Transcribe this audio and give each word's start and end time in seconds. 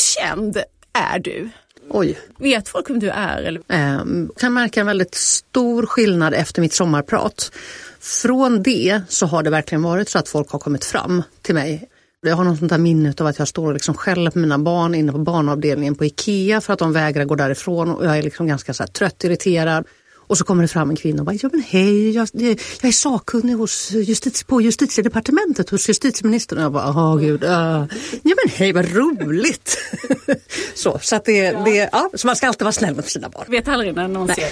känd 0.00 0.62
är 0.92 1.18
du? 1.18 1.50
Oj. 1.90 2.18
Vet 2.38 2.68
folk 2.68 2.90
vem 2.90 2.98
du 2.98 3.10
är? 3.10 3.42
Eller? 3.42 3.62
Eh, 3.68 4.04
kan 4.36 4.54
märka 4.54 4.80
en 4.80 4.86
väldigt 4.86 5.14
stor 5.14 5.86
skillnad 5.86 6.34
efter 6.34 6.60
mitt 6.60 6.72
sommarprat. 6.72 7.52
Från 8.00 8.62
det 8.62 9.00
så 9.08 9.26
har 9.26 9.42
det 9.42 9.50
verkligen 9.50 9.82
varit 9.82 10.08
så 10.08 10.18
att 10.18 10.28
folk 10.28 10.50
har 10.50 10.58
kommit 10.58 10.84
fram 10.84 11.22
till 11.42 11.54
mig. 11.54 11.88
Jag 12.22 12.36
har 12.36 12.44
något 12.44 12.58
sånt 12.58 12.70
där 12.70 12.78
minne 12.78 13.14
av 13.20 13.26
att 13.26 13.38
jag 13.38 13.48
står 13.48 13.66
och 13.66 13.72
liksom 13.72 13.94
skäller 13.94 14.30
på 14.30 14.38
mina 14.38 14.58
barn 14.58 14.94
inne 14.94 15.12
på 15.12 15.18
barnavdelningen 15.18 15.94
på 15.94 16.04
Ikea 16.04 16.60
för 16.60 16.72
att 16.72 16.78
de 16.78 16.92
vägrar 16.92 17.24
gå 17.24 17.34
därifrån 17.34 17.90
och 17.90 18.06
jag 18.06 18.18
är 18.18 18.22
liksom 18.22 18.46
ganska 18.46 18.74
så 18.74 18.86
trött, 18.86 19.24
irriterad. 19.24 19.86
Och 20.30 20.38
så 20.38 20.44
kommer 20.44 20.62
det 20.62 20.68
fram 20.68 20.90
en 20.90 20.96
kvinna 20.96 21.22
och 21.22 21.26
bara, 21.26 21.36
ja 21.42 21.48
men 21.52 21.62
hej, 21.68 22.10
jag, 22.10 22.28
jag 22.32 22.58
är 22.82 22.92
sakkunnig 22.92 23.54
hos 23.54 23.90
justitie, 23.90 24.44
på 24.46 24.60
justitiedepartementet 24.60 25.70
hos 25.70 25.88
justitieministern. 25.88 26.58
Och 26.58 26.64
jag 26.64 26.72
bara, 26.72 26.88
åh 26.88 27.16
gud, 27.18 27.44
uh. 27.44 27.50
ja 27.50 27.88
men 28.22 28.52
hej 28.54 28.72
vad 28.72 28.94
roligt. 28.94 29.78
så 30.74 30.98
så, 31.02 31.16
att 31.16 31.24
det, 31.24 31.36
ja. 31.36 31.62
det, 31.64 31.88
ja, 31.92 32.10
så 32.14 32.26
man 32.26 32.36
ska 32.36 32.46
alltid 32.46 32.62
vara 32.62 32.72
snäll 32.72 32.96
mot 32.96 33.08
sina 33.08 33.28
barn. 33.28 33.44
Vet 33.48 33.68
aldrig 33.68 33.94
när 33.94 34.08
någon 34.08 34.26
Nej. 34.26 34.36
ser. 34.36 34.50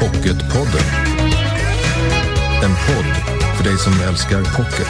Pocketpodden. 0.00 0.86
En 2.62 2.74
podd 2.86 3.36
för 3.56 3.64
dig 3.64 3.78
som 3.78 3.92
älskar 4.08 4.56
pocket. 4.56 4.88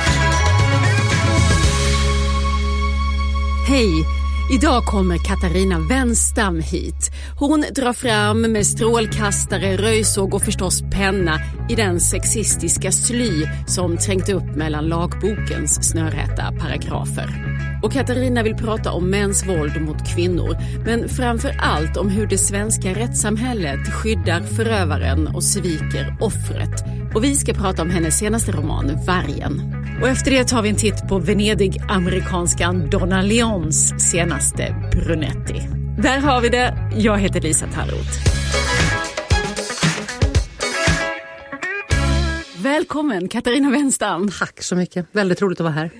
Hej! 3.68 4.15
Idag 4.50 4.84
kommer 4.84 5.18
Katarina 5.18 5.78
Wenstam 5.78 6.60
hit. 6.60 7.10
Hon 7.38 7.64
drar 7.74 7.92
fram 7.92 8.40
med 8.40 8.66
strålkastare, 8.66 9.76
röjsåg 9.76 10.34
och 10.34 10.42
förstås 10.42 10.82
penna 10.92 11.40
i 11.68 11.74
den 11.74 12.00
sexistiska 12.00 12.92
sly 12.92 13.30
som 13.66 13.96
trängt 13.96 14.28
upp 14.28 14.56
mellan 14.56 14.88
lagbokens 14.88 15.90
snörräta 15.90 16.52
paragrafer. 16.60 17.56
Och 17.82 17.92
Katarina 17.92 18.42
vill 18.42 18.54
prata 18.54 18.92
om 18.92 19.10
mäns 19.10 19.46
våld 19.48 19.80
mot 19.80 20.14
kvinnor, 20.14 20.56
men 20.84 21.08
framför 21.08 21.56
allt 21.58 21.96
om 21.96 22.08
hur 22.08 22.26
det 22.26 22.38
svenska 22.38 22.88
rättssamhället 22.88 23.92
skyddar 23.92 24.40
förövaren 24.40 25.26
och 25.26 25.44
sviker 25.44 26.16
offret. 26.20 26.84
Och 27.16 27.24
vi 27.24 27.36
ska 27.36 27.52
prata 27.52 27.82
om 27.82 27.90
hennes 27.90 28.18
senaste 28.18 28.52
roman 28.52 29.04
Vargen. 29.06 29.74
Och 30.02 30.08
efter 30.08 30.30
det 30.30 30.44
tar 30.44 30.62
vi 30.62 30.68
en 30.68 30.76
titt 30.76 31.08
på 31.08 31.18
Venedig-amerikanskan 31.18 32.90
Donna 32.90 33.22
Leons 33.22 34.10
senaste 34.10 34.90
Brunetti. 34.92 35.68
Där 36.02 36.18
har 36.18 36.40
vi 36.40 36.48
det. 36.48 36.92
Jag 36.96 37.18
heter 37.18 37.40
Lisa 37.40 37.66
Tallroth. 37.66 38.10
Välkommen 42.56 43.28
Katarina 43.28 43.70
Wenstam. 43.70 44.30
Tack 44.38 44.62
så 44.62 44.76
mycket. 44.76 45.06
Väldigt 45.12 45.42
roligt 45.42 45.60
att 45.60 45.64
vara 45.64 45.74
här. 45.74 45.90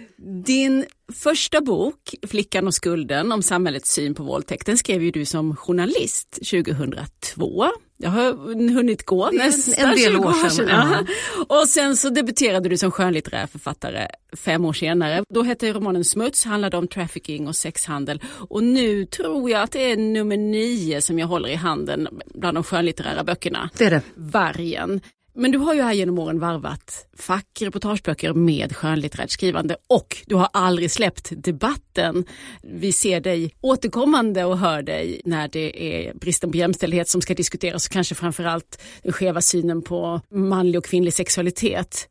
Din 0.45 0.85
första 1.13 1.61
bok, 1.61 2.15
Flickan 2.27 2.67
och 2.67 2.75
skulden, 2.75 3.33
om 3.33 3.43
samhällets 3.43 3.93
syn 3.93 4.15
på 4.15 4.23
våldtäkten 4.23 4.79
skrev 4.79 5.03
ju 5.03 5.11
du 5.11 5.25
som 5.25 5.57
journalist 5.57 6.39
2002. 6.51 7.67
Jag 7.99 8.11
har 8.11 8.33
hunnit 8.75 9.07
gå 9.07 9.31
nästan 9.31 9.89
en 9.89 9.97
del 9.97 10.17
år 10.17 10.49
sedan. 10.49 10.69
Ja. 10.69 11.05
Och 11.61 11.69
sen 11.69 11.97
så 11.97 12.11
debuterade 12.11 12.69
du 12.69 12.77
som 12.77 12.91
skönlitterär 12.91 13.47
författare 13.47 14.09
fem 14.37 14.65
år 14.65 14.73
senare. 14.73 15.25
Då 15.29 15.43
hette 15.43 15.73
romanen 15.73 16.05
Smuts, 16.05 16.45
handlade 16.45 16.77
om 16.77 16.89
trafficking 16.89 17.49
och 17.49 17.57
sexhandel. 17.57 18.23
Och 18.49 18.63
nu 18.63 19.05
tror 19.07 19.51
jag 19.51 19.63
att 19.63 19.73
det 19.73 19.93
är 19.93 19.97
nummer 19.97 20.37
nio 20.37 21.01
som 21.01 21.19
jag 21.19 21.27
håller 21.27 21.49
i 21.49 21.55
handen 21.55 22.09
bland 22.35 22.57
de 22.57 22.65
skönlitterära 22.65 23.25
böckerna. 23.25 23.71
Det 23.79 23.85
är 23.85 23.91
det. 23.91 24.03
Vargen. 24.15 25.01
Men 25.37 25.51
du 25.51 25.59
har 25.59 25.75
ju 25.75 25.83
här 25.83 25.93
genom 25.93 26.19
åren 26.19 26.39
varvat 26.39 27.07
fackreportageböcker 27.19 28.35
med 28.35 28.77
skönlitterärt 28.77 29.31
skrivande 29.31 29.77
och 29.89 30.17
du 30.27 30.35
har 30.35 30.49
aldrig 30.53 30.91
släppt 30.91 31.33
debatten. 31.37 32.25
Vi 32.63 32.93
ser 32.93 33.21
dig 33.21 33.55
återkommande 33.61 34.45
och 34.45 34.59
hör 34.59 34.83
dig 34.83 35.21
när 35.25 35.49
det 35.49 36.07
är 36.07 36.15
bristen 36.15 36.51
på 36.51 36.57
jämställdhet 36.57 37.09
som 37.09 37.21
ska 37.21 37.35
diskuteras 37.35 37.87
och 37.87 37.93
kanske 37.93 38.15
framförallt 38.15 38.83
den 39.03 39.13
skeva 39.13 39.41
synen 39.41 39.83
på 39.83 40.21
manlig 40.31 40.79
och 40.79 40.85
kvinnlig 40.85 41.15
sexualitet. 41.15 42.09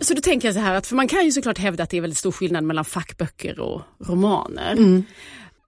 Så 0.00 0.14
då 0.14 0.20
tänker 0.20 0.48
jag 0.48 0.54
så 0.54 0.60
här 0.60 0.74
att, 0.74 0.86
för 0.86 0.96
man 0.96 1.08
kan 1.08 1.24
ju 1.24 1.32
såklart 1.32 1.58
hävda 1.58 1.82
att 1.82 1.90
det 1.90 1.96
är 1.96 2.00
väldigt 2.00 2.18
stor 2.18 2.32
skillnad 2.32 2.64
mellan 2.64 2.84
fackböcker 2.84 3.60
och 3.60 3.82
romaner. 4.06 4.72
Mm. 4.72 5.04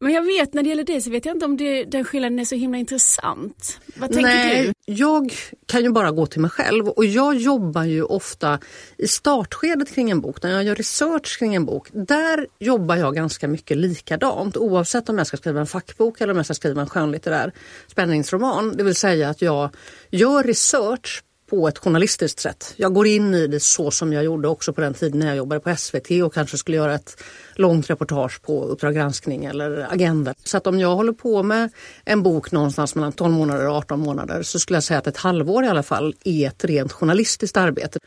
Men 0.02 0.12
jag 0.12 0.22
vet 0.22 0.54
när 0.54 0.62
det 0.62 0.68
gäller 0.68 0.84
dig 0.84 1.00
så 1.00 1.10
vet 1.10 1.24
jag 1.24 1.36
inte 1.36 1.44
om 1.44 1.56
det, 1.56 1.84
den 1.84 2.04
skillnaden 2.04 2.38
är 2.38 2.44
så 2.44 2.54
himla 2.54 2.78
intressant. 2.78 3.80
Vad 3.96 4.12
tänker 4.12 4.30
Nej, 4.30 4.72
du? 4.86 4.92
Jag 4.92 5.32
kan 5.66 5.82
ju 5.82 5.90
bara 5.90 6.10
gå 6.10 6.26
till 6.26 6.40
mig 6.40 6.50
själv 6.50 6.88
och 6.88 7.04
jag 7.04 7.36
jobbar 7.36 7.84
ju 7.84 8.02
ofta 8.02 8.58
i 8.98 9.08
startskedet 9.08 9.94
kring 9.94 10.10
en 10.10 10.20
bok, 10.20 10.42
när 10.42 10.50
jag 10.50 10.64
gör 10.64 10.74
research 10.74 11.38
kring 11.38 11.54
en 11.54 11.64
bok. 11.64 11.88
Där 11.92 12.46
jobbar 12.58 12.96
jag 12.96 13.14
ganska 13.14 13.48
mycket 13.48 13.76
likadant 13.76 14.56
oavsett 14.56 15.08
om 15.08 15.18
jag 15.18 15.26
ska 15.26 15.36
skriva 15.36 15.60
en 15.60 15.66
fackbok 15.66 16.20
eller 16.20 16.30
om 16.32 16.36
jag 16.36 16.46
ska 16.46 16.54
skriva 16.54 16.80
en 16.80 16.88
skönlitterär 16.88 17.52
spänningsroman. 17.86 18.76
Det 18.76 18.84
vill 18.84 18.94
säga 18.94 19.28
att 19.28 19.42
jag 19.42 19.70
gör 20.10 20.42
research 20.42 21.22
på 21.52 21.68
ett 21.68 21.78
journalistiskt 21.78 22.40
sätt. 22.40 22.74
Jag 22.76 22.94
går 22.94 23.06
in 23.06 23.34
i 23.34 23.46
det 23.46 23.60
så 23.60 23.90
som 23.90 24.12
jag 24.12 24.24
gjorde 24.24 24.48
också 24.48 24.72
på 24.72 24.80
den 24.80 24.94
tiden 24.94 25.18
när 25.18 25.26
jag 25.26 25.36
jobbade 25.36 25.60
på 25.60 25.76
SVT 25.76 26.10
och 26.24 26.34
kanske 26.34 26.58
skulle 26.58 26.76
göra 26.76 26.94
ett 26.94 27.22
långt 27.54 27.90
reportage 27.90 28.42
på 28.42 28.64
Uppdrag 28.64 28.94
granskning 28.94 29.44
eller 29.44 29.86
Agenda. 29.90 30.34
Så 30.44 30.56
att 30.56 30.66
om 30.66 30.80
jag 30.80 30.96
håller 30.96 31.12
på 31.12 31.42
med 31.42 31.70
en 32.04 32.22
bok 32.22 32.52
någonstans 32.52 32.94
mellan 32.94 33.12
12 33.12 33.32
månader 33.32 33.68
och 33.68 33.76
18 33.76 34.00
månader 34.00 34.42
så 34.42 34.58
skulle 34.58 34.76
jag 34.76 34.84
säga 34.84 34.98
att 34.98 35.06
ett 35.06 35.16
halvår 35.16 35.64
i 35.64 35.68
alla 35.68 35.82
fall 35.82 36.14
är 36.24 36.48
ett 36.48 36.64
rent 36.64 36.92
journalistiskt 36.92 37.56
arbete. 37.56 37.98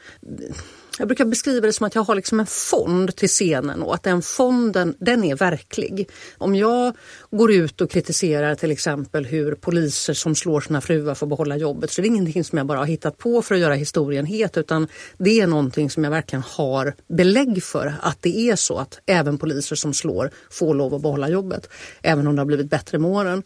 Jag 0.99 1.07
brukar 1.07 1.25
beskriva 1.25 1.67
det 1.67 1.73
som 1.73 1.87
att 1.87 1.95
jag 1.95 2.03
har 2.03 2.15
liksom 2.15 2.39
en 2.39 2.45
fond 2.45 3.15
till 3.15 3.29
scenen 3.29 3.83
och 3.83 3.95
att 3.95 4.03
den 4.03 4.21
fonden 4.21 4.95
den 4.99 5.23
är 5.23 5.35
verklig. 5.35 6.09
Om 6.37 6.55
jag 6.55 6.93
går 7.31 7.51
ut 7.51 7.81
och 7.81 7.91
kritiserar 7.91 8.55
till 8.55 8.71
exempel 8.71 9.25
hur 9.25 9.55
poliser 9.55 10.13
som 10.13 10.35
slår 10.35 10.61
sina 10.61 10.81
fruar 10.81 11.15
får 11.15 11.27
behålla 11.27 11.57
jobbet 11.57 11.91
så 11.91 12.01
det 12.01 12.07
är 12.07 12.09
ingenting 12.09 12.43
som 12.43 12.57
jag 12.57 12.67
bara 12.67 12.77
har 12.77 12.85
hittat 12.85 13.17
på 13.17 13.41
för 13.41 13.55
att 13.55 13.61
göra 13.61 13.73
historien 13.73 14.25
het 14.25 14.57
utan 14.57 14.87
det 15.17 15.41
är 15.41 15.47
någonting 15.47 15.89
som 15.89 16.03
jag 16.03 16.11
verkligen 16.11 16.43
har 16.47 16.93
belägg 17.07 17.63
för 17.63 17.93
att 18.01 18.21
det 18.21 18.49
är 18.49 18.55
så 18.55 18.77
att 18.77 18.99
även 19.05 19.37
poliser 19.37 19.75
som 19.75 19.93
slår 19.93 20.31
får 20.49 20.73
lov 20.73 20.93
att 20.93 21.01
behålla 21.01 21.29
jobbet. 21.29 21.69
Även 22.01 22.27
om 22.27 22.35
det 22.35 22.41
har 22.41 22.45
blivit 22.45 22.69
bättre 22.69 22.99
med 22.99 23.11
åren. 23.11 23.43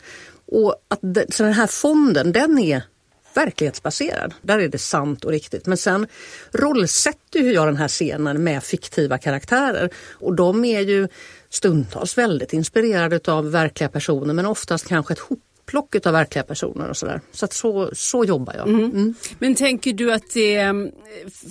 Och 0.51 0.75
att 0.87 0.99
det, 1.01 1.33
så 1.33 1.43
den 1.43 1.53
här 1.53 1.67
fonden 1.67 2.31
den 2.31 2.59
är 2.59 2.83
verklighetsbaserad. 3.33 4.33
Där 4.41 4.59
är 4.59 4.67
det 4.67 4.77
sant 4.77 5.25
och 5.25 5.31
riktigt. 5.31 5.65
Men 5.65 5.77
sen 5.77 6.07
rollsätter 6.51 7.39
jag 7.39 7.67
den 7.67 7.77
här 7.77 7.87
scenen 7.87 8.43
med 8.43 8.63
fiktiva 8.63 9.17
karaktärer 9.17 9.89
och 10.11 10.35
de 10.35 10.65
är 10.65 10.81
ju 10.81 11.07
stundtals 11.49 12.17
väldigt 12.17 12.53
inspirerade 12.53 13.31
av 13.31 13.51
verkliga 13.51 13.89
personer 13.89 14.33
men 14.33 14.45
oftast 14.45 14.87
kanske 14.87 15.13
ett 15.13 15.19
hopplock 15.19 16.05
av 16.05 16.13
verkliga 16.13 16.43
personer 16.43 16.89
och 16.89 16.97
sådär. 16.97 17.21
Så 17.31 17.45
att 17.45 17.53
så, 17.53 17.89
så 17.93 18.25
jobbar 18.25 18.53
jag. 18.57 18.67
Mm. 18.67 18.85
Mm. 18.85 19.15
Men 19.39 19.55
tänker 19.55 19.93
du 19.93 20.13
att 20.13 20.33
det, 20.33 20.59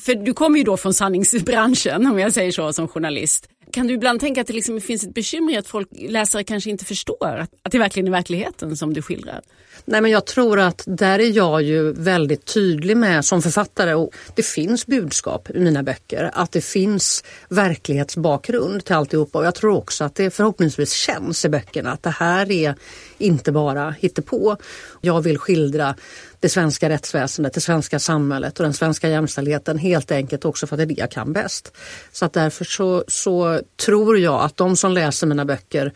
för 0.05 0.15
du 0.25 0.35
kommer 0.35 0.59
ju 0.59 0.65
då 0.65 0.77
från 0.77 0.95
sanningsbranschen 0.95 2.07
om 2.07 2.19
jag 2.19 2.33
säger 2.33 2.53
så 2.53 2.73
som 2.73 2.89
journalist. 2.89 3.49
Kan 3.73 3.87
du 3.87 3.95
ibland 3.95 4.21
tänka 4.21 4.41
att 4.41 4.47
det 4.47 4.53
liksom 4.53 4.81
finns 4.81 5.05
ett 5.05 5.15
bekymmer 5.15 5.53
i 5.53 5.57
att 5.57 5.67
folk, 5.67 5.89
läsare 5.93 6.45
kanske 6.45 6.71
inte 6.71 6.85
förstår 6.85 7.37
att, 7.39 7.51
att 7.63 7.73
det 7.73 7.79
verkligen 7.79 8.07
är 8.07 8.11
verkligheten 8.11 8.77
som 8.77 8.95
du 8.95 9.03
skildrar? 9.03 9.41
Nej 9.85 10.01
men 10.01 10.11
jag 10.11 10.27
tror 10.27 10.61
att 10.61 10.83
där 10.87 11.19
är 11.19 11.37
jag 11.37 11.63
ju 11.63 11.93
väldigt 11.93 12.45
tydlig 12.45 12.97
med 12.97 13.25
som 13.25 13.43
författare 13.43 13.95
och 13.95 14.15
det 14.35 14.43
finns 14.43 14.87
budskap 14.87 15.51
i 15.51 15.59
mina 15.59 15.83
böcker. 15.83 16.31
Att 16.33 16.53
det 16.53 16.61
finns 16.61 17.25
verklighetsbakgrund 17.49 18.85
till 18.85 18.95
alltihopa 18.95 19.39
och 19.39 19.47
jag 19.47 19.55
tror 19.55 19.77
också 19.77 20.05
att 20.05 20.15
det 20.15 20.31
förhoppningsvis 20.31 20.93
känns 20.93 21.45
i 21.45 21.49
böckerna 21.49 21.93
att 21.93 22.03
det 22.03 22.11
här 22.11 22.51
är 22.51 22.75
inte 23.19 23.53
bara 23.53 23.91
hittepå. 23.91 24.57
Jag 25.01 25.21
vill 25.21 25.39
skildra 25.39 25.95
det 26.41 26.49
svenska 26.49 26.89
rättsväsendet, 26.89 27.53
det 27.53 27.61
svenska 27.61 27.99
samhället 27.99 28.59
och 28.59 28.65
den 28.65 28.75
svenska 28.75 29.09
jämställdheten 29.09 29.79
helt 29.79 30.11
enkelt 30.11 30.45
också 30.45 30.67
för 30.67 30.75
att 30.75 30.79
det 30.79 30.85
är 30.85 30.87
det 30.87 31.01
jag 31.01 31.11
kan 31.11 31.33
bäst. 31.33 31.73
Så 32.13 32.25
att 32.25 32.33
därför 32.33 32.65
så, 32.65 33.05
så 33.09 33.61
tror 33.87 34.19
jag 34.19 34.45
att 34.45 34.57
de 34.57 34.77
som 34.77 34.93
läser 34.93 35.27
mina 35.27 35.45
böcker 35.45 35.93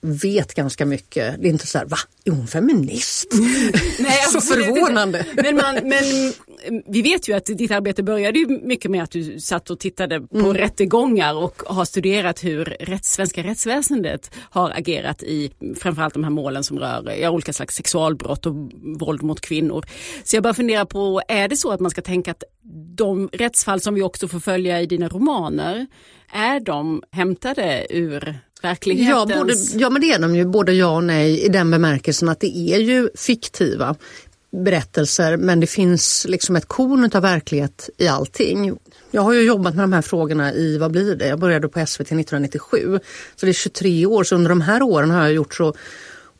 vet 0.00 0.54
ganska 0.54 0.86
mycket. 0.86 1.42
Det 1.42 1.48
är 1.48 1.50
inte 1.50 1.66
så 1.66 1.78
här, 1.78 1.86
va, 1.86 1.96
är 2.24 2.30
hon 2.30 2.46
feminist? 2.46 3.28
Nej, 3.98 4.22
så 4.32 4.40
förvånande. 4.40 5.26
Men, 5.34 5.56
man, 5.56 5.74
men 5.74 6.32
vi 6.86 7.02
vet 7.02 7.28
ju 7.28 7.32
att 7.32 7.46
ditt 7.46 7.70
arbete 7.70 8.02
började 8.02 8.46
mycket 8.62 8.90
med 8.90 9.02
att 9.02 9.10
du 9.10 9.40
satt 9.40 9.70
och 9.70 9.78
tittade 9.78 10.20
på 10.20 10.38
mm. 10.38 10.54
rättegångar 10.54 11.34
och 11.34 11.62
har 11.66 11.84
studerat 11.84 12.44
hur 12.44 12.64
rätts, 12.64 13.12
svenska 13.12 13.42
rättsväsendet 13.42 14.30
har 14.50 14.70
agerat 14.70 15.22
i 15.22 15.50
framförallt 15.76 16.14
de 16.14 16.24
här 16.24 16.30
målen 16.30 16.64
som 16.64 16.78
rör 16.78 17.16
ja, 17.20 17.30
olika 17.30 17.52
slags 17.52 17.74
sexualbrott 17.74 18.46
och 18.46 18.54
våld 18.98 19.22
mot 19.22 19.40
kvinnor. 19.40 19.84
Så 20.24 20.36
jag 20.36 20.42
bara 20.42 20.54
funderar 20.54 20.84
på, 20.84 21.22
är 21.28 21.48
det 21.48 21.56
så 21.56 21.70
att 21.70 21.80
man 21.80 21.90
ska 21.90 22.02
tänka 22.02 22.30
att 22.30 22.44
de 22.96 23.28
rättsfall 23.32 23.80
som 23.80 23.94
vi 23.94 24.02
också 24.02 24.28
får 24.28 24.40
följa 24.40 24.80
i 24.80 24.86
dina 24.86 25.08
romaner, 25.08 25.86
är 26.32 26.60
de 26.60 27.02
hämtade 27.12 27.86
ur 27.90 28.38
verkligheten. 28.64 29.10
Ja, 29.10 29.38
både, 29.38 29.54
ja 29.72 29.90
men 29.90 30.02
det 30.02 30.12
är 30.12 30.18
de 30.18 30.36
ju 30.36 30.44
både 30.44 30.72
ja 30.72 30.96
och 30.96 31.04
nej 31.04 31.44
i 31.44 31.48
den 31.48 31.70
bemärkelsen 31.70 32.28
att 32.28 32.40
det 32.40 32.58
är 32.58 32.78
ju 32.78 33.08
fiktiva 33.14 33.96
berättelser 34.50 35.36
men 35.36 35.60
det 35.60 35.66
finns 35.66 36.26
liksom 36.28 36.56
ett 36.56 36.68
korn 36.68 37.10
av 37.14 37.22
verklighet 37.22 37.90
i 37.98 38.08
allting. 38.08 38.78
Jag 39.10 39.22
har 39.22 39.32
ju 39.32 39.42
jobbat 39.42 39.74
med 39.74 39.82
de 39.82 39.92
här 39.92 40.02
frågorna 40.02 40.52
i, 40.52 40.78
vad 40.78 40.92
blir 40.92 41.16
det, 41.16 41.26
jag 41.26 41.38
började 41.38 41.68
på 41.68 41.86
SVT 41.86 42.00
1997. 42.00 43.00
Så 43.36 43.46
det 43.46 43.50
är 43.50 43.54
23 43.54 44.06
år, 44.06 44.24
så 44.24 44.34
under 44.34 44.48
de 44.48 44.60
här 44.60 44.82
åren 44.82 45.10
har 45.10 45.20
jag 45.20 45.32
gjort 45.32 45.54
så 45.54 45.74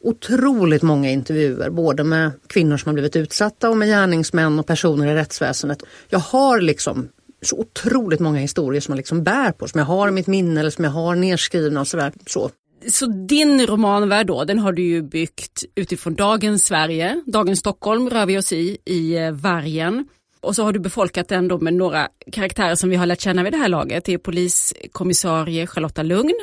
otroligt 0.01 0.83
många 0.83 1.11
intervjuer, 1.11 1.71
både 1.71 2.05
med 2.05 2.31
kvinnor 2.47 2.77
som 2.77 2.89
har 2.89 2.95
blivit 2.95 3.17
utsatta 3.17 3.71
och 3.71 3.77
med 3.77 3.89
gärningsmän 3.89 4.59
och 4.59 4.67
personer 4.67 5.07
i 5.07 5.15
rättsväsendet. 5.15 5.83
Jag 6.09 6.19
har 6.19 6.61
liksom 6.61 7.09
så 7.43 7.57
otroligt 7.59 8.21
många 8.21 8.39
historier 8.39 8.81
som 8.81 8.93
jag 8.93 8.97
liksom 8.97 9.25
bär 9.25 9.53
på, 9.53 9.69
som 9.69 9.79
jag 9.79 9.87
har 9.87 10.09
i 10.09 10.11
mitt 10.11 10.27
minne 10.27 10.61
eller 10.61 10.71
som 10.71 10.85
jag 10.85 10.91
har 10.91 11.17
nedskrivna 11.17 11.81
och 11.81 11.89
sådär. 11.89 12.13
Så. 12.27 12.51
Så 12.89 13.07
din 13.07 13.67
romanvärld 13.67 14.27
då, 14.27 14.45
den 14.45 14.59
har 14.59 14.73
du 14.73 14.83
ju 14.83 15.03
byggt 15.03 15.65
utifrån 15.75 16.15
dagens 16.15 16.65
Sverige, 16.65 17.23
dagens 17.27 17.59
Stockholm 17.59 18.11
rör 18.11 18.27
vi 18.27 18.39
oss 18.39 18.53
i, 18.53 18.79
i 18.85 19.17
eh, 19.17 19.31
Vargen. 19.31 20.09
Och 20.41 20.57
så 20.57 20.63
har 20.63 20.73
du 20.73 20.79
befolkat 20.79 21.29
den 21.29 21.49
då 21.49 21.59
med 21.59 21.75
några 21.75 22.09
karaktärer 22.33 22.75
som 22.75 22.91
vi 22.91 22.97
har 22.97 23.07
lärt 23.07 23.21
känna 23.21 23.43
vid 23.43 23.53
det 23.53 23.57
här 23.57 23.69
laget. 23.69 24.05
Det 24.05 24.15
är 24.15 24.19
poliskommissarie 24.19 25.67
Charlotta 25.67 26.03
Lugn. 26.03 26.35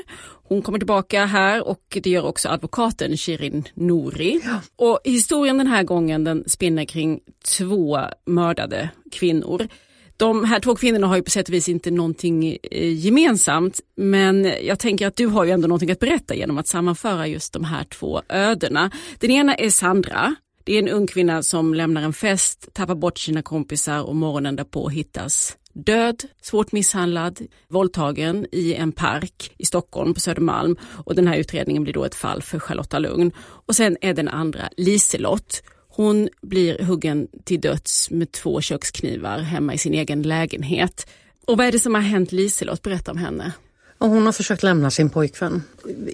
Hon 0.44 0.62
kommer 0.62 0.80
tillbaka 0.80 1.26
här 1.26 1.68
och 1.68 1.98
det 2.04 2.10
gör 2.10 2.26
också 2.26 2.50
advokaten 2.50 3.18
Shirin 3.18 3.64
Nouri. 3.74 4.42
Ja. 4.44 4.62
Och 4.76 5.00
historien 5.04 5.58
den 5.58 5.68
här 5.68 5.84
gången 5.84 6.24
den 6.24 6.44
spinner 6.48 6.86
kring 6.86 7.20
två 7.58 8.00
mördade 8.26 8.90
kvinnor. 9.12 9.68
De 10.18 10.44
här 10.44 10.60
två 10.60 10.76
kvinnorna 10.76 11.08
har 11.08 11.16
ju 11.16 11.22
på 11.22 11.30
sätt 11.30 11.48
och 11.48 11.54
vis 11.54 11.70
inte 11.70 11.92
någonting 11.92 12.58
eh, 12.72 12.94
gemensamt 12.94 13.80
men 13.96 14.46
jag 14.62 14.80
tänker 14.80 15.08
att 15.08 15.16
du 15.16 15.28
har 15.28 15.46
ju 15.46 15.52
ändå 15.52 15.68
någonting 15.68 15.92
att 15.92 16.00
berätta 16.00 16.36
genom 16.36 16.58
att 16.58 16.68
sammanföra 16.68 17.28
just 17.28 17.54
de 17.54 17.64
här 17.64 17.84
två 17.84 18.22
ödena. 18.30 18.92
Den 19.20 19.32
ena 19.32 19.56
är 19.56 19.70
Sandra. 19.70 20.36
Det 20.64 20.74
är 20.74 20.80
en 20.80 20.90
ung 20.90 21.08
kvinna 21.08 21.44
som 21.44 21.74
lämnar 21.74 22.02
en 22.02 22.14
fest, 22.14 22.70
tappar 22.74 22.96
bort 22.96 23.20
sina 23.20 23.42
kompisar 23.42 24.02
och 24.04 24.16
morgonen 24.16 24.56
därpå 24.56 24.90
hittas 24.90 25.58
död, 25.76 26.24
svårt 26.42 26.72
misshandlad, 26.72 27.40
våldtagen 27.68 28.46
i 28.52 28.74
en 28.74 28.92
park 28.92 29.52
i 29.58 29.66
Stockholm 29.66 30.14
på 30.14 30.20
Södermalm 30.20 30.78
och 31.06 31.16
den 31.16 31.28
här 31.28 31.38
utredningen 31.38 31.84
blir 31.84 31.94
då 31.94 32.06
ett 32.06 32.16
fall 32.16 32.42
för 32.42 32.60
Charlotta 32.60 33.00
Lugn. 33.00 33.32
Och 33.38 33.76
sen 33.76 33.98
är 34.02 34.14
den 34.14 34.28
andra 34.28 34.70
Liselott. 34.78 35.64
Hon 35.96 36.30
blir 36.42 36.84
huggen 36.84 37.28
till 37.44 37.62
döds 37.62 38.12
med 38.12 38.32
två 38.32 38.62
köksknivar 38.62 39.40
hemma 39.40 39.74
i 39.74 39.78
sin 39.78 39.94
egen 39.94 40.22
lägenhet. 40.22 41.08
Och 41.46 41.58
vad 41.58 41.68
är 41.68 41.72
det 41.72 41.80
som 41.80 41.96
har 41.96 42.02
hänt 42.02 42.32
Liselott? 42.32 42.82
Berätta 42.82 43.12
om 43.12 43.18
henne. 43.18 43.54
Hon 44.00 44.26
har 44.26 44.34
försökt 44.34 44.64
lämna 44.64 44.92
sin 44.92 45.10
pojkvän. 45.10 45.64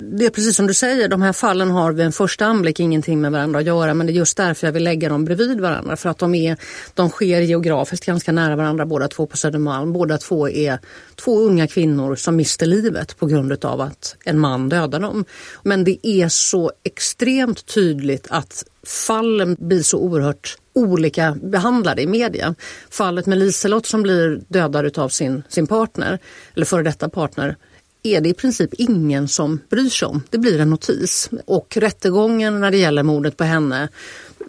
Det 0.02 0.26
är 0.26 0.30
precis 0.30 0.56
som 0.56 0.68
du 0.68 0.74
säger, 0.74 1.08
de 1.08 1.22
här 1.22 1.34
fallen 1.34 1.72
har 1.72 1.92
vid 1.92 2.06
en 2.06 2.12
första 2.12 2.46
anblick 2.46 2.80
ingenting 2.80 3.22
med 3.22 3.32
varandra 3.32 3.60
att 3.60 3.66
göra 3.66 3.94
men 3.94 4.08
det 4.08 4.14
är 4.14 4.16
just 4.16 4.38
därför 4.38 4.68
jag 4.68 4.72
vill 4.72 4.84
lägga 4.84 5.10
dem 5.10 5.26
bredvid 5.26 5.62
varandra 5.62 5.96
för 5.96 6.10
att 6.10 6.18
de, 6.18 6.36
är, 6.36 6.58
de 6.94 7.10
sker 7.10 7.42
geografiskt 7.42 8.06
ganska 8.06 8.32
nära 8.32 8.56
varandra 8.56 8.86
båda 8.86 9.08
två 9.08 9.26
på 9.26 9.38
Södermalm. 9.38 9.94
Båda 9.94 10.18
två 10.18 10.50
är 10.50 10.80
två 11.16 11.40
unga 11.40 11.68
kvinnor 11.68 12.16
som 12.16 12.36
mister 12.36 12.66
livet 12.66 13.18
på 13.18 13.26
grund 13.26 13.66
av 13.66 13.82
att 13.82 14.16
en 14.26 14.40
man 14.40 14.70
dödar 14.70 15.00
dem. 15.00 15.26
Men 15.64 15.84
det 15.84 16.08
är 16.08 16.30
så 16.30 16.72
extremt 16.84 17.66
tydligt 17.66 18.28
att 18.30 18.64
fallen 18.84 19.56
blir 19.60 19.84
så 19.84 19.98
oerhört 19.98 20.58
olika 20.74 21.38
behandlade 21.44 22.02
i 22.02 22.08
media. 22.08 22.56
Fallet 22.90 23.26
med 23.26 23.38
Liselott 23.38 23.86
som 23.86 24.04
blir 24.04 24.42
dödad 24.48 24.98
av 24.98 25.10
sin, 25.10 25.44
sin 25.50 25.68
partner, 25.68 26.20
eller 26.56 26.66
före 26.66 26.84
detta 26.84 27.10
partner, 27.10 27.58
är 28.04 28.22
det 28.22 28.30
i 28.30 28.34
princip 28.34 28.74
ingen 28.74 29.28
som 29.28 29.60
bryr 29.70 29.90
sig 29.90 30.08
om. 30.08 30.24
Det 30.30 30.38
blir 30.38 30.60
en 30.60 30.70
notis. 30.70 31.30
Och 31.46 31.78
rättegången 31.78 32.60
när 32.60 32.72
det 32.72 32.78
gäller 32.78 33.04
mordet 33.04 33.38
på 33.38 33.44
henne 33.44 33.90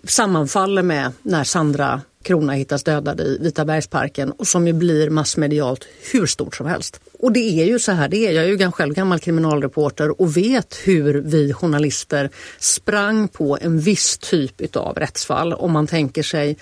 sammanfaller 0.05 0.83
med 0.83 1.13
när 1.23 1.45
Sandra 1.45 2.01
Krona 2.23 2.53
hittas 2.53 2.85
dödad 2.85 3.21
i 3.21 3.39
Vita 3.41 3.65
bergsparken 3.65 4.33
och 4.33 4.47
som 4.47 4.67
ju 4.67 4.73
blir 4.73 5.11
massmedialt 5.11 5.87
hur 6.13 6.27
stort 6.27 6.57
som 6.57 6.67
helst. 6.67 7.01
Och 7.23 7.33
det 7.33 7.61
är 7.61 7.65
ju 7.65 7.79
så 7.79 7.93
här, 7.93 8.09
det 8.09 8.27
är, 8.27 8.33
jag 8.33 8.45
är 8.45 8.49
ju 8.49 8.73
själv 8.73 8.95
gammal 8.95 9.19
kriminalreporter 9.19 10.21
och 10.21 10.37
vet 10.37 10.79
hur 10.85 11.15
vi 11.21 11.53
journalister 11.53 12.31
sprang 12.59 13.29
på 13.29 13.59
en 13.61 13.81
viss 13.81 14.19
typ 14.19 14.77
av 14.77 14.97
rättsfall. 14.97 15.53
Om 15.53 15.73
man 15.73 15.87
tänker 15.87 16.23
sig 16.23 16.57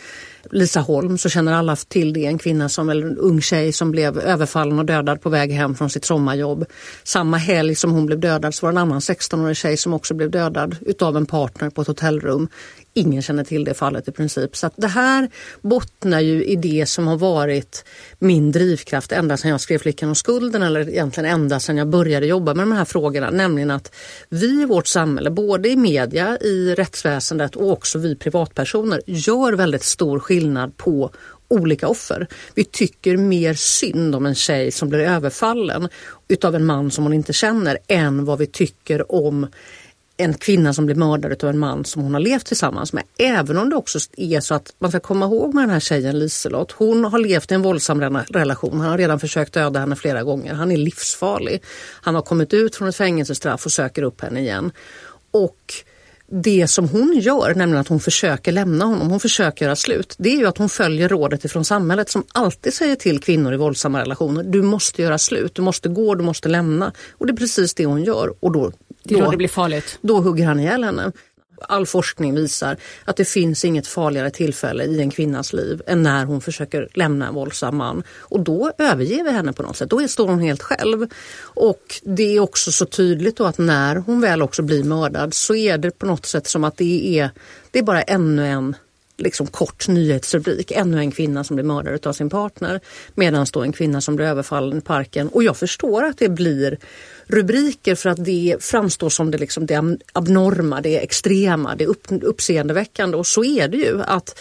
Lisa 0.50 0.80
Holm 0.80 1.18
så 1.18 1.28
känner 1.28 1.52
alla 1.52 1.76
till 1.76 2.12
det, 2.12 2.26
en 2.26 2.38
kvinna 2.38 2.68
som, 2.68 2.88
eller 2.88 3.06
en 3.06 3.18
ung 3.18 3.40
tjej 3.40 3.72
som 3.72 3.90
blev 3.90 4.18
överfallen 4.18 4.78
och 4.78 4.84
dödad 4.84 5.20
på 5.20 5.28
väg 5.28 5.52
hem 5.52 5.74
från 5.74 5.90
sitt 5.90 6.04
sommarjobb. 6.04 6.64
Samma 7.04 7.36
helg 7.36 7.74
som 7.74 7.92
hon 7.92 8.06
blev 8.06 8.20
dödad 8.20 8.54
så 8.54 8.66
var 8.66 8.72
det 8.72 8.78
en 8.78 8.82
annan 8.82 9.00
16-årig 9.00 9.56
tjej 9.56 9.76
som 9.76 9.94
också 9.94 10.14
blev 10.14 10.30
dödad 10.30 10.76
utav 10.80 11.16
en 11.16 11.26
partner 11.26 11.70
på 11.70 11.82
ett 11.82 11.88
hotellrum. 11.88 12.48
Ingen 12.94 13.22
känner 13.22 13.44
till 13.44 13.64
det 13.64 13.74
fallet 13.74 14.08
i 14.08 14.12
princip. 14.12 14.56
Så 14.56 14.70
det 14.76 14.86
här 14.86 15.30
bottnar 15.62 16.20
ju 16.20 16.44
i 16.44 16.56
det 16.56 16.86
som 16.86 17.06
har 17.06 17.16
varit 17.16 17.84
min 18.18 18.52
drivkraft 18.52 19.12
ända 19.12 19.36
sedan 19.36 19.50
jag 19.50 19.60
skrev 19.60 19.78
Flickan 19.78 20.10
och 20.10 20.16
skulden 20.16 20.62
eller 20.62 20.88
egentligen 20.88 21.30
ända 21.30 21.60
sedan 21.60 21.76
jag 21.76 21.88
började 21.88 22.26
jobba 22.26 22.54
med 22.54 22.62
de 22.62 22.72
här 22.72 22.84
frågorna. 22.84 23.30
Nämligen 23.30 23.70
att 23.70 23.94
vi 24.28 24.62
i 24.62 24.64
vårt 24.64 24.86
samhälle, 24.86 25.30
både 25.30 25.68
i 25.68 25.76
media, 25.76 26.38
i 26.40 26.74
rättsväsendet 26.74 27.56
och 27.56 27.70
också 27.70 27.98
vi 27.98 28.16
privatpersoner 28.16 29.00
gör 29.06 29.52
väldigt 29.52 29.82
stor 29.82 30.18
skillnad 30.18 30.29
skillnad 30.30 30.76
på 30.76 31.10
olika 31.48 31.88
offer. 31.88 32.26
Vi 32.54 32.64
tycker 32.64 33.16
mer 33.16 33.54
synd 33.54 34.14
om 34.14 34.26
en 34.26 34.34
tjej 34.34 34.70
som 34.70 34.88
blir 34.88 34.98
överfallen 34.98 35.88
utav 36.28 36.54
en 36.54 36.64
man 36.64 36.90
som 36.90 37.04
hon 37.04 37.12
inte 37.12 37.32
känner 37.32 37.78
än 37.88 38.24
vad 38.24 38.38
vi 38.38 38.46
tycker 38.46 39.12
om 39.12 39.46
en 40.16 40.34
kvinna 40.34 40.74
som 40.74 40.86
blir 40.86 40.96
mördad 40.96 41.44
av 41.44 41.50
en 41.50 41.58
man 41.58 41.84
som 41.84 42.02
hon 42.02 42.14
har 42.14 42.20
levt 42.20 42.46
tillsammans 42.46 42.92
med. 42.92 43.04
Även 43.18 43.58
om 43.58 43.70
det 43.70 43.76
också 43.76 43.98
är 44.16 44.40
så 44.40 44.54
att 44.54 44.74
man 44.78 44.90
ska 44.90 45.00
komma 45.00 45.26
ihåg 45.26 45.54
med 45.54 45.62
den 45.62 45.70
här 45.70 45.80
tjejen 45.80 46.18
Liselott. 46.18 46.72
Hon 46.72 47.04
har 47.04 47.18
levt 47.18 47.50
i 47.50 47.54
en 47.54 47.62
våldsam 47.62 48.00
relation. 48.28 48.80
Han 48.80 48.90
har 48.90 48.98
redan 48.98 49.20
försökt 49.20 49.52
döda 49.52 49.80
henne 49.80 49.96
flera 49.96 50.22
gånger. 50.22 50.54
Han 50.54 50.70
är 50.70 50.76
livsfarlig. 50.76 51.62
Han 52.02 52.14
har 52.14 52.22
kommit 52.22 52.54
ut 52.54 52.76
från 52.76 52.88
ett 52.88 52.96
fängelsestraff 52.96 53.66
och 53.66 53.72
söker 53.72 54.02
upp 54.02 54.20
henne 54.20 54.40
igen. 54.40 54.72
Och 55.30 55.74
det 56.30 56.66
som 56.68 56.88
hon 56.88 57.18
gör, 57.20 57.54
nämligen 57.54 57.80
att 57.80 57.88
hon 57.88 58.00
försöker 58.00 58.52
lämna 58.52 58.84
honom, 58.84 59.10
hon 59.10 59.20
försöker 59.20 59.64
göra 59.64 59.76
slut, 59.76 60.14
det 60.18 60.34
är 60.34 60.36
ju 60.36 60.46
att 60.46 60.58
hon 60.58 60.68
följer 60.68 61.08
rådet 61.08 61.44
ifrån 61.44 61.64
samhället 61.64 62.08
som 62.08 62.24
alltid 62.32 62.74
säger 62.74 62.96
till 62.96 63.20
kvinnor 63.20 63.54
i 63.54 63.56
våldsamma 63.56 64.00
relationer, 64.00 64.42
du 64.42 64.62
måste 64.62 65.02
göra 65.02 65.18
slut, 65.18 65.54
du 65.54 65.62
måste 65.62 65.88
gå, 65.88 66.14
du 66.14 66.24
måste 66.24 66.48
lämna. 66.48 66.92
Och 67.10 67.26
det 67.26 67.32
är 67.32 67.36
precis 67.36 67.74
det 67.74 67.86
hon 67.86 68.04
gör 68.04 68.34
och 68.40 68.52
då 68.52 68.72
det 69.04 69.14
är 69.14 69.24
då, 69.24 69.30
det 69.30 69.36
blir 69.36 69.48
farligt. 69.48 69.98
Då 70.02 70.20
hugger 70.20 70.46
han 70.46 70.60
ihjäl 70.60 70.84
henne. 70.84 71.12
All 71.68 71.86
forskning 71.86 72.34
visar 72.34 72.76
att 73.04 73.16
det 73.16 73.24
finns 73.24 73.64
inget 73.64 73.86
farligare 73.86 74.30
tillfälle 74.30 74.84
i 74.84 75.00
en 75.00 75.10
kvinnas 75.10 75.52
liv 75.52 75.82
än 75.86 76.02
när 76.02 76.24
hon 76.24 76.40
försöker 76.40 76.88
lämna 76.94 77.28
en 77.28 77.34
våldsam 77.34 77.76
man. 77.76 78.02
Och 78.18 78.40
då 78.40 78.72
överger 78.78 79.24
vi 79.24 79.30
henne 79.30 79.52
på 79.52 79.62
något 79.62 79.76
sätt. 79.76 79.90
Då 79.90 80.08
står 80.08 80.28
hon 80.28 80.40
helt 80.40 80.62
själv. 80.62 81.06
Och 81.40 82.00
det 82.02 82.36
är 82.36 82.40
också 82.40 82.72
så 82.72 82.86
tydligt 82.86 83.36
då 83.36 83.46
att 83.46 83.58
när 83.58 83.96
hon 83.96 84.20
väl 84.20 84.42
också 84.42 84.62
blir 84.62 84.84
mördad 84.84 85.34
så 85.34 85.54
är 85.54 85.78
det 85.78 85.90
på 85.90 86.06
något 86.06 86.26
sätt 86.26 86.46
som 86.46 86.64
att 86.64 86.76
det 86.76 87.18
är, 87.18 87.30
det 87.70 87.78
är 87.78 87.82
bara 87.82 88.02
ännu 88.02 88.46
en 88.46 88.76
liksom 89.20 89.46
kort 89.46 89.88
nyhetsrubrik. 89.88 90.70
Ännu 90.70 90.98
en 90.98 91.10
kvinna 91.10 91.44
som 91.44 91.56
blir 91.56 91.64
mördad 91.64 92.06
av 92.06 92.12
sin 92.12 92.30
partner. 92.30 92.80
Medan 93.14 93.46
då 93.52 93.62
en 93.62 93.72
kvinna 93.72 94.00
som 94.00 94.16
blir 94.16 94.26
överfallen 94.26 94.78
i 94.78 94.80
parken. 94.80 95.28
Och 95.28 95.42
jag 95.42 95.56
förstår 95.56 96.04
att 96.04 96.18
det 96.18 96.28
blir 96.28 96.78
rubriker 97.30 97.94
för 97.94 98.10
att 98.10 98.24
det 98.24 98.56
framstår 98.60 99.08
som 99.08 99.30
det, 99.30 99.38
liksom, 99.38 99.66
det 99.66 99.96
abnorma, 100.12 100.80
det 100.80 100.98
extrema, 100.98 101.74
det 101.74 101.86
upp, 101.86 102.06
uppseendeväckande. 102.22 103.16
Och 103.16 103.26
så 103.26 103.44
är 103.44 103.68
det 103.68 103.76
ju. 103.76 104.02
att 104.02 104.40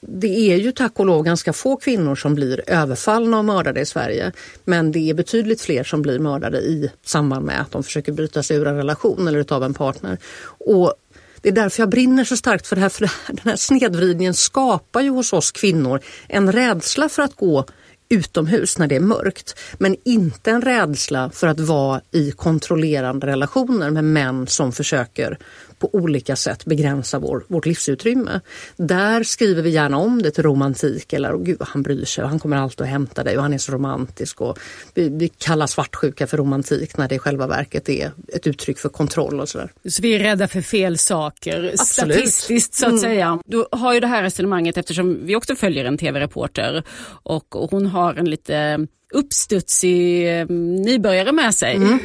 det 0.00 0.52
är 0.52 0.56
ju 0.56 0.72
tack 0.72 1.00
och 1.00 1.06
lov 1.06 1.24
ganska 1.24 1.52
få 1.52 1.76
kvinnor 1.76 2.16
som 2.16 2.34
blir 2.34 2.62
överfallna 2.66 3.38
och 3.38 3.44
mördade 3.44 3.80
i 3.80 3.86
Sverige. 3.86 4.32
Men 4.64 4.92
det 4.92 5.10
är 5.10 5.14
betydligt 5.14 5.60
fler 5.60 5.84
som 5.84 6.02
blir 6.02 6.18
mördade 6.18 6.58
i 6.58 6.90
samband 7.04 7.46
med 7.46 7.60
att 7.60 7.70
de 7.70 7.82
försöker 7.82 8.12
bryta 8.12 8.42
sig 8.42 8.56
ur 8.56 8.66
en 8.66 8.76
relation 8.76 9.28
eller 9.28 9.38
utav 9.38 9.64
en 9.64 9.74
partner. 9.74 10.18
Och 10.58 10.94
det 11.40 11.48
är 11.48 11.52
därför 11.52 11.82
jag 11.82 11.88
brinner 11.88 12.24
så 12.24 12.36
starkt 12.36 12.66
för 12.66 12.76
det 12.76 12.82
här. 12.82 12.88
För 12.88 13.10
den 13.26 13.44
här 13.44 13.56
snedvridningen 13.56 14.34
skapar 14.34 15.00
ju 15.00 15.10
hos 15.10 15.32
oss 15.32 15.50
kvinnor 15.50 16.00
en 16.28 16.52
rädsla 16.52 17.08
för 17.08 17.22
att 17.22 17.36
gå 17.36 17.64
utomhus 18.10 18.78
när 18.78 18.86
det 18.86 18.96
är 18.96 19.00
mörkt. 19.00 19.58
Men 19.78 19.96
inte 20.04 20.50
en 20.50 20.62
rädsla 20.62 21.30
för 21.30 21.46
att 21.46 21.60
vara 21.60 22.00
i 22.10 22.30
kontrollerande 22.30 23.26
relationer 23.26 23.90
med 23.90 24.04
män 24.04 24.46
som 24.46 24.72
försöker 24.72 25.38
på 25.80 25.94
olika 25.94 26.36
sätt 26.36 26.64
begränsa 26.64 27.18
vår, 27.18 27.44
vårt 27.48 27.66
livsutrymme. 27.66 28.40
Där 28.76 29.22
skriver 29.22 29.62
vi 29.62 29.70
gärna 29.70 29.96
om 29.96 30.22
det 30.22 30.30
till 30.30 30.44
romantik 30.44 31.12
eller 31.12 31.36
oh, 31.36 31.42
gud 31.42 31.58
han 31.60 31.82
bryr 31.82 32.04
sig 32.04 32.24
och 32.24 32.30
han 32.30 32.38
kommer 32.38 32.56
alltid 32.56 32.80
att 32.80 32.88
hämta 32.88 33.24
dig 33.24 33.36
och 33.36 33.42
han 33.42 33.52
är 33.52 33.58
så 33.58 33.72
romantisk. 33.72 34.40
Och 34.40 34.58
vi, 34.94 35.08
vi 35.08 35.28
kallar 35.28 35.66
svartsjuka 35.66 36.26
för 36.26 36.36
romantik 36.36 36.96
när 36.96 37.08
det 37.08 37.14
i 37.14 37.18
själva 37.18 37.46
verket 37.46 37.88
är 37.88 38.12
ett 38.34 38.46
uttryck 38.46 38.78
för 38.78 38.88
kontroll 38.88 39.40
och 39.40 39.48
sådär. 39.48 39.72
Så 39.88 40.02
vi 40.02 40.14
är 40.14 40.18
rädda 40.18 40.48
för 40.48 40.60
fel 40.60 40.98
saker 40.98 41.70
Absolut. 41.78 42.16
statistiskt 42.16 42.74
så 42.74 42.86
att 42.86 42.90
mm. 42.90 43.00
säga. 43.00 43.38
Du 43.46 43.66
har 43.72 43.94
ju 43.94 44.00
det 44.00 44.06
här 44.06 44.22
resonemanget 44.22 44.76
eftersom 44.76 45.26
vi 45.26 45.36
också 45.36 45.56
följer 45.56 45.84
en 45.84 45.98
tv-reporter 45.98 46.82
och, 47.22 47.56
och 47.56 47.70
hon 47.70 47.86
har 47.86 48.14
en 48.14 48.30
lite 48.30 48.86
uppstudsig 49.12 50.28
eh, 50.40 50.46
nybörjare 50.84 51.32
med 51.32 51.54
sig. 51.54 51.76
Mm. 51.76 51.98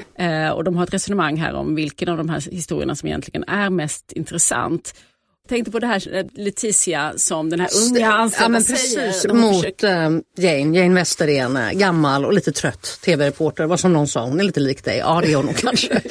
Eh, 0.45 0.50
och 0.51 0.63
de 0.63 0.75
har 0.77 0.83
ett 0.83 0.93
resonemang 0.93 1.38
här 1.38 1.53
om 1.53 1.75
vilken 1.75 2.09
av 2.09 2.17
de 2.17 2.29
här 2.29 2.41
historierna 2.51 2.95
som 2.95 3.07
egentligen 3.07 3.43
är 3.43 3.69
mest 3.69 4.12
intressant. 4.12 4.93
tänkte 5.50 5.71
på 5.71 5.79
det 5.79 5.88
här 5.88 6.15
eh, 6.15 6.25
Leticia 6.33 7.13
som 7.17 7.50
den 7.50 7.59
här 7.59 7.69
unga 7.89 8.13
anställda 8.13 8.57
ja, 8.57 8.63
säger. 8.63 9.33
mot 9.33 9.55
försöker- 9.55 10.21
Jane. 10.38 10.77
Jane 10.79 10.95
Westerén, 10.95 11.59
gammal 11.74 12.25
och 12.25 12.33
lite 12.33 12.51
trött 12.51 13.00
tv-reporter. 13.05 13.65
Vad 13.65 13.79
som 13.79 13.93
någon 13.93 14.07
sa, 14.07 14.25
hon 14.25 14.39
är 14.39 14.43
lite 14.43 14.59
lik 14.59 14.83
dig. 14.83 14.97
Ja 14.97 15.21
det 15.25 15.31
är 15.31 15.35
hon 15.35 15.53
kanske. 15.57 16.01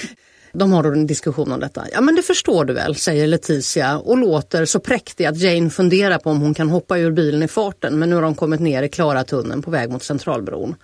De 0.55 0.73
har 0.73 0.83
då 0.83 0.93
en 0.93 1.07
diskussion 1.07 1.53
om 1.53 1.61
detta. 1.61 1.85
Ja 1.93 2.01
men 2.01 2.15
det 2.15 2.23
förstår 2.23 2.65
du 2.65 2.73
väl, 2.73 2.95
säger 2.95 3.27
Leticia 3.27 3.99
och 3.99 4.19
låter 4.19 4.65
så 4.65 4.81
präktig 4.81 5.25
att 5.25 5.37
Jane 5.37 5.71
funderar 5.71 6.19
på 6.19 6.31
om 6.31 6.41
hon 6.41 6.55
kan 6.55 6.71
hoppa 6.71 6.99
ur 6.99 7.11
bilen 7.11 7.43
i 7.43 7.49
farten 7.49 7.99
men 7.99 8.11
nu 8.11 8.15
har 8.15 8.23
de 8.23 8.35
kommit 8.35 8.61
ner 8.61 8.83
i 8.83 8.89
Klaratunneln 8.89 9.63
på 9.63 9.71
väg 9.71 9.91
mot 9.91 10.03
Centralbron. 10.03 10.75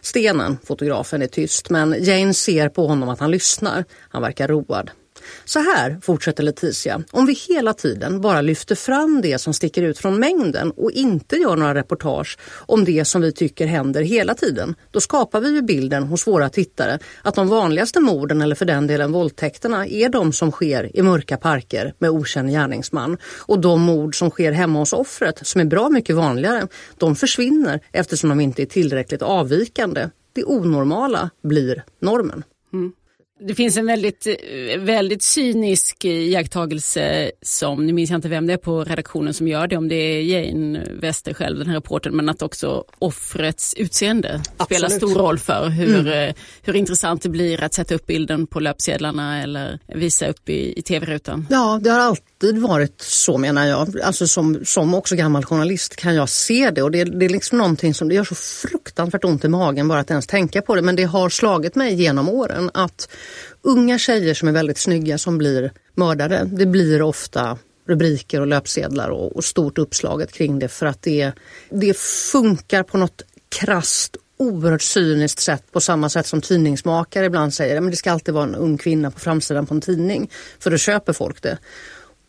Stenen, 0.00 0.58
fotografen, 0.64 1.22
är 1.22 1.26
tyst 1.26 1.70
men 1.70 1.96
Jane 2.04 2.34
ser 2.34 2.68
på 2.68 2.86
honom 2.86 3.08
att 3.08 3.20
han 3.20 3.30
lyssnar. 3.30 3.84
Han 4.08 4.22
verkar 4.22 4.48
road. 4.48 4.90
Så 5.44 5.58
här, 5.58 5.98
fortsätter 6.02 6.42
Leticia, 6.42 7.02
om 7.10 7.26
vi 7.26 7.32
hela 7.32 7.74
tiden 7.74 8.20
bara 8.20 8.40
lyfter 8.40 8.74
fram 8.74 9.20
det 9.22 9.38
som 9.38 9.54
sticker 9.54 9.82
ut 9.82 9.98
från 9.98 10.20
mängden 10.20 10.70
och 10.70 10.90
inte 10.90 11.36
gör 11.36 11.56
några 11.56 11.74
reportage 11.74 12.38
om 12.52 12.84
det 12.84 13.04
som 13.04 13.22
vi 13.22 13.32
tycker 13.32 13.66
händer 13.66 14.02
hela 14.02 14.34
tiden, 14.34 14.74
då 14.90 15.00
skapar 15.00 15.40
vi 15.40 15.50
ju 15.50 15.62
bilden 15.62 16.02
hos 16.02 16.26
våra 16.26 16.48
tittare 16.48 16.98
att 17.22 17.34
de 17.34 17.48
vanligaste 17.48 18.00
morden 18.00 18.40
eller 18.42 18.54
för 18.54 18.64
den 18.64 18.86
delen 18.86 19.12
våldtäkterna 19.12 19.86
är 19.86 20.08
de 20.08 20.32
som 20.32 20.50
sker 20.52 20.96
i 20.96 21.02
mörka 21.02 21.36
parker 21.36 21.94
med 21.98 22.10
okänd 22.10 22.50
gärningsman. 22.50 23.18
Och 23.46 23.58
de 23.58 23.80
mord 23.80 24.18
som 24.18 24.30
sker 24.30 24.52
hemma 24.52 24.78
hos 24.78 24.92
offret, 24.92 25.46
som 25.46 25.60
är 25.60 25.64
bra 25.64 25.88
mycket 25.88 26.16
vanligare, 26.16 26.68
de 26.98 27.16
försvinner 27.16 27.80
eftersom 27.92 28.28
de 28.30 28.40
inte 28.40 28.62
är 28.62 28.66
tillräckligt 28.66 29.22
avvikande. 29.22 30.08
Det 30.32 30.44
onormala 30.44 31.30
blir 31.42 31.84
normen. 32.00 32.44
Mm. 32.72 32.92
Det 33.42 33.54
finns 33.54 33.76
en 33.76 33.86
väldigt, 33.86 34.26
eh, 34.26 34.80
väldigt 34.80 35.22
cynisk 35.22 36.04
iakttagelse 36.04 37.30
som, 37.42 37.86
nu 37.86 37.92
minns 37.92 38.10
jag 38.10 38.18
inte 38.18 38.28
vem 38.28 38.46
det 38.46 38.52
är 38.52 38.56
på 38.56 38.84
redaktionen 38.84 39.34
som 39.34 39.48
gör 39.48 39.66
det, 39.66 39.76
om 39.76 39.88
det 39.88 39.94
är 39.94 40.22
Jane 40.22 40.86
Wester 41.00 41.34
själv, 41.34 41.58
den 41.58 41.68
här 41.68 41.74
reportern, 41.74 42.16
men 42.16 42.28
att 42.28 42.42
också 42.42 42.84
offrets 42.98 43.74
utseende 43.74 44.42
spelar 44.64 44.86
Absolut. 44.86 45.10
stor 45.10 45.22
roll 45.22 45.38
för 45.38 45.68
hur, 45.68 46.12
eh, 46.12 46.34
hur 46.62 46.76
intressant 46.76 47.22
det 47.22 47.28
blir 47.28 47.64
att 47.64 47.74
sätta 47.74 47.94
upp 47.94 48.06
bilden 48.06 48.46
på 48.46 48.60
löpsedlarna 48.60 49.42
eller 49.42 49.78
visa 49.94 50.26
upp 50.26 50.48
i, 50.48 50.78
i 50.78 50.82
tv-rutan. 50.82 51.46
Ja, 51.50 51.80
det 51.82 51.90
har 51.90 52.00
alltid 52.00 52.58
varit 52.58 53.00
så 53.00 53.38
menar 53.38 53.66
jag. 53.66 54.00
Alltså 54.00 54.26
som, 54.26 54.64
som 54.64 54.94
också 54.94 55.16
gammal 55.16 55.44
journalist 55.44 55.96
kan 55.96 56.14
jag 56.14 56.28
se 56.28 56.70
det 56.70 56.82
och 56.82 56.90
det, 56.90 57.04
det 57.04 57.24
är 57.24 57.30
liksom 57.30 57.58
någonting 57.58 57.94
som 57.94 58.08
det 58.08 58.14
gör 58.14 58.24
så 58.24 58.34
fruktansvärt 58.34 59.24
ont 59.24 59.44
i 59.44 59.48
magen 59.48 59.88
bara 59.88 60.00
att 60.00 60.10
ens 60.10 60.26
tänka 60.26 60.62
på 60.62 60.74
det. 60.74 60.82
Men 60.82 60.96
det 60.96 61.04
har 61.04 61.28
slagit 61.28 61.74
mig 61.74 61.94
genom 61.94 62.28
åren 62.28 62.70
att 62.74 63.08
unga 63.62 63.98
tjejer 63.98 64.34
som 64.34 64.48
är 64.48 64.52
väldigt 64.52 64.78
snygga 64.78 65.18
som 65.18 65.38
blir 65.38 65.72
mördare, 65.94 66.44
det 66.52 66.66
blir 66.66 67.02
ofta 67.02 67.58
rubriker 67.86 68.40
och 68.40 68.46
löpsedlar 68.46 69.08
och, 69.08 69.36
och 69.36 69.44
stort 69.44 69.78
uppslaget 69.78 70.32
kring 70.32 70.58
det 70.58 70.68
för 70.68 70.86
att 70.86 71.02
det, 71.02 71.32
det 71.70 71.98
funkar 71.98 72.82
på 72.82 72.98
något 72.98 73.22
krasst 73.48 74.16
oerhört 74.36 74.82
cyniskt 74.82 75.40
sätt 75.40 75.72
på 75.72 75.80
samma 75.80 76.08
sätt 76.08 76.26
som 76.26 76.40
tidningsmakare 76.40 77.26
ibland 77.26 77.54
säger 77.54 77.76
att 77.76 77.90
det 77.90 77.96
ska 77.96 78.12
alltid 78.12 78.34
vara 78.34 78.44
en 78.44 78.54
ung 78.54 78.78
kvinna 78.78 79.10
på 79.10 79.20
framsidan 79.20 79.66
på 79.66 79.74
en 79.74 79.80
tidning 79.80 80.30
för 80.58 80.70
då 80.70 80.76
köper 80.76 81.12
folk 81.12 81.42
det. 81.42 81.58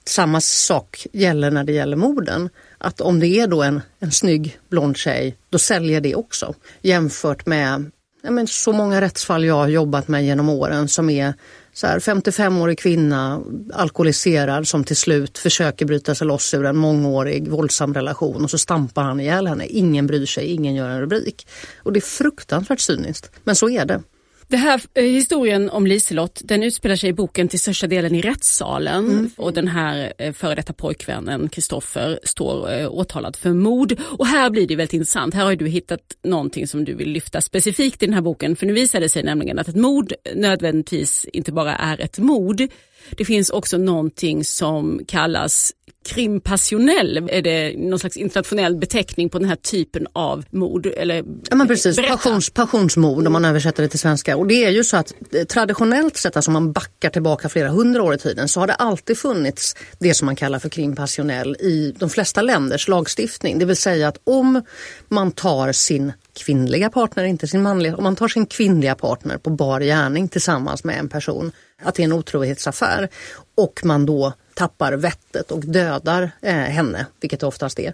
Samma 0.05 0.41
sak 0.41 1.07
gäller 1.11 1.51
när 1.51 1.63
det 1.63 1.71
gäller 1.71 1.97
morden. 1.97 2.49
Att 2.77 3.01
om 3.01 3.19
det 3.19 3.27
är 3.27 3.47
då 3.47 3.63
en, 3.63 3.81
en 3.99 4.11
snygg 4.11 4.59
blond 4.69 4.97
tjej, 4.97 5.37
då 5.49 5.59
säljer 5.59 6.01
det 6.01 6.15
också. 6.15 6.53
Jämfört 6.81 7.45
med 7.45 7.91
ja, 8.21 8.31
men 8.31 8.47
så 8.47 8.73
många 8.73 9.01
rättsfall 9.01 9.45
jag 9.45 9.55
har 9.55 9.67
jobbat 9.67 10.07
med 10.07 10.25
genom 10.25 10.49
åren 10.49 10.87
som 10.87 11.09
är 11.09 11.33
så 11.73 11.87
här 11.87 11.99
55-årig 11.99 12.79
kvinna, 12.79 13.41
alkoholiserad 13.73 14.67
som 14.67 14.83
till 14.83 14.95
slut 14.95 15.37
försöker 15.37 15.85
bryta 15.85 16.15
sig 16.15 16.27
loss 16.27 16.53
ur 16.53 16.65
en 16.65 16.77
mångårig 16.77 17.47
våldsam 17.47 17.93
relation 17.93 18.43
och 18.43 18.49
så 18.49 18.57
stampar 18.57 19.03
han 19.03 19.19
ihjäl 19.19 19.47
henne. 19.47 19.65
Ingen 19.65 20.07
bryr 20.07 20.25
sig, 20.25 20.45
ingen 20.45 20.75
gör 20.75 20.89
en 20.89 21.01
rubrik. 21.01 21.47
Och 21.77 21.93
det 21.93 21.99
är 21.99 22.01
fruktansvärt 22.01 22.79
cyniskt, 22.79 23.31
men 23.43 23.55
så 23.55 23.69
är 23.69 23.85
det. 23.85 24.01
Det 24.51 24.57
här 24.57 24.81
eh, 24.93 25.03
historien 25.03 25.69
om 25.69 25.87
Liselott, 25.87 26.41
den 26.43 26.63
utspelar 26.63 26.95
sig 26.95 27.09
i 27.09 27.13
boken 27.13 27.47
till 27.47 27.59
största 27.59 27.87
delen 27.87 28.15
i 28.15 28.21
rättssalen 28.21 29.31
och 29.37 29.53
den 29.53 29.67
här 29.67 30.13
eh, 30.17 30.33
före 30.33 30.55
detta 30.55 30.73
pojkvännen 30.73 31.49
Kristoffer 31.49 32.19
står 32.23 32.73
eh, 32.73 32.91
åtalad 32.91 33.35
för 33.35 33.53
mord. 33.53 33.99
Och 34.01 34.27
här 34.27 34.49
blir 34.49 34.67
det 34.67 34.75
väldigt 34.75 34.93
intressant. 34.93 35.33
Här 35.33 35.45
har 35.45 35.55
du 35.55 35.67
hittat 35.67 35.99
någonting 36.23 36.67
som 36.67 36.85
du 36.85 36.93
vill 36.93 37.09
lyfta 37.09 37.41
specifikt 37.41 38.03
i 38.03 38.05
den 38.05 38.13
här 38.13 38.21
boken. 38.21 38.55
För 38.55 38.65
nu 38.65 38.73
visar 38.73 38.99
det 38.99 39.09
sig 39.09 39.23
nämligen 39.23 39.59
att 39.59 39.67
ett 39.67 39.75
mord 39.75 40.13
nödvändigtvis 40.35 41.25
inte 41.33 41.51
bara 41.51 41.75
är 41.75 42.01
ett 42.01 42.19
mord. 42.19 42.61
Det 43.09 43.25
finns 43.25 43.49
också 43.49 43.77
någonting 43.77 44.45
som 44.45 45.01
kallas 45.07 45.73
crime 46.05 46.39
passionnel. 46.39 47.29
Är 47.31 47.41
det 47.41 47.77
någon 47.77 47.99
slags 47.99 48.17
internationell 48.17 48.75
beteckning 48.75 49.29
på 49.29 49.39
den 49.39 49.49
här 49.49 49.55
typen 49.55 50.07
av 50.13 50.45
mord? 50.49 50.85
Eller, 50.85 51.23
Ja 51.49 51.55
men 51.55 51.67
precis, 51.67 51.95
Berätta. 51.95 52.17
Passions, 52.17 52.49
passionsmord 52.49 53.27
om 53.27 53.33
man 53.33 53.45
översätter 53.45 53.83
det 53.83 53.89
till 53.89 53.99
svenska. 53.99 54.37
Och 54.37 54.47
det 54.47 54.65
är 54.65 54.69
ju 54.69 54.83
så 54.83 54.97
att 54.97 55.13
eh, 55.31 55.43
traditionellt 55.43 56.17
sett, 56.17 56.35
alltså 56.35 56.49
om 56.49 56.53
man 56.53 56.71
backar 56.71 57.09
tillbaka 57.09 57.49
flera 57.49 57.69
hundra 57.69 58.03
år 58.03 58.13
i 58.13 58.17
tiden, 58.17 58.47
så 58.47 58.59
har 58.59 58.67
det 58.67 58.73
alltid 58.73 59.17
funnits 59.17 59.75
det 59.99 60.13
som 60.13 60.25
man 60.25 60.35
kallar 60.35 60.59
för 60.59 60.69
crime 60.69 60.95
passionnel 60.95 61.55
i 61.59 61.95
de 61.99 62.09
flesta 62.09 62.41
länders 62.41 62.87
lagstiftning. 62.87 63.59
Det 63.59 63.65
vill 63.65 63.77
säga 63.77 64.07
att 64.07 64.17
om 64.23 64.61
man 65.07 65.31
tar 65.31 65.71
sin 65.71 66.13
kvinnliga 66.45 66.89
partner, 66.89 67.23
inte 67.23 67.47
sin 67.47 67.61
manliga, 67.61 67.95
om 67.95 68.03
man 68.03 68.15
tar 68.15 68.27
sin 68.27 68.45
kvinnliga 68.45 68.95
partner 68.95 69.37
på 69.37 69.49
bar 69.49 69.79
gärning 69.79 70.27
tillsammans 70.27 70.83
med 70.83 70.99
en 70.99 71.09
person, 71.09 71.51
att 71.83 71.95
det 71.95 72.03
är 72.03 72.05
en 72.05 72.13
otrohetsaffär. 72.13 73.09
Och 73.55 73.81
man 73.83 74.05
då 74.05 74.33
tappar 74.53 74.93
vettet 74.93 75.51
och 75.51 75.59
dödar 75.65 76.31
eh, 76.41 76.53
henne, 76.53 77.05
vilket 77.21 77.39
det 77.39 77.47
oftast 77.47 77.79
är, 77.79 77.93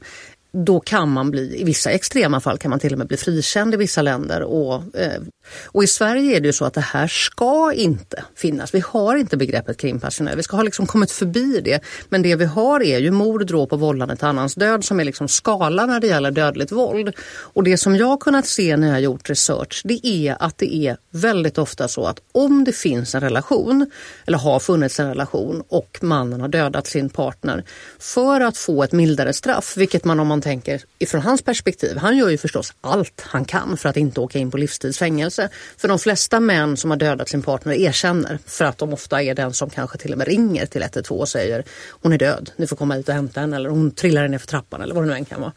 då 0.65 0.79
kan 0.79 1.09
man 1.09 1.31
bli, 1.31 1.61
i 1.61 1.63
vissa 1.63 1.91
extrema 1.91 2.39
fall 2.39 2.57
kan 2.57 2.69
man 2.69 2.79
till 2.79 2.93
och 2.93 2.97
med 2.97 3.07
bli 3.07 3.17
frikänd 3.17 3.73
i 3.73 3.77
vissa 3.77 4.01
länder. 4.01 4.41
Och, 4.41 4.95
eh, 4.95 5.21
och 5.65 5.83
i 5.83 5.87
Sverige 5.87 6.37
är 6.37 6.41
det 6.41 6.47
ju 6.47 6.53
så 6.53 6.65
att 6.65 6.73
det 6.73 6.81
här 6.81 7.07
ska 7.07 7.73
inte 7.73 8.23
finnas. 8.35 8.73
Vi 8.73 8.79
har 8.79 9.15
inte 9.15 9.37
begreppet 9.37 9.77
krimpassionär. 9.77 10.35
Vi 10.35 10.43
ska 10.43 10.55
ha 10.55 10.63
liksom 10.63 10.87
kommit 10.87 11.11
förbi 11.11 11.61
det. 11.61 11.81
Men 12.09 12.21
det 12.21 12.35
vi 12.35 12.45
har 12.45 12.83
är 12.83 12.99
ju 12.99 13.11
mord, 13.11 13.47
dråp 13.47 13.73
och 13.73 13.79
vållande 13.79 14.15
till 14.15 14.25
annans 14.25 14.55
död 14.55 14.85
som 14.85 14.99
är 14.99 15.05
liksom 15.05 15.27
skala 15.27 15.85
när 15.85 15.99
det 15.99 16.07
gäller 16.07 16.31
dödligt 16.31 16.71
våld. 16.71 17.15
Och 17.53 17.63
det 17.63 17.77
som 17.77 17.95
jag 17.95 18.07
har 18.07 18.17
kunnat 18.17 18.45
se 18.45 18.77
när 18.77 18.87
jag 18.87 18.93
har 18.93 18.99
gjort 18.99 19.29
research 19.29 19.81
det 19.83 20.07
är 20.07 20.37
att 20.39 20.57
det 20.57 20.75
är 20.75 20.97
väldigt 21.11 21.57
ofta 21.57 21.87
så 21.87 22.05
att 22.05 22.19
om 22.31 22.63
det 22.63 22.71
finns 22.71 23.15
en 23.15 23.21
relation 23.21 23.91
eller 24.25 24.37
har 24.37 24.59
funnits 24.59 24.99
en 24.99 25.07
relation 25.07 25.63
och 25.69 25.97
mannen 26.01 26.41
har 26.41 26.47
dödat 26.47 26.87
sin 26.87 27.09
partner 27.09 27.63
för 27.99 28.41
att 28.41 28.57
få 28.57 28.83
ett 28.83 28.91
mildare 28.91 29.33
straff, 29.33 29.77
vilket 29.77 30.05
man 30.05 30.19
om 30.19 30.27
man 30.27 30.41
tänker 30.47 30.81
ifrån 30.99 31.21
hans 31.21 31.41
perspektiv, 31.41 31.97
han 31.97 32.17
gör 32.17 32.29
ju 32.29 32.37
förstås 32.37 32.73
allt 32.81 33.21
han 33.25 33.45
kan 33.45 33.77
för 33.77 33.89
att 33.89 33.97
inte 33.97 34.19
åka 34.19 34.39
in 34.39 34.51
på 34.51 34.57
livstidsfängelse. 34.57 35.49
För 35.77 35.87
de 35.87 35.99
flesta 35.99 36.39
män 36.39 36.77
som 36.77 36.89
har 36.89 36.97
dödat 36.97 37.29
sin 37.29 37.41
partner 37.41 37.73
erkänner 37.73 38.39
för 38.45 38.65
att 38.65 38.77
de 38.77 38.93
ofta 38.93 39.23
är 39.23 39.35
den 39.35 39.53
som 39.53 39.69
kanske 39.69 39.97
till 39.97 40.11
och 40.11 40.17
med 40.17 40.27
ringer 40.27 40.65
till 40.65 40.81
112 40.81 41.21
och 41.21 41.29
säger 41.29 41.63
hon 41.89 42.13
är 42.13 42.17
död, 42.17 42.51
ni 42.57 42.67
får 42.67 42.75
komma 42.75 42.93
hit 42.93 43.09
och 43.09 43.15
hämta 43.15 43.41
henne 43.41 43.55
eller 43.55 43.69
hon 43.69 43.91
trillar 43.91 44.27
ner 44.27 44.37
för 44.37 44.47
trappan 44.47 44.81
eller 44.81 44.95
vad 44.95 45.03
det 45.03 45.07
nu 45.07 45.15
än 45.15 45.25
kan 45.25 45.41
vara. 45.41 45.53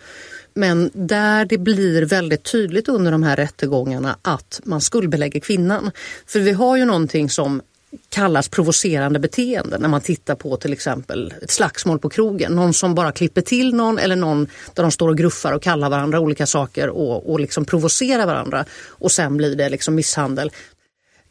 Men 0.55 0.91
där 0.95 1.45
det 1.45 1.59
blir 1.59 2.03
väldigt 2.03 2.53
tydligt 2.53 2.89
under 2.89 3.13
de 3.13 3.23
här 3.23 3.37
rättegångarna 3.37 4.19
att 4.23 4.61
man 4.65 4.81
skuldbelägger 4.81 5.41
kvinnan. 5.41 5.91
För 6.27 6.41
vi 6.41 6.53
har 6.53 6.77
ju 6.77 6.85
någonting 6.85 7.31
som 7.31 7.63
kallas 8.09 8.49
provocerande 8.49 9.19
beteende 9.19 9.79
när 9.79 9.89
man 9.89 10.01
tittar 10.01 10.35
på 10.35 10.57
till 10.57 10.73
exempel 10.73 11.35
ett 11.43 11.51
slagsmål 11.51 11.99
på 11.99 12.09
krogen. 12.09 12.53
Någon 12.53 12.75
som 12.75 12.95
bara 12.95 13.13
klipper 13.13 13.41
till 13.41 13.75
någon 13.75 13.99
eller 13.99 14.17
någon 14.17 14.47
där 14.75 14.83
de 14.83 14.93
står 14.93 15.09
och 15.09 15.19
gruffar 15.19 15.53
och 15.53 15.63
kallar 15.63 15.91
varandra 15.91 16.21
olika 16.21 16.47
saker 16.47 16.89
och, 16.89 17.31
och 17.31 17.41
liksom 17.41 17.65
provocerar 17.65 18.27
varandra 18.27 18.65
och 18.89 19.13
sen 19.13 19.37
blir 19.37 19.57
det 19.57 19.69
liksom 19.69 19.95
misshandel. 19.95 20.51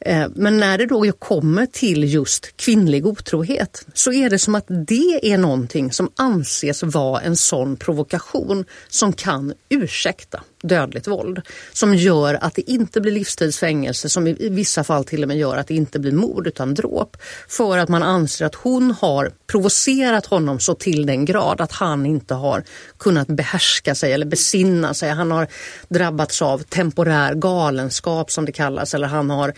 Eh, 0.04 0.26
men 0.34 0.56
när 0.56 0.78
det 0.78 0.86
då 0.86 1.12
kommer 1.12 1.66
till 1.66 2.14
just 2.14 2.56
kvinnlig 2.56 3.06
otrohet 3.06 3.86
så 3.94 4.12
är 4.12 4.30
det 4.30 4.38
som 4.38 4.54
att 4.54 4.66
det 4.68 5.32
är 5.32 5.38
någonting 5.38 5.92
som 5.92 6.10
anses 6.16 6.82
vara 6.82 7.20
en 7.20 7.36
sån 7.36 7.76
provokation 7.76 8.64
som 8.88 9.12
kan 9.12 9.52
ursäkta 9.68 10.42
dödligt 10.62 11.08
våld. 11.08 11.40
Som 11.72 11.94
gör 11.94 12.38
att 12.40 12.54
det 12.54 12.70
inte 12.70 13.00
blir 13.00 13.12
livstidsfängelse, 13.12 14.08
som 14.08 14.26
i 14.26 14.48
vissa 14.48 14.84
fall 14.84 15.04
till 15.04 15.22
och 15.22 15.28
med 15.28 15.38
gör 15.38 15.56
att 15.56 15.66
det 15.66 15.74
inte 15.74 15.98
blir 15.98 16.12
mord 16.12 16.46
utan 16.46 16.74
dråp. 16.74 17.16
För 17.48 17.78
att 17.78 17.88
man 17.88 18.02
anser 18.02 18.46
att 18.46 18.54
hon 18.54 18.90
har 19.00 19.32
provocerat 19.46 20.26
honom 20.26 20.60
så 20.60 20.74
till 20.74 21.06
den 21.06 21.24
grad 21.24 21.60
att 21.60 21.72
han 21.72 22.06
inte 22.06 22.34
har 22.34 22.64
kunnat 22.98 23.28
behärska 23.28 23.94
sig 23.94 24.12
eller 24.12 24.26
besinna 24.26 24.94
sig. 24.94 25.10
Han 25.10 25.30
har 25.30 25.46
drabbats 25.88 26.42
av 26.42 26.58
temporär 26.58 27.34
galenskap 27.34 28.30
som 28.30 28.44
det 28.44 28.52
kallas 28.52 28.94
eller 28.94 29.06
han 29.06 29.30
har 29.30 29.54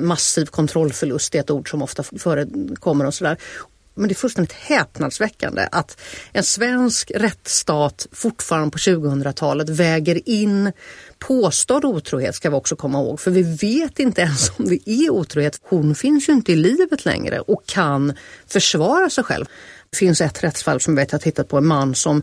massiv 0.00 0.46
kontrollförlust, 0.46 1.32
det 1.32 1.38
är 1.38 1.42
ett 1.42 1.50
ord 1.50 1.70
som 1.70 1.82
ofta 1.82 2.02
förekommer 2.02 3.06
och 3.06 3.14
sådär 3.14 3.38
men 3.94 4.08
det 4.08 4.12
är 4.12 4.16
fullständigt 4.16 4.52
häpnadsväckande 4.52 5.68
att 5.72 6.00
en 6.32 6.44
svensk 6.44 7.10
rättsstat 7.14 8.06
fortfarande 8.12 8.70
på 8.70 8.78
2000-talet 8.78 9.68
väger 9.68 10.28
in 10.28 10.72
påstådd 11.18 11.84
otrohet 11.84 12.34
ska 12.34 12.50
vi 12.50 12.56
också 12.56 12.76
komma 12.76 12.98
ihåg, 12.98 13.20
för 13.20 13.30
vi 13.30 13.42
vet 13.42 13.98
inte 13.98 14.20
ens 14.20 14.50
om 14.58 14.68
det 14.68 14.90
är 14.90 15.10
otrohet. 15.10 15.60
Hon 15.62 15.94
finns 15.94 16.28
ju 16.28 16.32
inte 16.32 16.52
i 16.52 16.56
livet 16.56 17.04
längre 17.04 17.40
och 17.40 17.66
kan 17.66 18.12
försvara 18.46 19.10
sig 19.10 19.24
själv. 19.24 19.46
Det 19.90 19.96
finns 19.96 20.20
ett 20.20 20.44
rättsfall 20.44 20.80
som 20.80 20.96
vet 20.96 21.12
jag 21.12 21.18
har 21.18 21.22
tittat 21.22 21.48
på, 21.48 21.58
en 21.58 21.66
man 21.66 21.94
som 21.94 22.22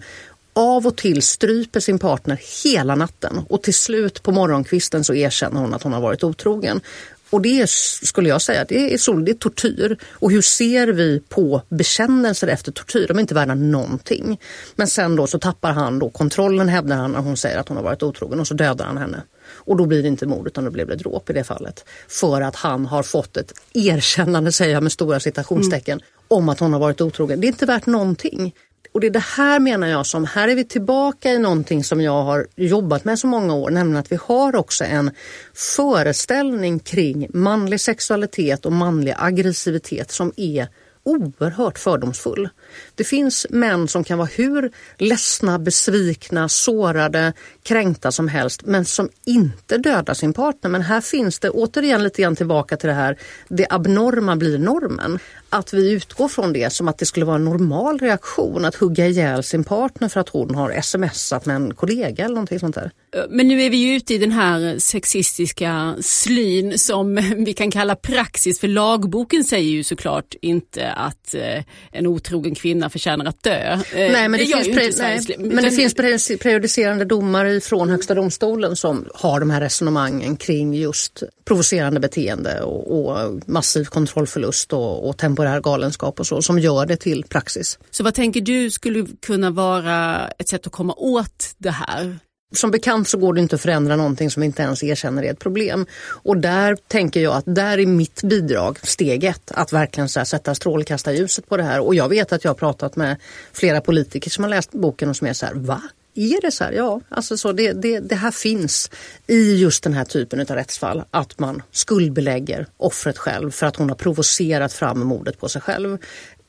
av 0.53 0.87
och 0.87 0.97
till 0.97 1.21
stryper 1.21 1.79
sin 1.79 1.99
partner 1.99 2.41
hela 2.63 2.95
natten 2.95 3.41
och 3.49 3.63
till 3.63 3.73
slut 3.73 4.23
på 4.23 4.31
morgonkvisten 4.31 5.03
så 5.03 5.13
erkänner 5.13 5.61
hon 5.61 5.73
att 5.73 5.83
hon 5.83 5.93
har 5.93 6.01
varit 6.01 6.23
otrogen. 6.23 6.81
Och 7.31 7.41
det 7.41 7.61
är, 7.61 7.65
skulle 8.05 8.29
jag 8.29 8.41
säga, 8.41 8.65
det 8.65 8.93
är, 8.93 9.23
det 9.25 9.31
är 9.31 9.35
tortyr. 9.35 9.97
Och 10.11 10.31
hur 10.31 10.41
ser 10.41 10.87
vi 10.87 11.19
på 11.29 11.61
bekännelser 11.69 12.47
efter 12.47 12.71
tortyr? 12.71 13.07
De 13.07 13.17
är 13.17 13.21
inte 13.21 13.33
värda 13.33 13.55
någonting. 13.55 14.39
Men 14.75 14.87
sen 14.87 15.15
då 15.15 15.27
så 15.27 15.39
tappar 15.39 15.71
han 15.71 15.99
då 15.99 16.09
kontrollen 16.09 16.69
hävdar 16.69 16.95
han 16.95 17.11
när 17.11 17.19
hon 17.19 17.37
säger 17.37 17.57
att 17.57 17.67
hon 17.67 17.77
har 17.77 17.83
varit 17.83 18.03
otrogen 18.03 18.39
och 18.39 18.47
så 18.47 18.53
dödar 18.53 18.85
han 18.85 18.97
henne. 18.97 19.23
Och 19.49 19.77
då 19.77 19.85
blir 19.85 20.01
det 20.01 20.07
inte 20.07 20.25
mord 20.25 20.47
utan 20.47 20.65
då 20.65 20.71
blir 20.71 20.85
det 20.85 20.95
dråp 20.95 21.29
i 21.29 21.33
det 21.33 21.43
fallet. 21.43 21.85
För 22.07 22.41
att 22.41 22.55
han 22.55 22.85
har 22.85 23.03
fått 23.03 23.37
ett 23.37 23.53
erkännande, 23.73 24.51
säger 24.51 24.73
jag 24.73 24.83
med 24.83 24.91
stora 24.91 25.19
citationstecken, 25.19 25.99
mm. 25.99 26.05
om 26.27 26.49
att 26.49 26.59
hon 26.59 26.73
har 26.73 26.79
varit 26.79 27.01
otrogen. 27.01 27.41
Det 27.41 27.47
är 27.47 27.49
inte 27.49 27.65
värt 27.65 27.85
någonting. 27.85 28.53
Och 28.93 28.99
det 28.99 29.07
är 29.07 29.11
det 29.11 29.19
här 29.19 29.59
menar 29.59 29.87
jag 29.87 30.05
som, 30.05 30.25
här 30.25 30.47
är 30.47 30.55
vi 30.55 30.63
tillbaka 30.63 31.29
i 31.29 31.39
någonting 31.39 31.83
som 31.83 32.01
jag 32.01 32.23
har 32.23 32.47
jobbat 32.55 33.05
med 33.05 33.19
så 33.19 33.27
många 33.27 33.55
år, 33.55 33.69
nämligen 33.69 33.99
att 33.99 34.11
vi 34.11 34.17
har 34.21 34.55
också 34.55 34.83
en 34.83 35.11
föreställning 35.53 36.79
kring 36.79 37.27
manlig 37.33 37.81
sexualitet 37.81 38.65
och 38.65 38.71
manlig 38.71 39.13
aggressivitet 39.17 40.11
som 40.11 40.33
är 40.37 40.67
oerhört 41.03 41.79
fördomsfull. 41.79 42.49
Det 42.95 43.03
finns 43.03 43.47
män 43.49 43.87
som 43.87 44.03
kan 44.03 44.17
vara 44.17 44.29
hur 44.35 44.71
ledsna, 44.97 45.59
besvikna, 45.59 46.49
sårade, 46.49 47.33
kränkta 47.63 48.11
som 48.11 48.27
helst 48.27 48.61
men 48.65 48.85
som 48.85 49.09
inte 49.25 49.77
dödar 49.77 50.13
sin 50.13 50.33
partner. 50.33 50.69
Men 50.69 50.81
här 50.81 51.01
finns 51.01 51.39
det 51.39 51.49
återigen 51.49 52.03
lite 52.03 52.21
grann 52.21 52.35
tillbaka 52.35 52.77
till 52.77 52.87
det 52.89 52.95
här, 52.95 53.17
det 53.47 53.67
abnorma 53.69 54.35
blir 54.35 54.57
normen. 54.57 55.19
Att 55.49 55.73
vi 55.73 55.91
utgår 55.91 56.27
från 56.27 56.53
det 56.53 56.73
som 56.73 56.87
att 56.87 56.97
det 56.97 57.05
skulle 57.05 57.25
vara 57.25 57.35
en 57.35 57.45
normal 57.45 57.99
reaktion 57.99 58.65
att 58.65 58.75
hugga 58.75 59.07
ihjäl 59.07 59.43
sin 59.43 59.63
partner 59.63 60.09
för 60.09 60.19
att 60.19 60.29
hon 60.29 60.55
har 60.55 60.81
smsat 60.81 61.45
med 61.45 61.55
en 61.55 61.73
kollega 61.73 62.25
eller 62.25 62.35
någonting 62.35 62.59
sånt 62.59 62.75
där. 62.75 62.91
Men 63.29 63.47
nu 63.47 63.61
är 63.61 63.69
vi 63.69 63.77
ju 63.77 63.95
ute 63.95 64.13
i 64.13 64.17
den 64.17 64.31
här 64.31 64.79
sexistiska 64.79 65.95
slyn 66.01 66.79
som 66.79 67.15
vi 67.45 67.53
kan 67.53 67.71
kalla 67.71 67.95
praxis 67.95 68.59
för 68.59 68.67
lagboken 68.67 69.43
säger 69.43 69.71
ju 69.71 69.83
såklart 69.83 70.35
inte 70.41 70.91
att 70.91 71.33
eh, 71.33 71.63
en 71.91 72.07
otrogen 72.07 72.55
kvinna 72.61 72.89
förtjänar 72.89 73.25
att 73.25 73.43
dö. 73.43 73.73
Eh, 73.73 73.81
nej, 73.93 74.29
men 74.29 74.31
det, 74.31 74.37
det, 74.37 74.63
finns, 74.63 74.97
pre 74.97 75.03
nej, 75.03 75.21
men 75.37 75.63
det 75.63 75.71
finns 75.71 75.93
prejudicerande 76.39 77.05
domar 77.05 77.59
från 77.59 77.89
Högsta 77.89 78.15
domstolen 78.15 78.75
som 78.75 79.09
har 79.13 79.39
de 79.39 79.49
här 79.49 79.61
resonemangen 79.61 80.37
kring 80.37 80.73
just 80.73 81.23
provocerande 81.45 81.99
beteende 81.99 82.61
och, 82.61 83.09
och 83.09 83.39
massiv 83.45 83.85
kontrollförlust 83.85 84.73
och, 84.73 85.09
och 85.09 85.17
temporär 85.17 85.61
galenskap 85.61 86.19
och 86.19 86.27
så 86.27 86.41
som 86.41 86.59
gör 86.59 86.85
det 86.85 86.97
till 86.97 87.23
praxis. 87.23 87.79
Så 87.91 88.03
vad 88.03 88.13
tänker 88.13 88.41
du 88.41 88.71
skulle 88.71 89.07
kunna 89.25 89.49
vara 89.49 90.27
ett 90.27 90.47
sätt 90.47 90.67
att 90.67 90.73
komma 90.73 90.93
åt 90.97 91.55
det 91.57 91.71
här? 91.71 92.19
Som 92.51 92.71
bekant 92.71 93.07
så 93.07 93.17
går 93.17 93.33
det 93.33 93.41
inte 93.41 93.55
att 93.55 93.61
förändra 93.61 93.95
någonting 93.95 94.31
som 94.31 94.43
inte 94.43 94.61
ens 94.61 94.83
erkänner 94.83 95.23
är 95.23 95.31
ett 95.31 95.39
problem. 95.39 95.85
Och 96.03 96.37
där 96.37 96.77
tänker 96.87 97.19
jag 97.19 97.33
att 97.33 97.43
där 97.47 97.77
är 97.77 97.85
mitt 97.85 98.23
bidrag, 98.23 98.79
steg 98.83 99.23
ett, 99.23 99.51
att 99.51 99.73
verkligen 99.73 100.09
så 100.09 100.25
sätta 100.25 100.55
strålkastarljuset 100.55 101.49
på 101.49 101.57
det 101.57 101.63
här. 101.63 101.79
Och 101.79 101.95
jag 101.95 102.09
vet 102.09 102.33
att 102.33 102.43
jag 102.43 102.49
har 102.49 102.55
pratat 102.55 102.95
med 102.95 103.17
flera 103.53 103.81
politiker 103.81 104.29
som 104.29 104.43
har 104.43 104.49
läst 104.49 104.71
boken 104.71 105.09
och 105.09 105.15
som 105.15 105.27
är 105.27 105.33
så 105.33 105.45
här, 105.45 105.53
va? 105.53 105.81
Är 106.13 106.41
det 106.41 106.51
så 106.51 106.63
här? 106.63 106.71
Ja, 106.71 107.01
alltså 107.09 107.37
så 107.37 107.51
det, 107.51 107.73
det, 107.73 107.99
det 107.99 108.15
här 108.15 108.31
finns 108.31 108.91
i 109.27 109.55
just 109.55 109.83
den 109.83 109.93
här 109.93 110.05
typen 110.05 110.39
av 110.39 110.47
rättsfall. 110.47 111.03
Att 111.11 111.39
man 111.39 111.61
skuldbelägger 111.71 112.67
offret 112.77 113.17
själv 113.17 113.51
för 113.51 113.65
att 113.65 113.75
hon 113.75 113.89
har 113.89 113.95
provocerat 113.95 114.73
fram 114.73 114.99
mordet 114.99 115.39
på 115.39 115.49
sig 115.49 115.61
själv. 115.61 115.97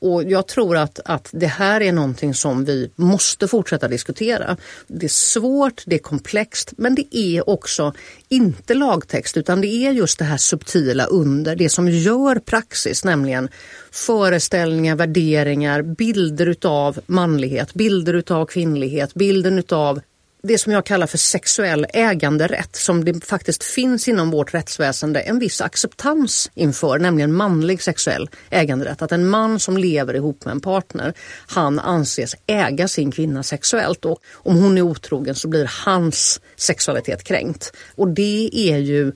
Och 0.03 0.23
jag 0.23 0.47
tror 0.47 0.77
att, 0.77 0.99
att 1.05 1.29
det 1.31 1.47
här 1.47 1.81
är 1.81 1.91
någonting 1.91 2.33
som 2.33 2.65
vi 2.65 2.91
måste 2.95 3.47
fortsätta 3.47 3.87
diskutera. 3.87 4.57
Det 4.87 5.05
är 5.05 5.09
svårt, 5.09 5.83
det 5.85 5.95
är 5.95 5.99
komplext, 5.99 6.73
men 6.77 6.95
det 6.95 7.17
är 7.17 7.49
också 7.49 7.93
inte 8.29 8.73
lagtext 8.73 9.37
utan 9.37 9.61
det 9.61 9.67
är 9.67 9.91
just 9.91 10.19
det 10.19 10.25
här 10.25 10.37
subtila 10.37 11.05
under, 11.05 11.55
det 11.55 11.69
som 11.69 11.89
gör 11.89 12.35
praxis, 12.35 13.03
nämligen 13.03 13.49
föreställningar, 13.91 14.95
värderingar, 14.95 15.81
bilder 15.81 16.45
utav 16.45 16.99
manlighet, 17.05 17.73
bilder 17.73 18.13
utav 18.13 18.45
kvinnlighet, 18.45 19.13
bilden 19.13 19.59
utav 19.59 20.01
det 20.47 20.57
som 20.57 20.71
jag 20.71 20.85
kallar 20.85 21.07
för 21.07 21.17
sexuell 21.17 21.85
äganderätt 21.93 22.75
som 22.75 23.05
det 23.05 23.25
faktiskt 23.25 23.63
finns 23.63 24.07
inom 24.07 24.31
vårt 24.31 24.53
rättsväsende 24.53 25.19
en 25.19 25.39
viss 25.39 25.61
acceptans 25.61 26.51
inför, 26.53 26.99
nämligen 26.99 27.33
manlig 27.33 27.81
sexuell 27.81 28.29
äganderätt. 28.49 29.01
Att 29.01 29.11
en 29.11 29.29
man 29.29 29.59
som 29.59 29.77
lever 29.77 30.13
ihop 30.13 30.45
med 30.45 30.51
en 30.51 30.61
partner, 30.61 31.13
han 31.47 31.79
anses 31.79 32.35
äga 32.47 32.87
sin 32.87 33.11
kvinna 33.11 33.43
sexuellt 33.43 34.05
och 34.05 34.19
om 34.33 34.57
hon 34.57 34.77
är 34.77 34.81
otrogen 34.81 35.35
så 35.35 35.47
blir 35.47 35.71
hans 35.85 36.41
sexualitet 36.55 37.23
kränkt. 37.23 37.73
Och 37.95 38.07
det 38.07 38.49
är 38.53 38.77
ju 38.77 39.11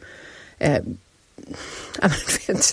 eh, 0.60 0.84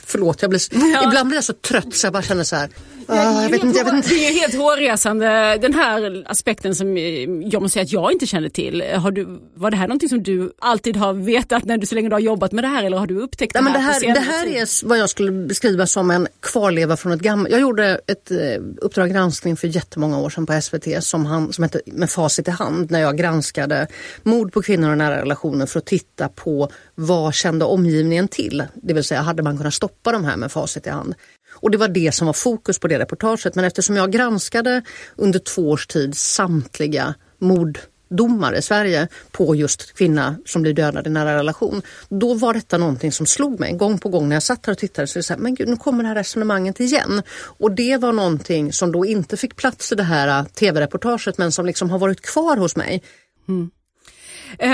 Förlåt, 0.05 0.43
jag 0.43 0.51
blir, 0.51 0.61
ja. 0.71 1.05
ibland 1.07 1.29
blir 1.29 1.37
jag 1.37 1.45
så 1.45 1.53
trött 1.53 1.95
så 1.95 2.07
jag 2.07 2.12
bara 2.12 2.23
känner 2.23 2.45
så 2.45 2.57
här 2.57 2.71
Ah, 3.09 3.43
jag 3.43 3.51
vet 3.51 3.62
inte, 3.62 3.79
jag 3.79 3.85
vet 3.85 3.95
inte. 3.95 4.09
Det 4.09 4.29
är 4.29 4.40
helt 4.40 4.55
hårresande 4.55 5.59
den 5.62 5.75
här 5.75 6.25
aspekten 6.27 6.75
som 6.75 6.97
jag 6.97 7.62
måste 7.62 7.73
säga 7.73 7.83
att 7.83 7.93
jag 7.93 8.12
inte 8.12 8.27
känner 8.27 8.49
till. 8.49 8.83
Har 8.83 9.11
du, 9.11 9.40
var 9.55 9.71
det 9.71 9.77
här 9.77 9.88
någonting 9.88 10.09
som 10.09 10.23
du 10.23 10.53
alltid 10.59 10.97
har 10.97 11.14
vetat 11.14 11.64
när 11.64 11.79
du 11.79 11.87
så 11.87 11.95
länge 11.95 12.09
du 12.09 12.14
har 12.14 12.21
jobbat 12.21 12.53
med 12.53 12.64
det 12.64 12.69
här 12.69 12.85
eller 12.85 12.97
har 12.97 13.07
du 13.07 13.21
upptäckt 13.21 13.53
det, 13.53 13.59
ja, 13.59 13.64
här? 13.64 13.73
Men 13.73 13.83
det, 13.83 13.88
här 13.88 14.14
det 14.14 14.21
här 14.21 14.47
är 14.47 14.87
vad 14.88 14.99
jag 14.99 15.11
skulle 15.11 15.33
beskriva 15.33 15.87
som 15.87 16.11
en 16.11 16.29
kvarleva 16.40 16.97
från 16.97 17.12
ett 17.12 17.21
gammalt... 17.21 17.51
Jag 17.51 17.61
gjorde 17.61 18.01
ett 18.07 18.31
eh, 18.31 18.37
Uppdrag 18.77 19.11
granskning 19.11 19.57
för 19.57 19.69
jättemånga 19.69 20.19
år 20.19 20.31
sedan 20.31 20.47
på 20.47 20.61
SVT 20.61 21.05
som, 21.05 21.27
han, 21.27 21.53
som 21.53 21.64
hette 21.64 21.81
Med 21.87 22.11
facit 22.11 22.49
i 22.49 22.51
hand 22.51 22.90
när 22.90 23.01
jag 23.01 23.19
granskade 23.19 23.87
mord 24.23 24.53
på 24.53 24.62
kvinnor 24.62 24.90
och 24.90 24.99
nära 24.99 25.21
relationer 25.21 25.67
för 25.67 25.79
att 25.79 25.87
titta 25.87 26.29
på 26.29 26.69
vad 26.95 27.35
kände 27.35 27.64
omgivningen 27.64 28.29
till? 28.29 28.64
Det 28.75 28.95
vill 28.95 29.05
säga 29.05 29.21
hade 29.21 29.43
man 29.43 29.57
kunnat 29.57 29.75
stoppa 29.75 30.12
de 30.12 30.25
här 30.25 30.37
med 30.37 30.53
facit 30.53 30.87
i 30.87 30.90
hand? 30.90 31.14
Och 31.55 31.71
det 31.71 31.79
var 31.79 31.88
det 31.88 32.14
som 32.14 32.27
var 32.27 32.33
fokus 32.33 32.79
på 32.79 32.88
det 32.88 32.99
reportaget. 32.99 33.55
Men 33.55 33.64
eftersom 33.64 33.97
jag 33.97 34.12
granskade 34.12 34.83
under 35.17 35.38
två 35.38 35.71
års 35.71 35.87
tid 35.87 36.17
samtliga 36.17 37.14
morddomar 37.38 38.55
i 38.55 38.62
Sverige 38.62 39.09
på 39.31 39.55
just 39.55 39.95
kvinna 39.97 40.37
som 40.47 40.62
blir 40.62 40.73
dödad 40.73 41.07
i 41.07 41.11
nära 41.11 41.38
relation. 41.38 41.83
Då 42.09 42.35
var 42.35 42.55
detta 42.55 42.79
någonting 42.79 43.12
som 43.12 43.27
slog 43.27 43.61
mig 43.61 43.73
gång 43.73 43.99
på 43.99 44.09
gång 44.09 44.29
när 44.29 44.37
jag 44.37 44.43
satt 44.43 44.67
här 44.67 44.73
och 44.73 44.79
tittade. 44.79 45.07
Så 45.07 45.23
så 45.23 45.33
här, 45.33 45.40
men 45.40 45.55
gud, 45.55 45.69
nu 45.69 45.77
kommer 45.77 46.03
det 46.03 46.09
här 46.09 46.17
resonemanget 46.17 46.81
igen. 46.81 47.23
Och 47.37 47.73
det 47.73 47.97
var 47.97 48.12
någonting 48.12 48.73
som 48.73 48.93
då 48.93 49.07
inte 49.07 49.37
fick 49.37 49.57
plats 49.57 49.93
i 49.93 49.95
det 49.95 50.03
här 50.03 50.40
äh, 50.40 50.45
tv-reportaget 50.45 51.38
men 51.38 51.53
som 51.53 51.67
liksom 51.67 51.90
har 51.90 51.99
varit 51.99 52.21
kvar 52.21 52.57
hos 52.57 52.77
mig. 52.77 53.03
Mm. 53.49 53.71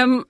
Um, 0.02 0.24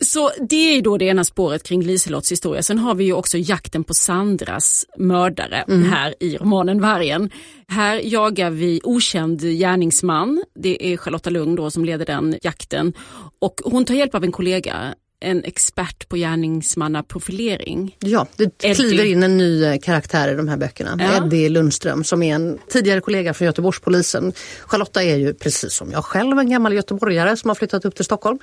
så 0.00 0.30
det 0.48 0.76
är 0.76 0.82
då 0.82 0.98
det 0.98 1.04
ena 1.04 1.24
spåret 1.24 1.62
kring 1.62 1.82
Liselottes 1.82 2.32
historia. 2.32 2.62
Sen 2.62 2.78
har 2.78 2.94
vi 2.94 3.04
ju 3.04 3.12
också 3.12 3.38
jakten 3.38 3.84
på 3.84 3.94
Sandras 3.94 4.86
mördare 4.96 5.64
mm. 5.68 5.92
här 5.92 6.14
i 6.20 6.36
romanen 6.36 6.80
Vargen. 6.80 7.30
Här 7.68 8.00
jagar 8.04 8.50
vi 8.50 8.80
okänd 8.84 9.40
gärningsman. 9.40 10.44
Det 10.54 10.92
är 10.92 10.96
Charlotta 10.96 11.30
Lung 11.30 11.54
då 11.54 11.70
som 11.70 11.84
leder 11.84 12.06
den 12.06 12.36
jakten 12.42 12.92
och 13.38 13.60
hon 13.64 13.84
tar 13.84 13.94
hjälp 13.94 14.14
av 14.14 14.24
en 14.24 14.32
kollega 14.32 14.94
en 15.22 15.44
expert 15.44 16.08
på 16.08 16.16
gärningsmannaprofilering. 16.16 17.96
Ja, 17.98 18.26
det 18.36 18.74
kliver 18.74 19.04
in 19.04 19.22
en 19.22 19.36
ny 19.36 19.64
eh, 19.64 19.78
karaktär 19.78 20.32
i 20.32 20.34
de 20.34 20.48
här 20.48 20.56
böckerna. 20.56 20.96
Ja. 20.98 21.26
Eddie 21.26 21.48
Lundström 21.48 22.04
som 22.04 22.22
är 22.22 22.34
en 22.34 22.58
tidigare 22.68 23.00
kollega 23.00 23.34
från 23.34 23.46
Göteborgspolisen. 23.46 24.32
Charlotta 24.60 25.02
är 25.02 25.16
ju 25.16 25.34
precis 25.34 25.74
som 25.74 25.90
jag 25.90 26.04
själv 26.04 26.38
en 26.38 26.50
gammal 26.50 26.72
göteborgare 26.72 27.36
som 27.36 27.50
har 27.50 27.54
flyttat 27.54 27.84
upp 27.84 27.94
till 27.94 28.04
Stockholm. 28.04 28.38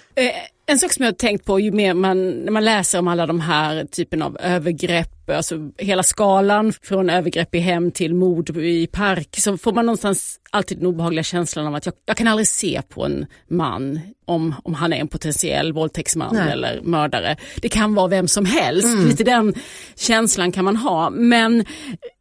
En 0.69 0.79
sak 0.79 0.93
som 0.93 1.05
jag 1.05 1.11
har 1.11 1.15
tänkt 1.15 1.45
på 1.45 1.59
ju 1.59 1.71
mer 1.71 1.93
man, 1.93 2.31
när 2.31 2.51
man 2.51 2.65
läser 2.65 2.99
om 2.99 3.07
alla 3.07 3.27
de 3.27 3.39
här 3.39 3.85
typen 3.85 4.21
av 4.21 4.37
övergrepp, 4.39 5.29
alltså 5.29 5.55
hela 5.77 6.03
skalan 6.03 6.73
från 6.81 7.09
övergrepp 7.09 7.55
i 7.55 7.59
hem 7.59 7.91
till 7.91 8.13
mord 8.13 8.57
i 8.57 8.87
park, 8.87 9.35
så 9.37 9.57
får 9.57 9.73
man 9.73 9.85
någonstans 9.85 10.39
alltid 10.51 10.77
den 10.77 10.87
obehagliga 10.87 11.23
känslan 11.23 11.67
av 11.67 11.75
att 11.75 11.85
jag, 11.85 11.95
jag 12.05 12.17
kan 12.17 12.27
aldrig 12.27 12.47
se 12.47 12.81
på 12.89 13.05
en 13.05 13.25
man 13.47 13.99
om, 14.25 14.55
om 14.63 14.73
han 14.73 14.93
är 14.93 14.97
en 14.97 15.07
potentiell 15.07 15.73
våldtäktsman 15.73 16.35
Nej. 16.35 16.51
eller 16.51 16.81
mördare. 16.81 17.35
Det 17.61 17.69
kan 17.69 17.95
vara 17.95 18.07
vem 18.07 18.27
som 18.27 18.45
helst, 18.45 18.87
mm. 18.87 19.07
lite 19.07 19.23
den 19.23 19.53
känslan 19.95 20.51
kan 20.51 20.65
man 20.65 20.75
ha. 20.75 21.09
Men 21.09 21.65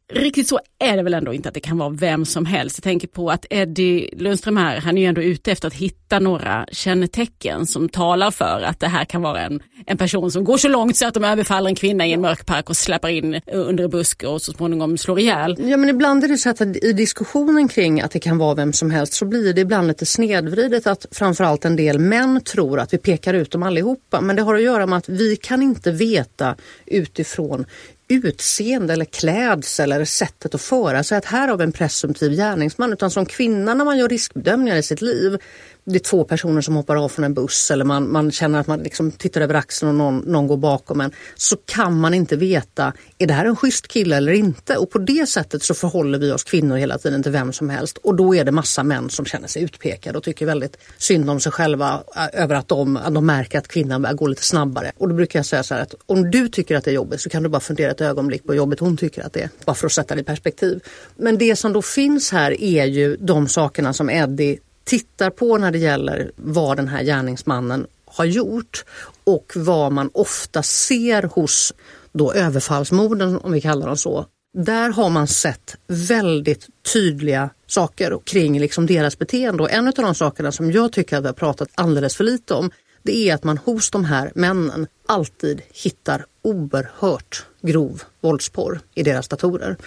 riktigt 0.09 0.47
så 0.47 0.59
är 0.79 0.97
det 0.97 1.03
väl 1.03 1.13
ändå 1.13 1.33
inte 1.33 1.49
att 1.49 1.55
det 1.55 1.59
kan 1.59 1.77
vara 1.77 1.89
vem 1.89 2.25
som 2.25 2.45
helst. 2.45 2.77
Jag 2.77 2.83
tänker 2.83 3.07
på 3.07 3.29
att 3.29 3.45
Eddie 3.49 4.09
Lundström 4.17 4.57
här, 4.57 4.77
han 4.77 4.97
är 4.97 5.01
ju 5.01 5.07
ändå 5.07 5.21
ute 5.21 5.51
efter 5.51 5.67
att 5.67 5.73
hitta 5.73 6.19
några 6.19 6.65
kännetecken 6.71 7.65
som 7.65 7.89
talar 7.89 8.31
för 8.31 8.61
att 8.61 8.79
det 8.79 8.87
här 8.87 9.05
kan 9.05 9.21
vara 9.21 9.41
en, 9.41 9.63
en 9.85 9.97
person 9.97 10.31
som 10.31 10.43
går 10.43 10.57
så 10.57 10.67
långt 10.67 10.97
så 10.97 11.07
att 11.07 11.13
de 11.13 11.23
överfaller 11.23 11.69
en 11.69 11.75
kvinna 11.75 12.07
i 12.07 12.13
en 12.13 12.21
mörk 12.21 12.45
park 12.45 12.69
och 12.69 12.77
släpar 12.77 13.09
in 13.09 13.41
under 13.53 13.83
en 13.83 13.89
buske 13.89 14.27
och 14.27 14.41
så 14.41 14.53
småningom 14.53 14.97
slår 14.97 15.19
ihjäl. 15.19 15.55
Ja 15.59 15.77
men 15.77 15.89
ibland 15.89 16.23
är 16.23 16.27
det 16.27 16.37
så 16.37 16.49
att 16.49 16.61
i 16.61 16.93
diskussionen 16.93 17.67
kring 17.67 18.01
att 18.01 18.11
det 18.11 18.19
kan 18.19 18.37
vara 18.37 18.55
vem 18.55 18.73
som 18.73 18.91
helst 18.91 19.13
så 19.13 19.25
blir 19.25 19.53
det 19.53 19.61
ibland 19.61 19.87
lite 19.87 20.05
snedvridet 20.05 20.87
att 20.87 21.05
framförallt 21.11 21.65
en 21.65 21.75
del 21.75 21.99
män 21.99 22.41
tror 22.41 22.79
att 22.79 22.93
vi 22.93 22.97
pekar 22.97 23.33
ut 23.33 23.51
dem 23.51 23.63
allihopa. 23.63 24.21
Men 24.21 24.35
det 24.35 24.41
har 24.41 24.55
att 24.55 24.61
göra 24.61 24.85
med 24.85 24.97
att 24.97 25.09
vi 25.09 25.35
kan 25.35 25.61
inte 25.61 25.91
veta 25.91 26.55
utifrån 26.85 27.65
utseende 28.09 28.93
eller 28.93 29.05
klädsel 29.05 29.91
eller 29.91 30.05
sättet 30.05 30.55
att 30.55 30.61
föra 30.61 31.03
sig 31.03 31.17
att 31.17 31.25
här 31.25 31.47
har 31.47 31.57
vi 31.57 31.63
en 31.63 31.71
presumtiv 31.71 32.31
gärningsman. 32.31 32.93
Utan 32.93 33.11
som 33.11 33.25
kvinna 33.25 33.73
när 33.73 33.85
man 33.85 33.97
gör 33.97 34.09
riskbedömningar 34.09 34.75
i 34.75 34.83
sitt 34.83 35.01
liv 35.01 35.37
det 35.85 35.95
är 35.95 35.99
två 35.99 36.23
personer 36.23 36.61
som 36.61 36.75
hoppar 36.75 36.95
av 36.95 37.09
från 37.09 37.25
en 37.25 37.33
buss 37.33 37.71
eller 37.71 37.85
man, 37.85 38.11
man 38.11 38.31
känner 38.31 38.59
att 38.59 38.67
man 38.67 38.79
liksom 38.79 39.11
tittar 39.11 39.41
över 39.41 39.53
axeln 39.53 39.89
och 39.89 39.95
någon, 39.95 40.17
någon 40.17 40.47
går 40.47 40.57
bakom 40.57 41.01
en. 41.01 41.11
Så 41.35 41.57
kan 41.65 41.99
man 41.99 42.13
inte 42.13 42.35
veta, 42.35 42.93
är 43.17 43.27
det 43.27 43.33
här 43.33 43.45
en 43.45 43.55
schysst 43.55 43.87
kille 43.87 44.17
eller 44.17 44.31
inte? 44.31 44.77
Och 44.77 44.89
på 44.89 44.97
det 44.97 45.29
sättet 45.29 45.63
så 45.63 45.73
förhåller 45.73 46.19
vi 46.19 46.31
oss 46.31 46.43
kvinnor 46.43 46.77
hela 46.77 46.97
tiden 46.97 47.23
till 47.23 47.31
vem 47.31 47.53
som 47.53 47.69
helst. 47.69 47.97
Och 47.97 48.15
då 48.15 48.35
är 48.35 48.45
det 48.45 48.51
massa 48.51 48.83
män 48.83 49.09
som 49.09 49.25
känner 49.25 49.47
sig 49.47 49.63
utpekade 49.63 50.17
och 50.17 50.23
tycker 50.23 50.45
väldigt 50.45 50.77
synd 50.97 51.29
om 51.29 51.39
sig 51.39 51.51
själva 51.51 52.03
över 52.33 52.55
att 52.55 52.67
de, 52.67 52.97
att 52.97 53.13
de 53.13 53.25
märker 53.25 53.57
att 53.57 53.67
kvinnan 53.67 54.01
börjar 54.01 54.15
gå 54.15 54.27
lite 54.27 54.43
snabbare. 54.43 54.91
Och 54.97 55.09
då 55.09 55.15
brukar 55.15 55.39
jag 55.39 55.45
säga 55.45 55.63
så 55.63 55.73
här 55.73 55.81
att 55.81 55.95
om 56.05 56.31
du 56.31 56.47
tycker 56.47 56.77
att 56.77 56.83
det 56.83 56.91
är 56.91 56.95
jobbigt 56.95 57.21
så 57.21 57.29
kan 57.29 57.43
du 57.43 57.49
bara 57.49 57.59
fundera 57.59 57.91
ett 57.91 58.01
ögonblick 58.01 58.43
på 58.43 58.51
hur 58.51 58.57
jobbigt 58.57 58.79
hon 58.79 58.97
tycker 58.97 59.25
att 59.25 59.33
det 59.33 59.41
är. 59.41 59.49
Bara 59.65 59.75
för 59.75 59.85
att 59.85 59.91
sätta 59.91 60.15
det 60.15 60.21
i 60.21 60.23
perspektiv. 60.23 60.79
Men 61.17 61.37
det 61.37 61.55
som 61.55 61.73
då 61.73 61.81
finns 61.81 62.31
här 62.31 62.61
är 62.61 62.85
ju 62.85 63.17
de 63.17 63.47
sakerna 63.47 63.93
som 63.93 64.09
Eddie 64.09 64.59
tittar 64.89 65.29
på 65.29 65.57
när 65.57 65.71
det 65.71 65.77
gäller 65.77 66.31
vad 66.35 66.77
den 66.77 66.87
här 66.87 67.03
gärningsmannen 67.03 67.87
har 68.05 68.25
gjort 68.25 68.85
och 69.23 69.51
vad 69.55 69.91
man 69.91 70.09
ofta 70.13 70.63
ser 70.63 71.23
hos 71.23 71.73
då 72.11 72.33
överfallsmorden, 72.33 73.37
om 73.37 73.51
vi 73.51 73.61
kallar 73.61 73.87
dem 73.87 73.97
så. 73.97 74.25
Där 74.57 74.89
har 74.89 75.09
man 75.09 75.27
sett 75.27 75.75
väldigt 75.87 76.67
tydliga 76.93 77.49
saker 77.67 78.19
kring 78.23 78.59
liksom 78.59 78.85
deras 78.85 79.17
beteende 79.19 79.63
och 79.63 79.71
en 79.71 79.87
av 79.87 79.93
de 79.93 80.15
sakerna 80.15 80.51
som 80.51 80.71
jag 80.71 80.91
tycker 80.91 81.17
att 81.17 81.23
vi 81.23 81.27
har 81.27 81.33
pratat 81.33 81.69
alldeles 81.75 82.15
för 82.15 82.23
lite 82.23 82.53
om 82.53 82.71
det 83.03 83.29
är 83.29 83.35
att 83.35 83.43
man 83.43 83.57
hos 83.57 83.91
de 83.91 84.05
här 84.05 84.31
männen 84.35 84.87
alltid 85.05 85.61
hittar 85.73 86.25
oerhört 86.41 87.45
grov 87.61 88.03
våldsporr 88.21 88.79
i 88.95 89.03
deras 89.03 89.27
datorer. 89.27 89.77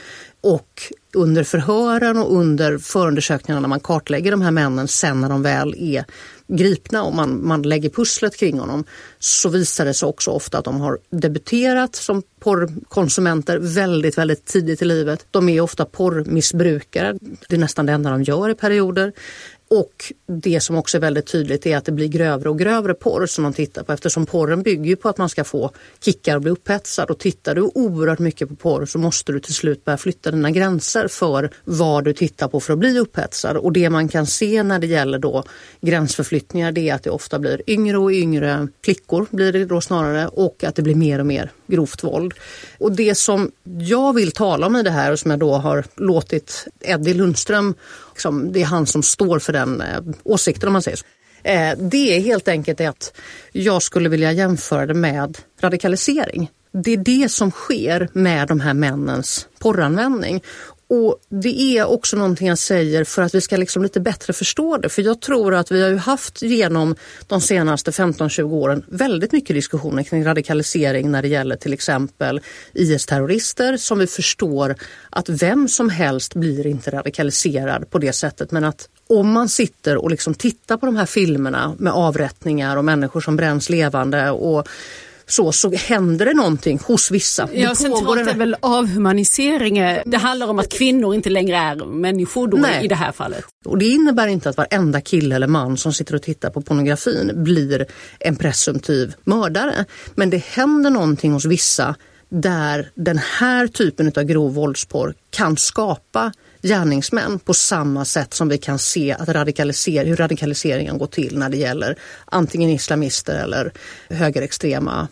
Och 0.40 0.82
under 1.14 1.44
förhören 1.44 2.18
och 2.18 2.36
under 2.36 2.78
förundersökningarna 2.78 3.60
när 3.60 3.68
man 3.68 3.80
kartlägger 3.80 4.30
de 4.30 4.42
här 4.42 4.50
männen 4.50 4.88
sen 4.88 5.20
när 5.20 5.28
de 5.28 5.42
väl 5.42 5.74
är 5.78 6.04
gripna 6.46 7.02
och 7.02 7.14
man, 7.14 7.46
man 7.46 7.62
lägger 7.62 7.90
pusslet 7.90 8.36
kring 8.36 8.58
honom 8.58 8.84
så 9.18 9.48
visar 9.48 9.84
det 9.84 9.94
sig 9.94 10.08
också 10.08 10.30
ofta 10.30 10.58
att 10.58 10.64
de 10.64 10.80
har 10.80 10.98
debuterat 11.10 11.96
som 11.96 12.22
porrkonsumenter 12.40 13.58
väldigt, 13.58 14.18
väldigt 14.18 14.44
tidigt 14.44 14.82
i 14.82 14.84
livet. 14.84 15.26
De 15.30 15.48
är 15.48 15.60
ofta 15.60 15.84
porrmissbrukare. 15.84 17.18
Det 17.48 17.56
är 17.56 17.60
nästan 17.60 17.86
det 17.86 17.92
enda 17.92 18.10
de 18.10 18.22
gör 18.22 18.48
i 18.48 18.54
perioder. 18.54 19.12
Och 19.74 20.12
det 20.26 20.60
som 20.60 20.76
också 20.76 20.96
är 20.96 21.00
väldigt 21.00 21.26
tydligt 21.26 21.66
är 21.66 21.76
att 21.76 21.84
det 21.84 21.92
blir 21.92 22.08
grövre 22.08 22.48
och 22.48 22.58
grövre 22.58 22.94
porr 22.94 23.26
som 23.26 23.44
de 23.44 23.52
tittar 23.52 23.82
på 23.82 23.92
eftersom 23.92 24.26
porren 24.26 24.62
bygger 24.62 24.96
på 24.96 25.08
att 25.08 25.18
man 25.18 25.28
ska 25.28 25.44
få 25.44 25.70
kickar 26.00 26.36
och 26.36 26.42
bli 26.42 26.50
upphetsad. 26.50 27.10
Och 27.10 27.18
tittar 27.18 27.54
du 27.54 27.62
oerhört 27.62 28.18
mycket 28.18 28.48
på 28.48 28.54
porr 28.54 28.86
så 28.86 28.98
måste 28.98 29.32
du 29.32 29.40
till 29.40 29.54
slut 29.54 29.84
börja 29.84 29.96
flytta 29.96 30.30
dina 30.30 30.50
gränser 30.50 31.08
för 31.08 31.50
vad 31.64 32.04
du 32.04 32.12
tittar 32.12 32.48
på 32.48 32.60
för 32.60 32.72
att 32.72 32.78
bli 32.78 32.98
upphetsad. 32.98 33.56
Och 33.56 33.72
det 33.72 33.90
man 33.90 34.08
kan 34.08 34.26
se 34.26 34.62
när 34.62 34.78
det 34.78 34.86
gäller 34.86 35.18
då 35.18 35.44
gränsförflyttningar 35.80 36.72
det 36.72 36.88
är 36.88 36.94
att 36.94 37.02
det 37.02 37.10
ofta 37.10 37.38
blir 37.38 37.62
yngre 37.66 37.98
och 37.98 38.12
yngre 38.12 38.68
flickor 38.84 39.26
blir 39.30 39.52
det 39.52 39.64
då 39.64 39.80
snarare 39.80 40.28
och 40.28 40.64
att 40.64 40.76
det 40.76 40.82
blir 40.82 40.94
mer 40.94 41.18
och 41.18 41.26
mer 41.26 41.50
grovt 41.66 42.04
våld. 42.04 42.34
Och 42.78 42.92
det 42.92 43.14
som 43.14 43.50
jag 43.64 44.14
vill 44.14 44.32
tala 44.32 44.66
om 44.66 44.76
i 44.76 44.82
det 44.82 44.90
här 44.90 45.12
och 45.12 45.18
som 45.18 45.30
jag 45.30 45.40
då 45.40 45.54
har 45.54 45.84
låtit 45.96 46.66
Eddie 46.80 47.14
Lundström, 47.14 47.74
liksom, 48.12 48.52
det 48.52 48.62
är 48.62 48.66
han 48.66 48.86
som 48.86 49.02
står 49.02 49.38
för 49.38 49.52
den 49.52 49.80
eh, 49.80 50.00
åsikten 50.24 50.66
om 50.68 50.72
man 50.72 50.82
säger 50.82 50.96
så. 50.96 51.04
Eh, 51.44 51.78
det 51.78 52.16
är 52.16 52.20
helt 52.20 52.48
enkelt 52.48 52.80
att 52.80 53.12
jag 53.52 53.82
skulle 53.82 54.08
vilja 54.08 54.32
jämföra 54.32 54.86
det 54.86 54.94
med 54.94 55.38
radikalisering. 55.60 56.50
Det 56.72 56.92
är 56.92 56.96
det 56.96 57.30
som 57.30 57.50
sker 57.50 58.08
med 58.12 58.48
de 58.48 58.60
här 58.60 58.74
männens 58.74 59.48
porranvändning. 59.58 60.42
Och 60.94 61.18
det 61.28 61.78
är 61.78 61.84
också 61.84 62.16
någonting 62.16 62.48
jag 62.48 62.58
säger 62.58 63.04
för 63.04 63.22
att 63.22 63.34
vi 63.34 63.40
ska 63.40 63.56
liksom 63.56 63.82
lite 63.82 64.00
bättre 64.00 64.32
förstå 64.32 64.76
det. 64.76 64.88
För 64.88 65.02
jag 65.02 65.20
tror 65.20 65.54
att 65.54 65.72
vi 65.72 65.82
har 65.82 65.88
ju 65.88 65.96
haft 65.96 66.42
genom 66.42 66.96
de 67.26 67.40
senaste 67.40 67.90
15-20 67.90 68.42
åren 68.42 68.84
väldigt 68.88 69.32
mycket 69.32 69.56
diskussioner 69.56 70.02
kring 70.02 70.24
radikalisering 70.24 71.10
när 71.10 71.22
det 71.22 71.28
gäller 71.28 71.56
till 71.56 71.72
exempel 71.72 72.40
IS-terrorister 72.72 73.76
som 73.76 73.98
vi 73.98 74.06
förstår 74.06 74.76
att 75.10 75.28
vem 75.28 75.68
som 75.68 75.90
helst 75.90 76.34
blir 76.34 76.66
inte 76.66 76.90
radikaliserad 76.90 77.90
på 77.90 77.98
det 77.98 78.12
sättet 78.12 78.50
men 78.50 78.64
att 78.64 78.88
om 79.06 79.32
man 79.32 79.48
sitter 79.48 79.96
och 79.96 80.10
liksom 80.10 80.34
tittar 80.34 80.76
på 80.76 80.86
de 80.86 80.96
här 80.96 81.06
filmerna 81.06 81.74
med 81.78 81.92
avrättningar 81.92 82.76
och 82.76 82.84
människor 82.84 83.20
som 83.20 83.36
bränns 83.36 83.70
levande 83.70 84.30
och 84.30 84.68
så, 85.26 85.52
så 85.52 85.72
händer 85.72 86.26
det 86.26 86.34
någonting 86.34 86.78
hos 86.84 87.10
vissa. 87.10 87.48
Ja, 87.52 87.74
centralt 87.74 88.28
är 88.28 88.34
väl 88.34 88.56
avhumanisering. 88.60 89.74
Det 90.06 90.16
handlar 90.16 90.46
om 90.46 90.58
att 90.58 90.68
kvinnor 90.68 91.14
inte 91.14 91.30
längre 91.30 91.56
är 91.56 91.76
människor 91.84 92.48
då 92.48 92.56
Nej. 92.56 92.84
i 92.84 92.88
det 92.88 92.94
här 92.94 93.12
fallet. 93.12 93.44
Och 93.64 93.78
det 93.78 93.84
innebär 93.84 94.26
inte 94.26 94.48
att 94.48 94.56
varenda 94.56 95.00
kille 95.00 95.36
eller 95.36 95.46
man 95.46 95.76
som 95.76 95.92
sitter 95.92 96.14
och 96.14 96.22
tittar 96.22 96.50
på 96.50 96.62
pornografin 96.62 97.30
blir 97.34 97.86
en 98.20 98.36
presumtiv 98.36 99.14
mördare. 99.24 99.84
Men 100.14 100.30
det 100.30 100.44
händer 100.44 100.90
någonting 100.90 101.32
hos 101.32 101.44
vissa 101.44 101.94
där 102.28 102.90
den 102.94 103.18
här 103.18 103.66
typen 103.66 104.12
av 104.16 104.22
grov 104.22 104.54
våldsporr 104.54 105.14
kan 105.30 105.56
skapa 105.56 106.32
gärningsmän 106.62 107.38
på 107.38 107.54
samma 107.54 108.04
sätt 108.04 108.34
som 108.34 108.48
vi 108.48 108.58
kan 108.58 108.78
se 108.78 109.12
att 109.12 109.28
radikaliser 109.28 110.04
hur 110.04 110.16
radikaliseringen 110.16 110.98
går 110.98 111.06
till 111.06 111.38
när 111.38 111.48
det 111.48 111.56
gäller 111.56 111.98
antingen 112.24 112.70
islamister 112.70 113.42
eller 113.42 113.72
högerextrema. 114.10 115.08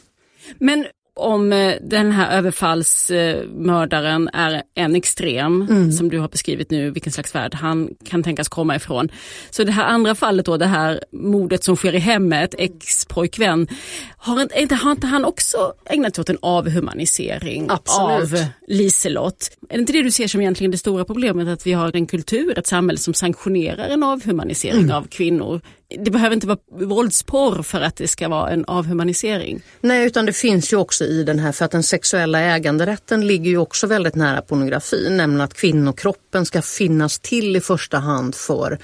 Men 0.59 0.87
om 1.15 1.53
eh, 1.53 1.75
den 1.83 2.13
här 2.13 2.39
överfallsmördaren 2.39 4.31
är 4.33 4.63
en 4.75 4.97
extrem, 4.97 5.63
mm. 5.63 5.93
som 5.93 6.09
du 6.09 6.19
har 6.19 6.29
beskrivit 6.29 6.71
nu, 6.71 6.91
vilken 6.91 7.13
slags 7.13 7.35
värld 7.35 7.55
han 7.55 7.91
kan 8.05 8.23
tänkas 8.23 8.49
komma 8.49 8.77
ifrån. 8.77 9.09
Så 9.51 9.65
det 9.65 9.73
här 9.73 9.85
andra 9.85 10.15
fallet 10.15 10.47
då, 10.47 10.57
det 10.57 10.67
här 10.67 11.05
mordet 11.13 11.65
som 11.65 11.77
sker 11.77 11.95
i 11.95 11.99
hemmet, 11.99 12.55
ex-pojkvän, 12.59 13.69
har 14.17 14.43
inte, 14.43 14.75
har 14.75 14.91
inte 14.91 15.07
han 15.07 15.25
också 15.25 15.73
ägnat 15.85 16.15
sig 16.15 16.23
åt 16.23 16.31
en 16.31 16.39
avhumanisering 16.43 17.67
Absolut. 17.71 18.33
av 18.33 18.45
Liselott? 18.69 19.51
Är 19.69 19.75
det 19.75 19.81
inte 19.81 19.93
det 19.93 20.03
du 20.03 20.11
ser 20.11 20.27
som 20.27 20.41
egentligen 20.41 20.71
det 20.71 20.79
stora 20.79 21.05
problemet, 21.05 21.49
att 21.49 21.67
vi 21.67 21.73
har 21.73 21.97
en 21.97 22.07
kultur, 22.07 22.59
ett 22.59 22.67
samhälle 22.67 22.99
som 22.99 23.15
sanktionerar 23.15 23.89
en 23.89 24.03
avhumanisering 24.03 24.83
mm. 24.83 24.97
av 24.97 25.07
kvinnor 25.09 25.61
det 25.99 26.11
behöver 26.11 26.35
inte 26.35 26.47
vara 26.47 26.59
våldsporr 26.71 27.63
för 27.63 27.81
att 27.81 27.97
det 27.97 28.09
ska 28.09 28.29
vara 28.29 28.51
en 28.51 28.65
avhumanisering. 28.65 29.63
Nej, 29.81 30.07
utan 30.07 30.27
det 30.27 30.33
finns 30.33 30.73
ju 30.73 30.77
också 30.77 31.05
i 31.05 31.25
den 31.25 31.39
här, 31.39 31.53
för 31.53 31.65
att 31.65 31.71
den 31.71 31.83
sexuella 31.83 32.41
äganderätten 32.41 33.27
ligger 33.27 33.51
ju 33.51 33.59
också 33.59 33.87
väldigt 33.87 34.15
nära 34.15 34.43
pornografin, 34.43 35.17
nämligen 35.17 35.41
att 35.41 35.55
kvinnokroppen 35.55 36.47
ska 36.47 36.63
finnas 36.63 37.19
till 37.19 37.57
i 37.57 37.61
första 37.61 37.99
hand 37.99 38.35
för 38.35 38.79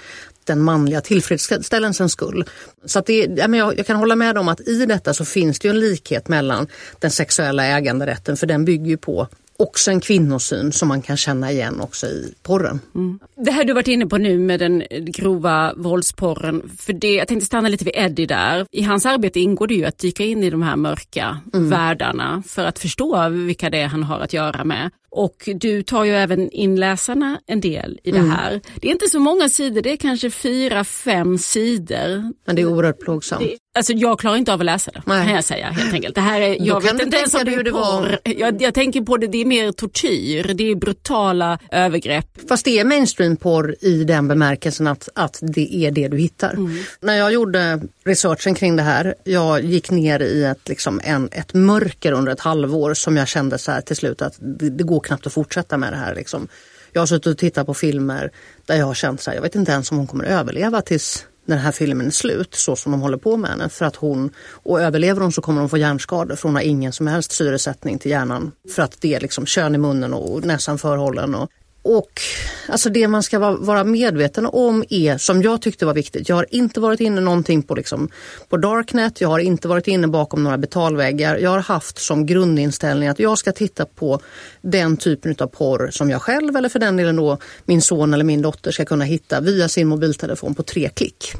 den 0.44 0.62
manliga 0.62 1.00
tillfredsställelsens 1.00 2.12
skull. 2.12 2.44
Så 2.84 2.98
att 2.98 3.06
det, 3.06 3.26
jag, 3.36 3.78
jag 3.78 3.86
kan 3.86 3.96
hålla 3.96 4.16
med 4.16 4.38
om 4.38 4.48
att 4.48 4.60
i 4.60 4.86
detta 4.86 5.14
så 5.14 5.24
finns 5.24 5.58
det 5.58 5.68
ju 5.68 5.70
en 5.70 5.80
likhet 5.80 6.28
mellan 6.28 6.66
den 6.98 7.10
sexuella 7.10 7.66
äganderätten, 7.66 8.36
för 8.36 8.46
den 8.46 8.64
bygger 8.64 8.86
ju 8.86 8.96
på 8.96 9.28
också 9.58 9.90
en 9.90 10.00
kvinnosyn 10.00 10.72
som 10.72 10.88
man 10.88 11.02
kan 11.02 11.16
känna 11.16 11.52
igen 11.52 11.80
också 11.80 12.06
i 12.06 12.34
porren. 12.42 12.80
Mm. 12.94 13.18
Det 13.36 13.50
här 13.50 13.64
du 13.64 13.72
varit 13.72 13.88
inne 13.88 14.06
på 14.06 14.18
nu 14.18 14.38
med 14.38 14.60
den 14.60 14.82
grova 14.90 15.74
våldsporren, 15.76 16.70
för 16.78 16.92
det, 16.92 17.14
jag 17.14 17.28
tänkte 17.28 17.46
stanna 17.46 17.68
lite 17.68 17.84
vid 17.84 17.94
Eddie 17.96 18.26
där. 18.26 18.66
I 18.72 18.82
hans 18.82 19.06
arbete 19.06 19.40
ingår 19.40 19.66
det 19.66 19.74
ju 19.74 19.84
att 19.84 19.98
dyka 19.98 20.24
in 20.24 20.44
i 20.44 20.50
de 20.50 20.62
här 20.62 20.76
mörka 20.76 21.40
mm. 21.54 21.70
världarna 21.70 22.42
för 22.46 22.64
att 22.64 22.78
förstå 22.78 23.28
vilka 23.28 23.70
det 23.70 23.78
är 23.78 23.86
han 23.86 24.02
har 24.02 24.20
att 24.20 24.32
göra 24.32 24.64
med. 24.64 24.90
Och 25.16 25.48
du 25.54 25.82
tar 25.82 26.04
ju 26.04 26.14
även 26.14 26.50
in 26.50 26.76
läsarna 26.76 27.40
en 27.46 27.60
del 27.60 28.00
i 28.04 28.10
det 28.10 28.18
mm. 28.18 28.30
här. 28.30 28.60
Det 28.80 28.88
är 28.88 28.92
inte 28.92 29.06
så 29.06 29.18
många 29.18 29.48
sidor, 29.48 29.82
det 29.82 29.92
är 29.92 29.96
kanske 29.96 30.30
fyra, 30.30 30.84
fem 30.84 31.38
sidor. 31.38 32.32
Men 32.46 32.56
det 32.56 32.62
är 32.62 32.66
oerhört 32.66 33.00
plågsamt. 33.00 33.40
Det, 33.40 33.56
alltså 33.78 33.92
jag 33.92 34.18
klarar 34.18 34.36
inte 34.36 34.52
av 34.52 34.60
att 34.60 34.66
läsa 34.66 34.90
det, 34.90 35.02
Nej. 35.06 35.26
kan 35.26 35.34
jag 35.34 35.44
säga 35.44 35.66
helt 35.66 35.94
enkelt. 35.94 36.14
Det 36.14 36.20
här 36.20 36.40
är, 36.40 36.56
jag 36.60 36.82
vet 36.82 37.02
inte 37.02 37.16
ens 37.16 37.34
om 37.34 37.44
det 37.44 37.70
porr. 37.70 38.18
Jag, 38.24 38.62
jag, 38.62 38.74
tänker 38.74 39.00
på 39.00 39.16
det, 39.16 39.26
det 39.26 39.38
är 39.38 39.44
mer 39.44 39.72
tortyr, 39.72 40.54
det 40.54 40.70
är 40.70 40.74
brutala 40.74 41.58
övergrepp. 41.70 42.48
Fast 42.48 42.64
det 42.64 42.78
är 42.78 42.84
mainstream-porr 42.84 43.74
i 43.80 44.04
den 44.04 44.28
bemärkelsen 44.28 44.86
att, 44.86 45.08
att 45.14 45.38
det 45.42 45.74
är 45.74 45.90
det 45.90 46.08
du 46.08 46.18
hittar. 46.18 46.54
Mm. 46.54 46.78
När 47.00 47.14
jag 47.14 47.32
gjorde 47.32 47.80
researchen 48.04 48.54
kring 48.54 48.76
det 48.76 48.82
här, 48.82 49.14
jag 49.24 49.64
gick 49.64 49.90
ner 49.90 50.22
i 50.22 50.44
ett, 50.44 50.68
liksom 50.68 51.00
en, 51.04 51.28
ett 51.32 51.54
mörker 51.54 52.12
under 52.12 52.32
ett 52.32 52.40
halvår 52.40 52.94
som 52.94 53.16
jag 53.16 53.28
kände 53.28 53.58
så 53.58 53.72
här 53.72 53.80
till 53.80 53.96
slut 53.96 54.22
att 54.22 54.34
det, 54.40 54.70
det 54.70 54.84
går 54.84 55.00
knappt 55.06 55.26
att 55.26 55.32
fortsätta 55.32 55.76
med 55.76 55.92
det 55.92 55.96
här. 55.96 56.14
Liksom. 56.14 56.48
Jag 56.92 57.00
har 57.00 57.06
suttit 57.06 57.26
och 57.26 57.38
tittat 57.38 57.66
på 57.66 57.74
filmer 57.74 58.30
där 58.66 58.76
jag 58.76 58.86
har 58.86 58.94
känt 58.94 59.20
så 59.20 59.30
här, 59.30 59.36
jag 59.36 59.42
vet 59.42 59.54
inte 59.54 59.72
ens 59.72 59.90
om 59.90 59.98
hon 59.98 60.06
kommer 60.06 60.24
överleva 60.24 60.82
tills 60.82 61.26
den 61.46 61.58
här 61.58 61.72
filmen 61.72 62.06
är 62.06 62.10
slut 62.10 62.54
så 62.54 62.76
som 62.76 62.92
de 62.92 63.00
håller 63.00 63.16
på 63.16 63.36
med 63.36 63.50
henne. 63.50 63.68
För 63.68 63.84
att 63.84 63.96
hon, 63.96 64.30
och 64.50 64.80
överlever 64.80 65.20
hon 65.20 65.32
så 65.32 65.42
kommer 65.42 65.60
hon 65.60 65.70
få 65.70 65.78
hjärnskador 65.78 66.36
för 66.36 66.48
hon 66.48 66.56
har 66.56 66.62
ingen 66.62 66.92
som 66.92 67.06
helst 67.06 67.32
syresättning 67.32 67.98
till 67.98 68.10
hjärnan. 68.10 68.52
För 68.74 68.82
att 68.82 69.00
det 69.00 69.14
är 69.14 69.20
liksom 69.20 69.46
kön 69.46 69.74
i 69.74 69.78
munnen 69.78 70.14
och 70.14 70.44
näsan 70.44 70.78
förhållen. 70.78 71.34
Och, 71.34 71.50
och 71.86 72.20
alltså 72.68 72.90
det 72.90 73.08
man 73.08 73.22
ska 73.22 73.38
vara 73.38 73.84
medveten 73.84 74.46
om 74.46 74.84
är, 74.88 75.18
som 75.18 75.42
jag 75.42 75.62
tyckte 75.62 75.86
var 75.86 75.94
viktigt, 75.94 76.28
jag 76.28 76.36
har 76.36 76.46
inte 76.50 76.80
varit 76.80 77.00
inne 77.00 77.20
någonting 77.20 77.62
på, 77.62 77.74
liksom, 77.74 78.08
på 78.48 78.56
Darknet, 78.56 79.20
jag 79.20 79.28
har 79.28 79.38
inte 79.38 79.68
varit 79.68 79.88
inne 79.88 80.06
bakom 80.06 80.44
några 80.44 80.58
betalväggar. 80.58 81.36
Jag 81.36 81.50
har 81.50 81.58
haft 81.58 81.98
som 81.98 82.26
grundinställning 82.26 83.08
att 83.08 83.18
jag 83.18 83.38
ska 83.38 83.52
titta 83.52 83.86
på 83.86 84.20
den 84.60 84.96
typen 84.96 85.36
av 85.38 85.46
porr 85.46 85.90
som 85.90 86.10
jag 86.10 86.22
själv 86.22 86.56
eller 86.56 86.68
för 86.68 86.78
den 86.78 86.96
delen 86.96 87.16
då 87.16 87.38
min 87.64 87.82
son 87.82 88.14
eller 88.14 88.24
min 88.24 88.42
dotter 88.42 88.70
ska 88.70 88.84
kunna 88.84 89.04
hitta 89.04 89.40
via 89.40 89.68
sin 89.68 89.88
mobiltelefon 89.88 90.54
på 90.54 90.62
tre 90.62 90.88
klick. 90.88 91.32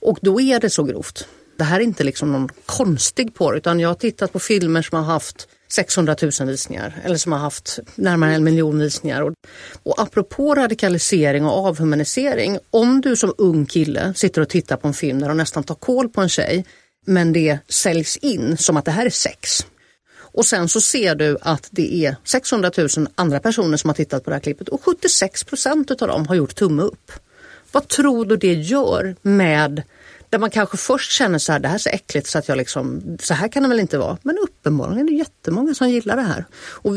Och 0.00 0.18
då 0.22 0.40
är 0.40 0.60
det 0.60 0.70
så 0.70 0.82
grovt. 0.82 1.28
Det 1.58 1.64
här 1.64 1.80
är 1.80 1.84
inte 1.84 2.04
liksom 2.04 2.32
någon 2.32 2.48
konstig 2.66 3.34
porr 3.34 3.56
utan 3.56 3.80
jag 3.80 3.88
har 3.88 3.94
tittat 3.94 4.32
på 4.32 4.38
filmer 4.38 4.82
som 4.82 4.98
har 4.98 5.04
haft 5.04 5.48
600 5.68 6.16
000 6.40 6.48
visningar 6.48 6.94
eller 7.04 7.16
som 7.16 7.32
har 7.32 7.38
haft 7.38 7.78
närmare 7.94 8.34
en 8.34 8.44
miljon 8.44 8.78
visningar. 8.78 9.22
Och, 9.22 9.34
och 9.82 10.00
apropå 10.02 10.54
radikalisering 10.54 11.44
och 11.44 11.66
avhumanisering, 11.66 12.58
om 12.70 13.00
du 13.00 13.16
som 13.16 13.34
ung 13.38 13.66
kille 13.66 14.14
sitter 14.14 14.40
och 14.40 14.48
tittar 14.48 14.76
på 14.76 14.88
en 14.88 14.94
film 14.94 15.20
där 15.20 15.28
de 15.28 15.36
nästan 15.36 15.64
tar 15.64 15.74
koll 15.74 16.08
på 16.08 16.20
en 16.20 16.28
tjej 16.28 16.64
men 17.06 17.32
det 17.32 17.58
säljs 17.68 18.16
in 18.16 18.56
som 18.56 18.76
att 18.76 18.84
det 18.84 18.90
här 18.90 19.06
är 19.06 19.10
sex. 19.10 19.66
Och 20.38 20.46
sen 20.46 20.68
så 20.68 20.80
ser 20.80 21.14
du 21.14 21.38
att 21.42 21.68
det 21.70 22.06
är 22.06 22.16
600 22.24 22.70
000 22.78 22.88
andra 23.14 23.40
personer 23.40 23.76
som 23.76 23.88
har 23.88 23.94
tittat 23.94 24.24
på 24.24 24.30
det 24.30 24.36
här 24.36 24.40
klippet 24.40 24.68
och 24.68 24.84
76 24.84 25.44
procent 25.44 25.90
av 25.90 26.08
dem 26.08 26.26
har 26.26 26.34
gjort 26.34 26.54
tumme 26.54 26.82
upp. 26.82 27.12
Vad 27.72 27.88
tror 27.88 28.24
du 28.24 28.36
det 28.36 28.54
gör 28.54 29.16
med 29.22 29.82
där 30.30 30.38
man 30.38 30.50
kanske 30.50 30.76
först 30.76 31.12
känner 31.12 31.38
så 31.38 31.52
här, 31.52 31.60
det 31.60 31.68
här 31.68 31.74
är 31.74 31.78
så 31.78 31.88
äckligt 31.88 32.26
så 32.26 32.38
att 32.38 32.48
jag 32.48 32.58
liksom, 32.58 33.16
så 33.20 33.34
här 33.34 33.48
kan 33.48 33.62
det 33.62 33.68
väl 33.68 33.80
inte 33.80 33.98
vara. 33.98 34.18
Men 34.22 34.38
uppenbarligen 34.38 35.08
är 35.08 35.10
det 35.12 35.18
jättemånga 35.18 35.74
som 35.74 35.90
gillar 35.90 36.16
det 36.16 36.22
här. 36.22 36.44
Och 36.60 36.94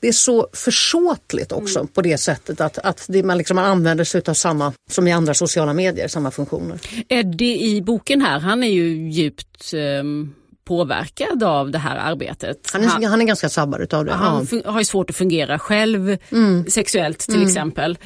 det 0.00 0.08
är 0.08 0.12
så 0.12 0.48
försåtligt 0.52 1.52
också 1.52 1.78
mm. 1.78 1.88
på 1.88 2.02
det 2.02 2.18
sättet 2.18 2.60
att, 2.60 2.78
att 2.78 3.04
det, 3.08 3.22
man, 3.22 3.38
liksom, 3.38 3.54
man 3.54 3.64
använder 3.64 4.04
sig 4.04 4.22
av 4.26 4.34
samma, 4.34 4.72
som 4.90 5.08
i 5.08 5.12
andra 5.12 5.34
sociala 5.34 5.72
medier, 5.72 6.08
samma 6.08 6.30
funktioner. 6.30 6.80
Eddie 7.08 7.76
i 7.76 7.82
boken 7.82 8.22
här, 8.22 8.38
han 8.38 8.62
är 8.62 8.72
ju 8.72 9.10
djupt 9.10 9.74
um 9.74 10.34
påverkad 10.64 11.42
av 11.42 11.70
det 11.70 11.78
här 11.78 11.96
arbetet. 11.96 12.70
Han 12.72 12.84
är, 12.84 12.88
han, 12.88 13.04
han 13.04 13.20
är 13.20 13.24
ganska 13.24 13.48
sabbad 13.48 13.80
utav 13.80 14.04
det. 14.04 14.12
Han 14.12 14.46
ja. 14.50 14.70
har 14.70 14.80
ju 14.80 14.84
svårt 14.84 15.10
att 15.10 15.16
fungera 15.16 15.58
själv 15.58 16.16
mm. 16.30 16.66
sexuellt 16.68 17.18
till 17.18 17.34
mm. 17.34 17.46
exempel 17.46 17.98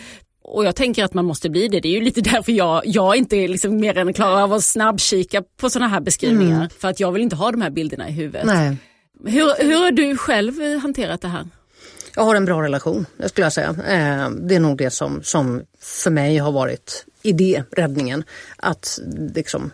och 0.54 0.64
jag 0.64 0.76
tänker 0.76 1.04
att 1.04 1.14
man 1.14 1.24
måste 1.24 1.50
bli 1.50 1.68
det. 1.68 1.80
Det 1.80 1.88
är 1.88 1.92
ju 1.92 2.00
lite 2.00 2.20
därför 2.32 2.52
jag, 2.52 2.82
jag 2.84 3.16
inte 3.16 3.48
liksom 3.48 3.76
mer 3.76 3.98
än 3.98 4.12
klar 4.12 4.40
av 4.40 4.52
att 4.52 4.64
snabbkika 4.64 5.42
på 5.60 5.70
sådana 5.70 5.88
här 5.88 6.00
beskrivningar. 6.00 6.56
Mm. 6.56 6.68
För 6.78 6.88
att 6.88 7.00
jag 7.00 7.12
vill 7.12 7.22
inte 7.22 7.36
ha 7.36 7.50
de 7.50 7.62
här 7.62 7.70
bilderna 7.70 8.08
i 8.08 8.12
huvudet. 8.12 8.46
Nej. 8.46 8.76
Hur, 9.24 9.62
hur 9.62 9.84
har 9.84 9.90
du 9.90 10.16
själv 10.16 10.78
hanterat 10.82 11.20
det 11.20 11.28
här? 11.28 11.46
Jag 12.16 12.24
har 12.24 12.34
en 12.34 12.44
bra 12.44 12.62
relation, 12.62 13.06
det 13.16 13.28
skulle 13.28 13.44
jag 13.44 13.52
säga. 13.52 13.68
Eh, 13.68 14.30
det 14.30 14.54
är 14.54 14.60
nog 14.60 14.78
det 14.78 14.90
som, 14.90 15.22
som 15.22 15.62
för 15.80 16.10
mig 16.10 16.38
har 16.38 16.52
varit 16.52 17.04
idéräddningen. 17.22 18.24
Att 18.56 18.98
liksom, 19.34 19.70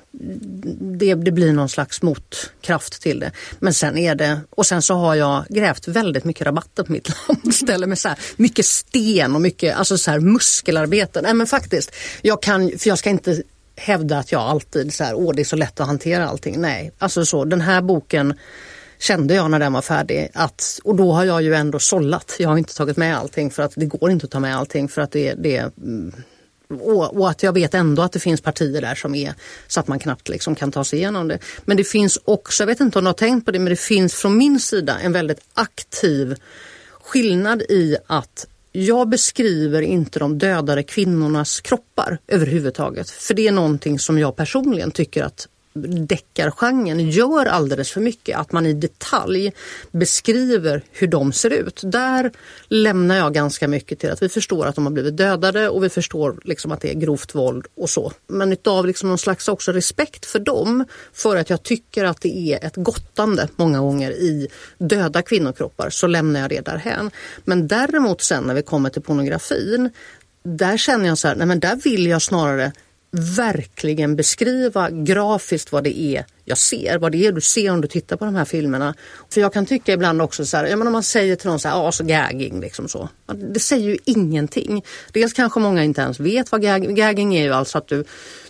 det, 0.98 1.14
det 1.14 1.30
blir 1.30 1.52
någon 1.52 1.68
slags 1.68 2.02
motkraft 2.02 3.02
till 3.02 3.20
det. 3.20 3.32
Men 3.58 3.74
sen 3.74 3.98
är 3.98 4.14
det, 4.14 4.40
och 4.50 4.66
sen 4.66 4.82
så 4.82 4.94
har 4.94 5.14
jag 5.14 5.44
grävt 5.48 5.88
väldigt 5.88 6.24
mycket 6.24 6.46
rabatter 6.46 6.82
på 6.82 6.92
mitt 6.92 7.08
landställe 7.28 7.86
med 7.86 7.98
så 7.98 8.08
här, 8.08 8.18
mycket 8.36 8.66
sten 8.66 9.34
och 9.34 9.40
mycket 9.40 9.76
alltså 9.76 9.98
så 9.98 10.10
här, 10.10 10.20
muskelarbete. 10.20 11.22
Nej 11.22 11.34
men 11.34 11.46
faktiskt, 11.46 11.94
jag 12.22 12.42
kan, 12.42 12.78
för 12.78 12.88
jag 12.88 12.98
ska 12.98 13.10
inte 13.10 13.42
hävda 13.76 14.18
att 14.18 14.32
jag 14.32 14.42
alltid 14.42 14.94
så 14.94 15.04
här, 15.04 15.14
åh 15.14 15.34
det 15.34 15.42
är 15.42 15.44
så 15.44 15.56
lätt 15.56 15.80
att 15.80 15.86
hantera 15.86 16.28
allting. 16.28 16.60
Nej, 16.60 16.92
alltså 16.98 17.26
så 17.26 17.44
den 17.44 17.60
här 17.60 17.82
boken 17.82 18.34
kände 18.98 19.34
jag 19.34 19.50
när 19.50 19.58
den 19.58 19.72
var 19.72 19.82
färdig. 19.82 20.28
Att, 20.34 20.80
och 20.84 20.96
då 20.96 21.12
har 21.12 21.24
jag 21.24 21.42
ju 21.42 21.54
ändå 21.54 21.78
sållat. 21.78 22.36
Jag 22.38 22.48
har 22.48 22.58
inte 22.58 22.74
tagit 22.74 22.96
med 22.96 23.16
allting 23.16 23.50
för 23.50 23.62
att 23.62 23.72
det 23.76 23.86
går 23.86 24.10
inte 24.10 24.24
att 24.24 24.30
ta 24.30 24.40
med 24.40 24.56
allting 24.56 24.88
för 24.88 25.02
att 25.02 25.12
det, 25.12 25.34
det 25.34 25.56
mm, 25.56 26.14
och, 26.80 27.16
och, 27.16 27.30
att 27.30 27.42
jag 27.42 27.52
vet 27.52 27.74
ändå 27.74 28.02
att 28.02 28.12
det 28.12 28.20
finns 28.20 28.40
partier 28.40 28.80
där 28.80 28.94
som 28.94 29.14
är 29.14 29.34
så 29.66 29.80
att 29.80 29.88
man 29.88 29.98
knappt 29.98 30.28
liksom 30.28 30.54
kan 30.54 30.72
ta 30.72 30.84
sig 30.84 30.98
igenom 30.98 31.28
det. 31.28 31.38
Men 31.64 31.76
det 31.76 31.84
finns 31.84 32.18
också, 32.24 32.62
jag 32.62 32.66
vet 32.66 32.80
inte 32.80 32.98
om 32.98 33.04
du 33.04 33.08
har 33.08 33.14
tänkt 33.14 33.44
på 33.44 33.50
det, 33.50 33.58
men 33.58 33.70
det 33.70 33.80
finns 33.80 34.14
från 34.14 34.36
min 34.36 34.60
sida 34.60 34.98
en 35.02 35.12
väldigt 35.12 35.40
aktiv 35.54 36.34
skillnad 37.02 37.62
i 37.62 37.96
att 38.06 38.46
jag 38.72 39.08
beskriver 39.08 39.82
inte 39.82 40.18
de 40.18 40.38
dödade 40.38 40.82
kvinnornas 40.82 41.60
kroppar 41.60 42.18
överhuvudtaget. 42.26 43.10
För 43.10 43.34
det 43.34 43.48
är 43.48 43.52
någonting 43.52 43.98
som 43.98 44.18
jag 44.18 44.36
personligen 44.36 44.90
tycker 44.90 45.22
att 45.22 45.48
deckargenren 46.08 47.10
gör 47.10 47.46
alldeles 47.46 47.90
för 47.90 48.00
mycket. 48.00 48.38
Att 48.38 48.52
man 48.52 48.66
i 48.66 48.72
detalj 48.72 49.52
beskriver 49.92 50.82
hur 50.92 51.06
de 51.06 51.32
ser 51.32 51.50
ut. 51.50 51.80
Där 51.84 52.32
lämnar 52.68 53.16
jag 53.16 53.34
ganska 53.34 53.68
mycket 53.68 53.98
till 53.98 54.10
att 54.10 54.22
vi 54.22 54.28
förstår 54.28 54.66
att 54.66 54.74
de 54.74 54.86
har 54.86 54.92
blivit 54.92 55.16
dödade 55.16 55.68
och 55.68 55.84
vi 55.84 55.88
förstår 55.88 56.40
liksom 56.44 56.72
att 56.72 56.80
det 56.80 56.90
är 56.90 56.94
grovt 56.94 57.34
våld 57.34 57.66
och 57.76 57.90
så. 57.90 58.12
Men 58.26 58.52
utav 58.52 58.86
liksom 58.86 59.08
någon 59.08 59.18
slags 59.18 59.48
också 59.48 59.72
respekt 59.72 60.26
för 60.26 60.38
dem, 60.38 60.84
för 61.12 61.36
att 61.36 61.50
jag 61.50 61.62
tycker 61.62 62.04
att 62.04 62.20
det 62.20 62.36
är 62.36 62.66
ett 62.66 62.76
gottande 62.76 63.48
många 63.56 63.80
gånger 63.80 64.10
i 64.10 64.48
döda 64.78 65.22
kvinnokroppar, 65.22 65.90
så 65.90 66.06
lämnar 66.06 66.40
jag 66.40 66.50
det 66.50 66.60
därhän. 66.60 67.10
Men 67.44 67.68
däremot 67.68 68.22
sen 68.22 68.44
när 68.44 68.54
vi 68.54 68.62
kommer 68.62 68.90
till 68.90 69.02
pornografin, 69.02 69.90
där 70.42 70.76
känner 70.76 71.06
jag 71.06 71.18
så 71.18 71.28
här, 71.28 71.36
nej 71.36 71.46
men 71.46 71.60
där 71.60 71.76
vill 71.76 72.06
jag 72.06 72.22
snarare 72.22 72.72
verkligen 73.36 74.16
beskriva 74.16 74.90
grafiskt 74.90 75.72
vad 75.72 75.84
det 75.84 76.00
är 76.00 76.24
jag 76.44 76.58
ser, 76.58 76.98
vad 76.98 77.12
det 77.12 77.26
är 77.26 77.32
du 77.32 77.40
ser 77.40 77.70
om 77.70 77.80
du 77.80 77.88
tittar 77.88 78.16
på 78.16 78.24
de 78.24 78.34
här 78.34 78.44
filmerna. 78.44 78.94
För 79.30 79.40
jag 79.40 79.52
kan 79.52 79.66
tycka 79.66 79.92
ibland 79.92 80.22
också 80.22 80.46
så 80.46 80.56
här, 80.56 80.66
ja 80.66 80.76
men 80.76 80.86
om 80.86 80.92
man 80.92 81.02
säger 81.02 81.36
till 81.36 81.48
någon 81.48 81.58
så 81.58 81.68
här, 81.68 81.76
ja 81.76 81.92
så 81.92 82.04
gagging 82.04 82.60
liksom 82.60 82.88
så. 82.88 83.08
Det 83.54 83.60
säger 83.60 83.88
ju 83.88 83.98
ingenting. 84.04 84.84
Dels 85.12 85.32
kanske 85.32 85.60
många 85.60 85.84
inte 85.84 86.00
ens 86.00 86.20
vet 86.20 86.52
vad 86.52 86.62
gagging, 86.62 86.94
gagging 86.94 87.34
är 87.34 87.44
ju 87.44 87.52
alltså 87.52 87.78
att 87.78 87.88
du 87.88 88.04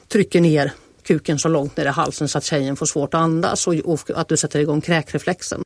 trycker 0.08 0.40
ner 0.40 0.72
kuken 1.02 1.38
så 1.38 1.48
långt 1.48 1.76
ner 1.76 1.84
i 1.84 1.88
halsen 1.88 2.28
så 2.28 2.38
att 2.38 2.44
tjejen 2.44 2.76
får 2.76 2.86
svårt 2.86 3.14
att 3.14 3.20
andas 3.20 3.66
och, 3.66 3.74
och 3.74 4.10
att 4.14 4.28
du 4.28 4.36
sätter 4.36 4.60
igång 4.60 4.80
kräkreflexen. 4.80 5.62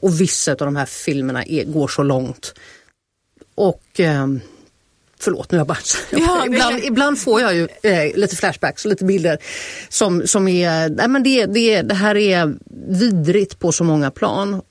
Och 0.00 0.20
vissa 0.20 0.52
av 0.52 0.56
de 0.56 0.76
här 0.76 0.86
filmerna 0.86 1.44
är, 1.44 1.64
går 1.64 1.88
så 1.88 2.02
långt. 2.02 2.54
Och 3.54 4.00
eh, 4.00 4.26
Förlåt, 5.20 5.50
nu 5.52 5.58
har 5.58 5.60
jag 5.60 5.66
bara... 5.66 5.78
Ja, 6.10 6.46
ibland, 6.46 6.84
ibland 6.84 7.18
får 7.18 7.40
jag 7.40 7.54
ju 7.54 7.68
eh, 7.82 8.16
lite 8.16 8.36
flashbacks 8.36 8.84
och 8.84 8.88
lite 8.88 9.04
bilder 9.04 9.38
som, 9.88 10.26
som 10.26 10.48
är... 10.48 10.88
Nej, 10.88 11.08
men 11.08 11.22
det, 11.22 11.46
det, 11.46 11.82
det 11.82 11.94
här 11.94 12.16
är 12.16 12.54
vidrigt 12.88 13.58
på 13.58 13.72
så 13.72 13.84
många 13.84 14.10
plan. 14.10 14.62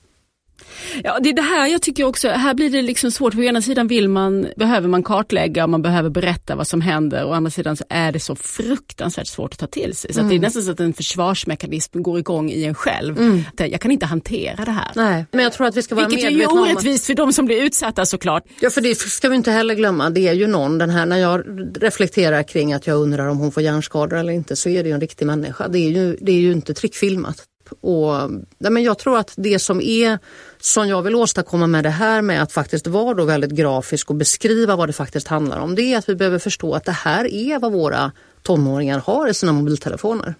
Ja, 1.04 1.18
det 1.22 1.28
är 1.28 1.32
det 1.32 1.42
här 1.42 1.66
jag 1.66 1.82
tycker 1.82 2.04
också, 2.04 2.28
här 2.28 2.54
blir 2.54 2.70
det 2.70 2.82
liksom 2.82 3.10
svårt. 3.10 3.34
På 3.34 3.42
ena 3.42 3.62
sidan 3.62 3.88
vill 3.88 4.08
man, 4.08 4.46
behöver 4.56 4.88
man 4.88 5.02
kartlägga 5.02 5.64
och 5.64 5.70
man 5.70 5.82
behöver 5.82 6.10
berätta 6.10 6.56
vad 6.56 6.66
som 6.66 6.80
händer. 6.80 7.24
Å 7.24 7.32
andra 7.32 7.50
sidan 7.50 7.76
så 7.76 7.84
är 7.88 8.12
det 8.12 8.20
så 8.20 8.36
fruktansvärt 8.36 9.26
svårt 9.26 9.52
att 9.52 9.58
ta 9.58 9.66
till 9.66 9.94
sig. 9.94 10.12
Så 10.12 10.20
mm. 10.20 10.28
det 10.28 10.34
är 10.34 10.36
mm. 10.36 10.46
nästan 10.46 10.62
så 10.62 10.70
att 10.70 10.80
en 10.80 10.92
försvarsmekanism 10.92 12.02
går 12.02 12.18
igång 12.18 12.50
i 12.50 12.64
en 12.64 12.74
själv. 12.74 13.18
Mm. 13.18 13.44
Jag 13.56 13.80
kan 13.80 13.90
inte 13.90 14.06
hantera 14.06 14.64
det 14.64 14.70
här. 14.70 14.90
Nej, 14.94 15.26
men 15.32 15.44
jag 15.44 15.52
tror 15.52 15.66
att 15.66 15.76
vi 15.76 15.82
ska 15.82 15.94
vara 15.94 16.08
Vilket 16.08 16.30
är 16.30 16.52
orättvist 16.52 17.06
för 17.06 17.14
de 17.14 17.32
som 17.32 17.46
blir 17.46 17.62
utsatta 17.62 18.06
såklart. 18.06 18.44
Ja, 18.60 18.70
för 18.70 18.80
det 18.80 18.94
ska 18.94 19.28
vi 19.28 19.36
inte 19.36 19.50
heller 19.50 19.74
glömma. 19.74 20.10
Det 20.10 20.28
är 20.28 20.32
ju 20.32 20.46
någon, 20.46 20.78
den 20.78 20.90
här, 20.90 21.06
när 21.06 21.18
jag 21.18 21.42
reflekterar 21.80 22.42
kring 22.42 22.72
att 22.72 22.86
jag 22.86 22.96
undrar 22.96 23.28
om 23.28 23.38
hon 23.38 23.52
får 23.52 23.62
hjärnskador 23.62 24.18
eller 24.18 24.32
inte, 24.32 24.56
så 24.56 24.68
är 24.68 24.82
det 24.82 24.88
ju 24.88 24.94
en 24.94 25.00
riktig 25.00 25.26
människa. 25.26 25.68
Det 25.68 25.78
är 25.78 25.90
ju, 25.90 26.16
det 26.20 26.32
är 26.32 26.40
ju 26.40 26.52
inte 26.52 26.74
trickfilmat. 26.74 27.44
Och, 27.80 28.30
nej, 28.58 28.72
men 28.72 28.82
jag 28.82 28.98
tror 28.98 29.18
att 29.18 29.34
det 29.36 29.58
som 29.58 29.80
är 29.80 30.18
som 30.60 30.88
jag 30.88 31.02
vill 31.02 31.14
åstadkomma 31.14 31.66
med 31.66 31.84
det 31.84 31.90
här 31.90 32.22
med 32.22 32.42
att 32.42 32.52
faktiskt 32.52 32.86
vara 32.86 33.14
då 33.14 33.24
väldigt 33.24 33.50
grafisk 33.50 34.10
och 34.10 34.16
beskriva 34.16 34.76
vad 34.76 34.88
det 34.88 34.92
faktiskt 34.92 35.28
handlar 35.28 35.58
om. 35.58 35.74
Det 35.74 35.82
är 35.82 35.98
att 35.98 36.08
vi 36.08 36.14
behöver 36.14 36.38
förstå 36.38 36.74
att 36.74 36.84
det 36.84 36.92
här 36.92 37.34
är 37.34 37.58
vad 37.58 37.72
våra 37.72 38.12
tonåringar 38.42 38.98
har 38.98 39.28
i 39.28 39.34
sina 39.34 39.52
mobiltelefoner. 39.52 40.34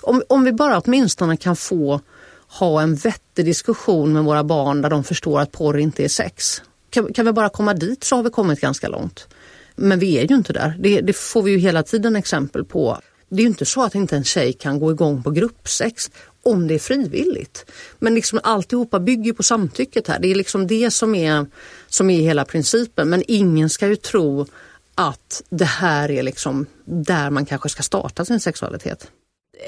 Om, 0.00 0.22
om 0.28 0.44
vi 0.44 0.52
bara 0.52 0.78
åtminstone 0.80 1.36
kan 1.36 1.56
få 1.56 2.00
ha 2.48 2.82
en 2.82 2.96
vettig 2.96 3.44
diskussion 3.44 4.12
med 4.12 4.24
våra 4.24 4.44
barn 4.44 4.82
där 4.82 4.90
de 4.90 5.04
förstår 5.04 5.40
att 5.40 5.52
porr 5.52 5.78
inte 5.78 6.04
är 6.04 6.08
sex. 6.08 6.62
Kan, 6.90 7.12
kan 7.12 7.26
vi 7.26 7.32
bara 7.32 7.48
komma 7.48 7.74
dit 7.74 8.04
så 8.04 8.16
har 8.16 8.22
vi 8.22 8.30
kommit 8.30 8.60
ganska 8.60 8.88
långt. 8.88 9.28
Men 9.76 9.98
vi 9.98 10.18
är 10.18 10.26
ju 10.26 10.34
inte 10.34 10.52
där. 10.52 10.76
Det, 10.78 11.00
det 11.00 11.12
får 11.12 11.42
vi 11.42 11.50
ju 11.50 11.58
hela 11.58 11.82
tiden 11.82 12.16
exempel 12.16 12.64
på. 12.64 12.98
Det 13.30 13.36
är 13.36 13.40
ju 13.42 13.48
inte 13.48 13.66
så 13.66 13.82
att 13.82 13.94
inte 13.94 14.16
en 14.16 14.24
tjej 14.24 14.52
kan 14.52 14.78
gå 14.78 14.90
igång 14.90 15.22
på 15.22 15.30
gruppsex 15.30 16.10
om 16.42 16.68
det 16.68 16.74
är 16.74 16.78
frivilligt. 16.78 17.70
Men 17.98 18.14
liksom 18.14 18.40
alltihopa 18.42 19.00
bygger 19.00 19.32
på 19.32 19.42
samtycket 19.42 20.08
här. 20.08 20.18
Det 20.18 20.28
är 20.28 20.34
liksom 20.34 20.66
det 20.66 20.90
som 20.90 21.14
är, 21.14 21.46
som 21.88 22.10
är 22.10 22.20
hela 22.20 22.44
principen. 22.44 23.08
Men 23.08 23.22
ingen 23.28 23.70
ska 23.70 23.88
ju 23.88 23.96
tro 23.96 24.46
att 24.94 25.42
det 25.50 25.64
här 25.64 26.10
är 26.10 26.22
liksom 26.22 26.66
där 26.84 27.30
man 27.30 27.46
kanske 27.46 27.68
ska 27.68 27.82
starta 27.82 28.24
sin 28.24 28.40
sexualitet. 28.40 29.10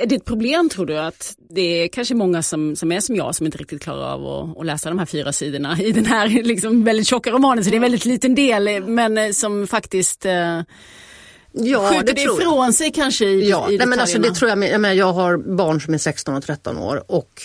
Är 0.01 0.07
det 0.07 0.15
ett 0.15 0.25
problem 0.25 0.69
tror 0.69 0.87
du 0.87 0.99
att 0.99 1.37
det 1.51 1.61
är 1.61 1.89
kanske 1.89 2.15
många 2.15 2.43
som, 2.43 2.77
som 2.77 2.93
är 2.93 3.01
som 3.01 3.17
jag 3.17 3.35
som 3.35 3.47
inte 3.47 3.59
riktigt 3.59 3.83
klarar 3.83 4.13
av 4.13 4.27
att, 4.27 4.59
att 4.59 4.67
läsa 4.67 4.89
de 4.89 4.99
här 4.99 5.07
fyra 5.07 5.33
sidorna 5.33 5.79
i 5.81 5.93
den 5.93 6.07
här 6.07 6.29
liksom 6.43 6.85
väldigt 6.85 7.07
tjocka 7.07 7.31
romanen 7.31 7.65
så 7.65 7.71
det 7.71 7.75
är 7.75 7.79
en 7.79 7.83
väldigt 7.83 8.05
liten 8.05 8.35
del 8.35 8.69
eh, 8.69 8.81
men 8.81 9.19
eh, 9.19 9.31
som 9.31 9.67
faktiskt 9.67 10.27
eh, 10.27 10.61
Ja, 11.53 11.91
Skjuter 11.91 12.15
det, 12.15 12.23
ifrån 12.23 12.73
sig 12.73 12.93
kanske 12.93 13.25
i, 13.25 13.51
ja, 13.51 13.71
i 13.71 13.79
nej, 13.79 13.87
men 13.87 14.01
alltså, 14.01 14.19
det 14.19 14.35
tror 14.35 14.49
jag, 14.49 14.65
jag, 14.65 14.81
menar, 14.81 14.95
jag 14.95 15.13
har 15.13 15.37
barn 15.37 15.81
som 15.81 15.95
är 15.95 15.99
16 15.99 16.35
och 16.35 16.45
13 16.45 16.79
år 16.79 17.05
och 17.09 17.43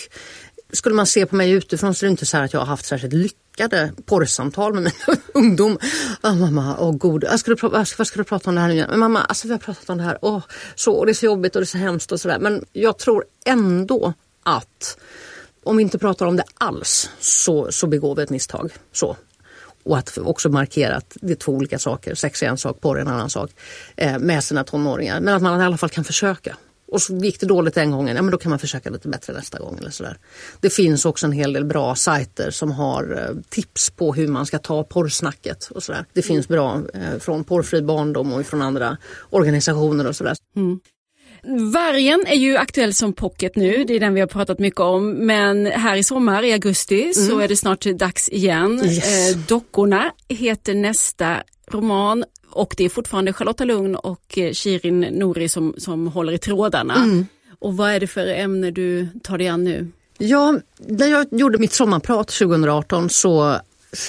skulle 0.72 0.94
man 0.94 1.06
se 1.06 1.26
på 1.26 1.36
mig 1.36 1.50
utifrån 1.50 1.94
så 1.94 2.04
är 2.04 2.08
det 2.08 2.10
inte 2.10 2.26
så 2.26 2.36
att 2.36 2.52
jag 2.52 2.60
har 2.60 2.66
haft 2.66 2.86
särskilt 2.86 3.12
lyckade 3.12 3.92
porrsamtal 4.06 4.74
med 4.74 4.82
mina 4.82 5.20
ungdom. 5.34 5.78
Oh, 6.22 6.36
mamma, 6.36 6.76
åh 6.78 6.90
oh, 6.90 6.96
god, 6.96 7.24
jag 7.24 7.40
ska 7.40 7.54
du, 7.54 7.68
vad 7.68 7.88
ska 7.88 8.18
du 8.18 8.24
prata 8.24 8.50
om 8.50 8.54
det 8.54 8.60
här 8.60 8.68
nu 8.68 8.86
Men 8.88 8.98
mamma, 8.98 9.20
alltså 9.20 9.48
vi 9.48 9.52
har 9.52 9.58
pratat 9.58 9.90
om 9.90 9.98
det 9.98 10.04
här, 10.04 10.18
oh, 10.22 10.42
så, 10.74 10.92
och 10.92 11.06
det 11.06 11.12
är 11.12 11.14
så 11.14 11.26
jobbigt 11.26 11.56
och 11.56 11.60
det 11.60 11.64
är 11.64 11.66
så 11.66 11.78
hemskt 11.78 12.12
och 12.12 12.20
sådär. 12.20 12.38
Men 12.38 12.64
jag 12.72 12.98
tror 12.98 13.24
ändå 13.46 14.12
att 14.42 14.98
om 15.62 15.76
vi 15.76 15.82
inte 15.82 15.98
pratar 15.98 16.26
om 16.26 16.36
det 16.36 16.44
alls 16.58 17.10
så, 17.20 17.72
så 17.72 17.86
begår 17.86 18.14
vi 18.14 18.22
ett 18.22 18.30
misstag. 18.30 18.72
Så. 18.92 19.16
Och 19.88 19.98
att 19.98 20.18
också 20.18 20.48
markera 20.48 20.96
att 20.96 21.16
det 21.20 21.32
är 21.32 21.36
två 21.36 21.52
olika 21.52 21.78
saker, 21.78 22.14
sex 22.14 22.42
är 22.42 22.46
en 22.46 22.58
sak, 22.58 22.80
porr 22.80 22.96
är 22.96 23.00
en 23.00 23.08
annan 23.08 23.30
sak, 23.30 23.50
eh, 23.96 24.18
med 24.18 24.44
sina 24.44 24.64
tonåringar. 24.64 25.20
Men 25.20 25.34
att 25.34 25.42
man 25.42 25.60
i 25.60 25.64
alla 25.64 25.76
fall 25.76 25.88
kan 25.88 26.04
försöka. 26.04 26.56
Och 26.92 27.02
så 27.02 27.16
gick 27.16 27.40
det 27.40 27.46
dåligt 27.46 27.74
den 27.74 27.90
gången, 27.90 28.16
ja 28.16 28.22
men 28.22 28.30
då 28.30 28.38
kan 28.38 28.50
man 28.50 28.58
försöka 28.58 28.90
lite 28.90 29.08
bättre 29.08 29.32
nästa 29.32 29.58
gång. 29.58 29.78
eller 29.78 29.90
sådär. 29.90 30.18
Det 30.60 30.70
finns 30.70 31.04
också 31.04 31.26
en 31.26 31.32
hel 31.32 31.52
del 31.52 31.64
bra 31.64 31.94
sajter 31.94 32.50
som 32.50 32.72
har 32.72 33.28
eh, 33.28 33.36
tips 33.48 33.90
på 33.90 34.14
hur 34.14 34.28
man 34.28 34.46
ska 34.46 34.58
ta 34.58 34.84
porrsnacket. 34.84 35.68
Och 35.70 35.82
sådär. 35.82 36.04
Det 36.12 36.22
finns 36.22 36.48
bra 36.48 36.82
eh, 36.94 37.18
från 37.18 37.44
Porrfri 37.44 37.82
barndom 37.82 38.32
och 38.32 38.46
från 38.46 38.62
andra 38.62 38.96
organisationer 39.30 40.06
och 40.06 40.16
sådär. 40.16 40.36
Mm. 40.56 40.80
Vargen 41.72 42.24
är 42.26 42.36
ju 42.36 42.56
aktuell 42.56 42.94
som 42.94 43.12
pocket 43.12 43.56
nu, 43.56 43.84
det 43.84 43.96
är 43.96 44.00
den 44.00 44.14
vi 44.14 44.20
har 44.20 44.28
pratat 44.28 44.58
mycket 44.58 44.80
om. 44.80 45.10
Men 45.10 45.66
här 45.66 45.96
i 45.96 46.02
sommar, 46.02 46.42
i 46.42 46.52
augusti, 46.52 47.02
mm. 47.02 47.12
så 47.12 47.38
är 47.38 47.48
det 47.48 47.56
snart 47.56 47.84
dags 47.84 48.28
igen. 48.28 48.84
Yes. 48.84 49.34
Eh, 49.34 49.38
Dockorna 49.38 50.12
heter 50.28 50.74
nästa 50.74 51.42
roman 51.70 52.24
och 52.50 52.74
det 52.76 52.84
är 52.84 52.88
fortfarande 52.88 53.32
Charlotta 53.32 53.64
Lugn 53.64 53.96
och 53.96 54.38
eh, 54.38 54.52
Shirin 54.52 55.00
Nouri 55.00 55.48
som, 55.48 55.74
som 55.78 56.06
håller 56.06 56.32
i 56.32 56.38
trådarna. 56.38 56.94
Mm. 56.94 57.26
Och 57.60 57.76
vad 57.76 57.90
är 57.90 58.00
det 58.00 58.06
för 58.06 58.26
ämne 58.26 58.70
du 58.70 59.08
tar 59.22 59.38
dig 59.38 59.48
an 59.48 59.64
nu? 59.64 59.90
Ja, 60.18 60.60
när 60.78 61.06
jag 61.06 61.26
gjorde 61.30 61.58
mitt 61.58 61.72
sommarprat 61.72 62.28
2018 62.28 63.10
så 63.10 63.60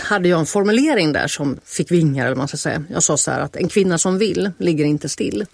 hade 0.01 0.29
jag 0.29 0.39
en 0.39 0.45
formulering 0.45 1.13
där 1.13 1.27
som 1.27 1.59
fick 1.65 1.91
vingar. 1.91 2.25
Eller 2.25 2.35
man 2.35 2.47
ska 2.47 2.57
säga. 2.57 2.83
Jag 2.89 3.03
sa 3.03 3.17
så 3.17 3.31
här 3.31 3.39
att 3.39 3.55
en 3.55 3.67
kvinna 3.67 3.97
som 3.97 4.17
vill 4.17 4.51
ligger 4.57 4.85
inte 4.85 5.09
still. 5.09 5.45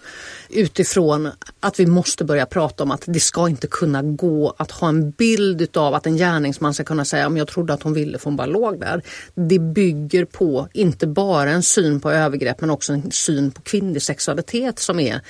Utifrån 0.50 1.30
att 1.60 1.80
vi 1.80 1.86
måste 1.86 2.24
börja 2.24 2.46
prata 2.46 2.82
om 2.82 2.90
att 2.90 3.02
det 3.06 3.20
ska 3.20 3.48
inte 3.48 3.66
kunna 3.66 4.02
gå 4.02 4.54
att 4.58 4.70
ha 4.70 4.88
en 4.88 5.10
bild 5.10 5.76
av 5.76 5.94
att 5.94 6.06
en 6.06 6.16
gärningsman 6.16 6.74
ska 6.74 6.84
kunna 6.84 7.04
säga 7.04 7.26
om 7.26 7.36
jag 7.36 7.48
trodde 7.48 7.72
att 7.74 7.82
hon 7.82 7.94
ville 7.94 8.18
för 8.18 8.24
hon 8.24 8.36
bara 8.36 8.46
låg 8.46 8.80
där. 8.80 9.02
Det 9.34 9.58
bygger 9.58 10.24
på 10.24 10.68
inte 10.72 11.06
bara 11.06 11.50
en 11.50 11.62
syn 11.62 12.00
på 12.00 12.10
övergrepp 12.10 12.60
men 12.60 12.70
också 12.70 12.92
en 12.92 13.10
syn 13.10 13.50
på 13.50 13.62
kvinnlig 13.62 14.02
sexualitet 14.02 14.78
som 14.78 15.00
är 15.00 15.20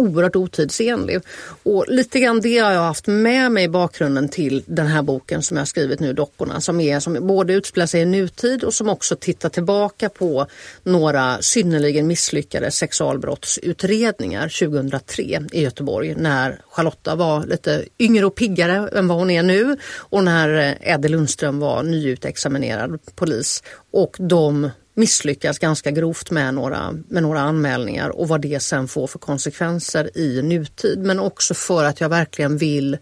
oerhört 0.00 0.36
otidsenlig. 0.36 1.20
Och 1.62 1.84
lite 1.88 2.20
grann 2.20 2.40
det 2.40 2.58
har 2.58 2.72
jag 2.72 2.80
haft 2.80 3.06
med 3.06 3.52
mig 3.52 3.64
i 3.64 3.68
bakgrunden 3.68 4.28
till 4.28 4.62
den 4.66 4.86
här 4.86 5.02
boken 5.02 5.42
som 5.42 5.56
jag 5.56 5.68
skrivit 5.68 6.00
nu, 6.00 6.12
Dockorna, 6.12 6.60
som, 6.60 6.80
är, 6.80 7.00
som 7.00 7.26
både 7.26 7.52
utspelar 7.52 7.86
sig 7.86 8.00
i 8.00 8.04
nutid 8.04 8.64
och 8.64 8.74
som 8.74 8.88
också 8.88 9.16
tittar 9.16 9.48
tillbaka 9.48 10.08
på 10.08 10.46
några 10.82 11.42
synnerligen 11.42 12.06
misslyckade 12.06 12.70
sexualbrottsutredningar 12.70 14.68
2003 14.68 15.22
i 15.52 15.62
Göteborg 15.62 16.14
när 16.14 16.62
Charlotta 16.68 17.14
var 17.14 17.46
lite 17.46 17.84
yngre 17.98 18.26
och 18.26 18.34
piggare 18.34 18.88
än 18.98 19.08
vad 19.08 19.18
hon 19.18 19.30
är 19.30 19.42
nu 19.42 19.76
och 19.96 20.24
när 20.24 20.58
eh, 20.58 20.92
Eddie 20.94 21.08
Lundström 21.08 21.60
var 21.60 21.82
nyutexaminerad 21.82 22.98
polis. 23.14 23.62
Och 23.92 24.16
de 24.18 24.70
misslyckas 25.00 25.58
ganska 25.58 25.90
grovt 25.90 26.30
med 26.30 26.54
några, 26.54 26.94
med 27.08 27.22
några 27.22 27.40
anmälningar 27.40 28.08
och 28.08 28.28
vad 28.28 28.40
det 28.40 28.60
sen 28.60 28.88
får 28.88 29.06
för 29.06 29.18
konsekvenser 29.18 30.18
i 30.18 30.42
nutid. 30.42 30.98
Men 30.98 31.20
också 31.20 31.54
för 31.54 31.84
att 31.84 32.00
jag 32.00 32.08
verkligen 32.08 32.58
vill 32.58 32.98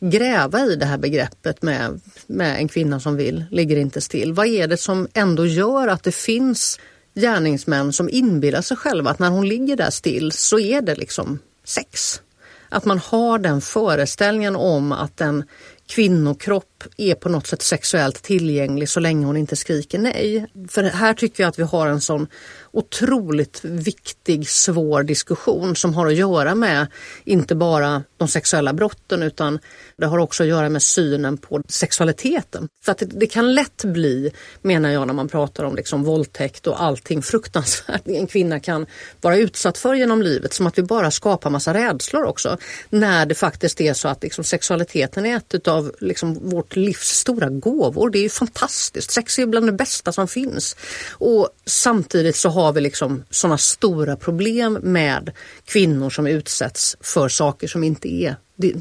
gräva 0.00 0.60
i 0.60 0.76
det 0.76 0.86
här 0.86 0.98
begreppet 0.98 1.62
med, 1.62 2.00
med 2.26 2.56
en 2.58 2.68
kvinna 2.68 3.00
som 3.00 3.16
vill, 3.16 3.44
ligger 3.50 3.76
inte 3.76 4.00
still. 4.00 4.32
Vad 4.32 4.46
är 4.46 4.68
det 4.68 4.76
som 4.76 5.08
ändå 5.14 5.46
gör 5.46 5.88
att 5.88 6.02
det 6.02 6.12
finns 6.12 6.78
gärningsmän 7.14 7.92
som 7.92 8.08
inbillar 8.08 8.62
sig 8.62 8.76
själva 8.76 9.10
att 9.10 9.18
när 9.18 9.30
hon 9.30 9.48
ligger 9.48 9.76
där 9.76 9.90
still 9.90 10.32
så 10.32 10.58
är 10.58 10.82
det 10.82 10.94
liksom 10.94 11.38
sex. 11.64 12.20
Att 12.68 12.84
man 12.84 12.98
har 12.98 13.38
den 13.38 13.60
föreställningen 13.60 14.56
om 14.56 14.92
att 14.92 15.20
en 15.20 15.44
kvinnokropp 15.86 16.71
är 16.96 17.14
på 17.14 17.28
något 17.28 17.46
sätt 17.46 17.62
sexuellt 17.62 18.22
tillgänglig 18.22 18.88
så 18.88 19.00
länge 19.00 19.26
hon 19.26 19.36
inte 19.36 19.56
skriker 19.56 19.98
nej. 19.98 20.46
För 20.68 20.82
här 20.82 21.14
tycker 21.14 21.42
jag 21.42 21.48
att 21.48 21.58
vi 21.58 21.62
har 21.62 21.86
en 21.86 22.00
sån 22.00 22.26
otroligt 22.72 23.64
viktig, 23.64 24.48
svår 24.48 25.02
diskussion 25.02 25.76
som 25.76 25.94
har 25.94 26.06
att 26.06 26.14
göra 26.14 26.54
med 26.54 26.86
inte 27.24 27.54
bara 27.54 28.02
de 28.16 28.28
sexuella 28.28 28.72
brotten 28.72 29.22
utan 29.22 29.58
det 29.96 30.06
har 30.06 30.18
också 30.18 30.42
att 30.42 30.48
göra 30.48 30.68
med 30.68 30.82
synen 30.82 31.38
på 31.38 31.62
sexualiteten. 31.68 32.68
För 32.84 32.92
att 32.92 32.98
det, 32.98 33.06
det 33.06 33.26
kan 33.26 33.54
lätt 33.54 33.84
bli, 33.84 34.32
menar 34.62 34.90
jag 34.90 35.06
när 35.06 35.14
man 35.14 35.28
pratar 35.28 35.64
om 35.64 35.76
liksom 35.76 36.04
våldtäkt 36.04 36.66
och 36.66 36.82
allting 36.82 37.22
fruktansvärt 37.22 38.02
en 38.06 38.26
kvinna 38.26 38.60
kan 38.60 38.86
vara 39.20 39.36
utsatt 39.36 39.78
för 39.78 39.94
genom 39.94 40.22
livet, 40.22 40.52
som 40.52 40.66
att 40.66 40.78
vi 40.78 40.82
bara 40.82 41.10
skapar 41.10 41.50
massa 41.50 41.74
rädslor 41.74 42.24
också. 42.24 42.56
När 42.90 43.26
det 43.26 43.34
faktiskt 43.34 43.80
är 43.80 43.94
så 43.94 44.08
att 44.08 44.22
liksom 44.22 44.44
sexualiteten 44.44 45.26
är 45.26 45.36
ett 45.36 45.68
av 45.68 45.92
liksom 46.00 46.48
vårt 46.48 46.71
livs 46.76 47.08
stora 47.08 47.48
gåvor. 47.48 48.10
Det 48.10 48.18
är 48.18 48.22
ju 48.22 48.28
fantastiskt. 48.28 49.10
Sex 49.10 49.38
är 49.38 49.46
bland 49.46 49.66
det 49.66 49.72
bästa 49.72 50.12
som 50.12 50.28
finns. 50.28 50.76
Och 51.10 51.48
samtidigt 51.66 52.36
så 52.36 52.48
har 52.48 52.72
vi 52.72 52.80
liksom 52.80 53.24
sådana 53.30 53.58
stora 53.58 54.16
problem 54.16 54.78
med 54.82 55.30
kvinnor 55.64 56.10
som 56.10 56.26
utsätts 56.26 56.96
för 57.00 57.28
saker 57.28 57.68
som 57.68 57.84
inte 57.84 58.08
är 58.08 58.36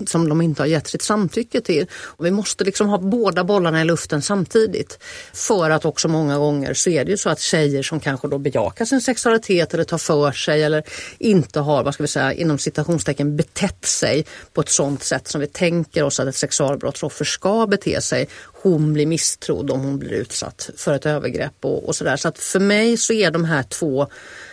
som 0.07 0.29
de 0.29 0.41
inte 0.41 0.61
har 0.61 0.67
gett 0.67 0.87
sitt 0.87 1.01
samtycke 1.01 1.61
till. 1.61 1.85
Och 1.93 2.25
vi 2.25 2.31
måste 2.31 2.63
liksom 2.63 2.89
ha 2.89 2.97
båda 2.97 3.43
bollarna 3.43 3.81
i 3.81 3.85
luften 3.85 4.21
samtidigt. 4.21 4.99
För 5.33 5.69
att 5.69 5.85
också 5.85 6.07
många 6.07 6.37
gånger 6.37 6.73
så 6.73 6.89
är 6.89 7.05
det 7.05 7.11
ju 7.11 7.17
så 7.17 7.29
att 7.29 7.39
tjejer 7.39 7.83
som 7.83 7.99
kanske 7.99 8.27
då 8.27 8.37
bejakar 8.37 8.85
sin 8.85 9.01
sexualitet 9.01 9.73
eller 9.73 9.83
tar 9.83 9.97
för 9.97 10.31
sig 10.31 10.63
eller 10.63 10.83
inte 11.17 11.59
har, 11.59 11.83
vad 11.83 11.93
ska 11.93 12.03
vi 12.03 12.07
säga, 12.07 12.33
inom 12.33 12.57
citationstecken 12.57 13.35
betett 13.35 13.85
sig 13.85 14.25
på 14.53 14.61
ett 14.61 14.69
sådant 14.69 15.03
sätt 15.03 15.27
som 15.27 15.41
vi 15.41 15.47
tänker 15.47 16.03
oss 16.03 16.19
att 16.19 16.27
ett 16.27 16.35
sexualbrottsoffer 16.35 17.25
ska 17.25 17.67
bete 17.67 18.01
sig. 18.01 18.27
Hon 18.43 18.93
blir 18.93 19.05
misstrodd 19.05 19.71
om 19.71 19.79
hon 19.79 19.99
blir 19.99 20.11
utsatt 20.11 20.69
för 20.77 20.93
ett 20.93 21.05
övergrepp 21.05 21.55
och, 21.61 21.87
och 21.87 21.95
sådär. 21.95 22.17
Så 22.17 22.27
att 22.27 22.39
för 22.39 22.59
mig 22.59 22.97
så 22.97 23.13
är 23.13 23.31
de 23.31 23.45
här 23.45 23.63
två 23.63 24.07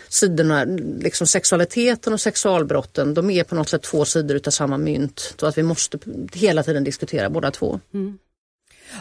sidorna, 0.09 0.65
liksom 1.01 1.27
sexualiteten 1.27 2.13
och 2.13 2.21
sexualbrotten, 2.21 3.15
de 3.15 3.31
är 3.31 3.45
på 3.45 3.55
något 3.55 3.69
sätt 3.69 3.83
två 3.83 4.05
sidor 4.05 4.37
utav 4.37 4.51
samma 4.51 4.79
mynt. 4.79 5.35
Så 5.41 5.47
att 5.47 5.59
vi 5.59 5.63
måste 5.63 5.99
hela 6.33 6.63
tiden 6.63 6.85
diskutera 6.85 7.31
båda 7.31 7.51
två. 7.51 7.81
Mm. 7.95 8.19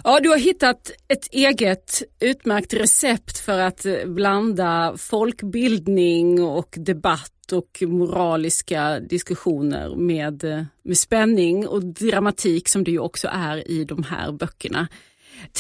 Ja, 0.04 0.20
du 0.20 0.30
har 0.30 0.38
hittat 0.38 0.92
ett 1.08 1.28
eget 1.32 2.04
utmärkt 2.20 2.74
recept 2.74 3.38
för 3.38 3.60
att 3.60 3.86
blanda 4.06 4.94
folkbildning 4.98 6.44
och 6.44 6.76
debatt 6.78 7.52
och 7.52 7.84
moraliska 7.88 9.00
diskussioner 9.00 9.96
med, 9.96 10.68
med 10.84 10.98
spänning 10.98 11.68
och 11.68 11.86
dramatik 11.86 12.70
som 12.70 12.84
det 12.84 12.92
ju 12.92 13.00
också 13.00 13.28
är 13.32 13.72
i 13.72 13.86
de 13.86 14.04
här 14.04 14.32
böckerna. 14.32 14.88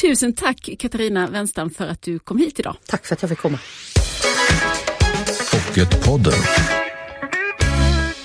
Tusen 0.02 0.34
tack 0.34 0.70
Katarina 0.80 1.28
Wenstam 1.28 1.70
för 1.70 1.88
att 1.88 2.02
du 2.02 2.20
kom 2.20 2.38
hit 2.38 2.60
idag. 2.60 2.76
Tack 2.86 3.06
för 3.06 3.16
att 3.16 3.22
jag 3.22 3.30
fick 3.30 3.40
komma. 3.40 3.60
Pocketpodden. 5.78 6.34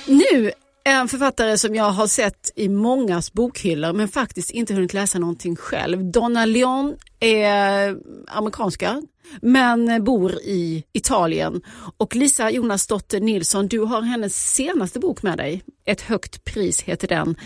Nu 0.07 0.53
en 0.85 1.09
författare 1.09 1.59
som 1.59 1.75
jag 1.75 1.91
har 1.91 2.07
sett 2.07 2.51
i 2.57 2.69
mångas 2.69 3.33
bokhyllor 3.33 3.93
men 3.93 4.09
faktiskt 4.09 4.51
inte 4.51 4.75
hunnit 4.75 4.95
läsa 4.95 5.19
någonting 5.19 5.57
själv. 5.57 6.05
Donna 6.05 6.45
Leon 6.45 6.95
är 7.21 7.97
amerikanska 8.29 9.03
men 9.43 10.05
bor 10.05 10.33
i 10.33 10.85
Italien. 10.93 11.63
Och 11.97 12.17
Lisa 12.17 12.51
Jonasdotter 12.51 13.21
Nilsson, 13.21 13.69
du 13.69 13.79
har 13.79 14.03
hennes 14.03 14.53
senaste 14.55 14.99
bok 14.99 15.23
med 15.23 15.39
dig. 15.39 15.63
Ett 15.85 16.01
högt 16.01 16.45
pris 16.45 16.81
heter 16.81 17.09
den. 17.09 17.37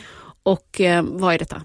Och 0.42 0.80
eh, 0.80 1.04
vad 1.08 1.34
är 1.34 1.38
detta? 1.38 1.62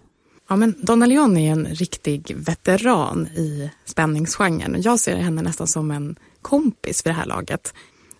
Ja, 0.50 0.56
men 0.56 0.76
Donna 0.82 1.06
Leon 1.06 1.38
är 1.38 1.52
en 1.52 1.66
riktig 1.66 2.36
veteran 2.36 3.28
i 3.28 3.72
spänningsgenren. 3.86 4.82
Jag 4.82 5.00
ser 5.00 5.16
henne 5.16 5.42
nästan 5.42 5.68
som 5.68 5.92
en 5.92 6.16
kompis 6.42 7.06
vid 7.06 7.14
det 7.14 7.18
här 7.18 7.26
laget. 7.26 7.74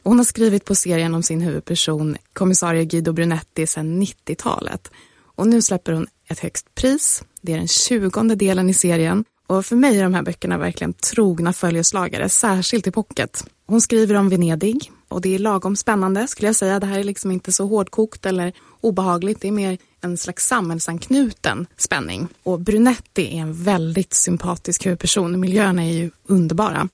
Hon 0.04 0.18
har 0.18 0.26
skrivit 0.26 0.66
på 0.66 0.76
serien 0.76 1.16
om 1.16 1.24
sin 1.24 1.42
huvudperson, 1.42 2.18
kommissarie 2.34 2.86
Guido 2.86 3.14
Brunetti, 3.14 3.68
sedan 3.68 4.02
90-talet. 4.02 4.92
Och 5.36 5.48
nu 5.48 5.62
släpper 5.62 5.94
hon 5.94 6.08
ett 6.28 6.40
högst 6.40 6.76
pris. 6.76 7.24
Det 7.42 7.54
är 7.54 7.58
den 7.58 7.68
tjugonde 7.68 8.36
delen 8.36 8.70
i 8.70 8.74
serien. 8.74 9.26
Och 9.48 9.66
för 9.66 9.76
mig 9.76 10.00
är 10.00 10.04
de 10.04 10.14
här 10.14 10.24
böckerna 10.24 10.58
verkligen 10.58 10.94
trogna 10.94 11.54
följeslagare, 11.54 12.30
särskilt 12.30 12.88
i 12.88 12.92
pocket. 12.92 13.46
Hon 13.68 13.82
skriver 13.82 14.16
om 14.16 14.30
Venedig, 14.30 14.92
och 15.08 15.22
det 15.22 15.36
är 15.36 15.40
lagom 15.40 15.76
spännande 15.76 16.28
skulle 16.28 16.48
jag 16.48 16.56
säga. 16.56 16.80
Det 16.80 16.88
här 16.88 17.00
är 17.00 17.04
liksom 17.04 17.32
inte 17.32 17.52
så 17.52 17.68
hårdkokt 17.68 18.26
eller 18.26 18.54
obehagligt. 18.82 19.42
Det 19.42 19.48
är 19.48 19.52
mer 19.52 19.78
en 20.02 20.18
slags 20.18 20.48
samhällsanknuten 20.48 21.68
spänning. 21.78 22.28
Och 22.44 22.60
Brunetti 22.60 23.38
är 23.38 23.42
en 23.42 23.64
väldigt 23.64 24.14
sympatisk 24.14 24.86
huvudperson. 24.86 25.40
Miljöerna 25.40 25.84
är 25.84 25.94
ju 25.94 26.12
underbara. 26.28 26.90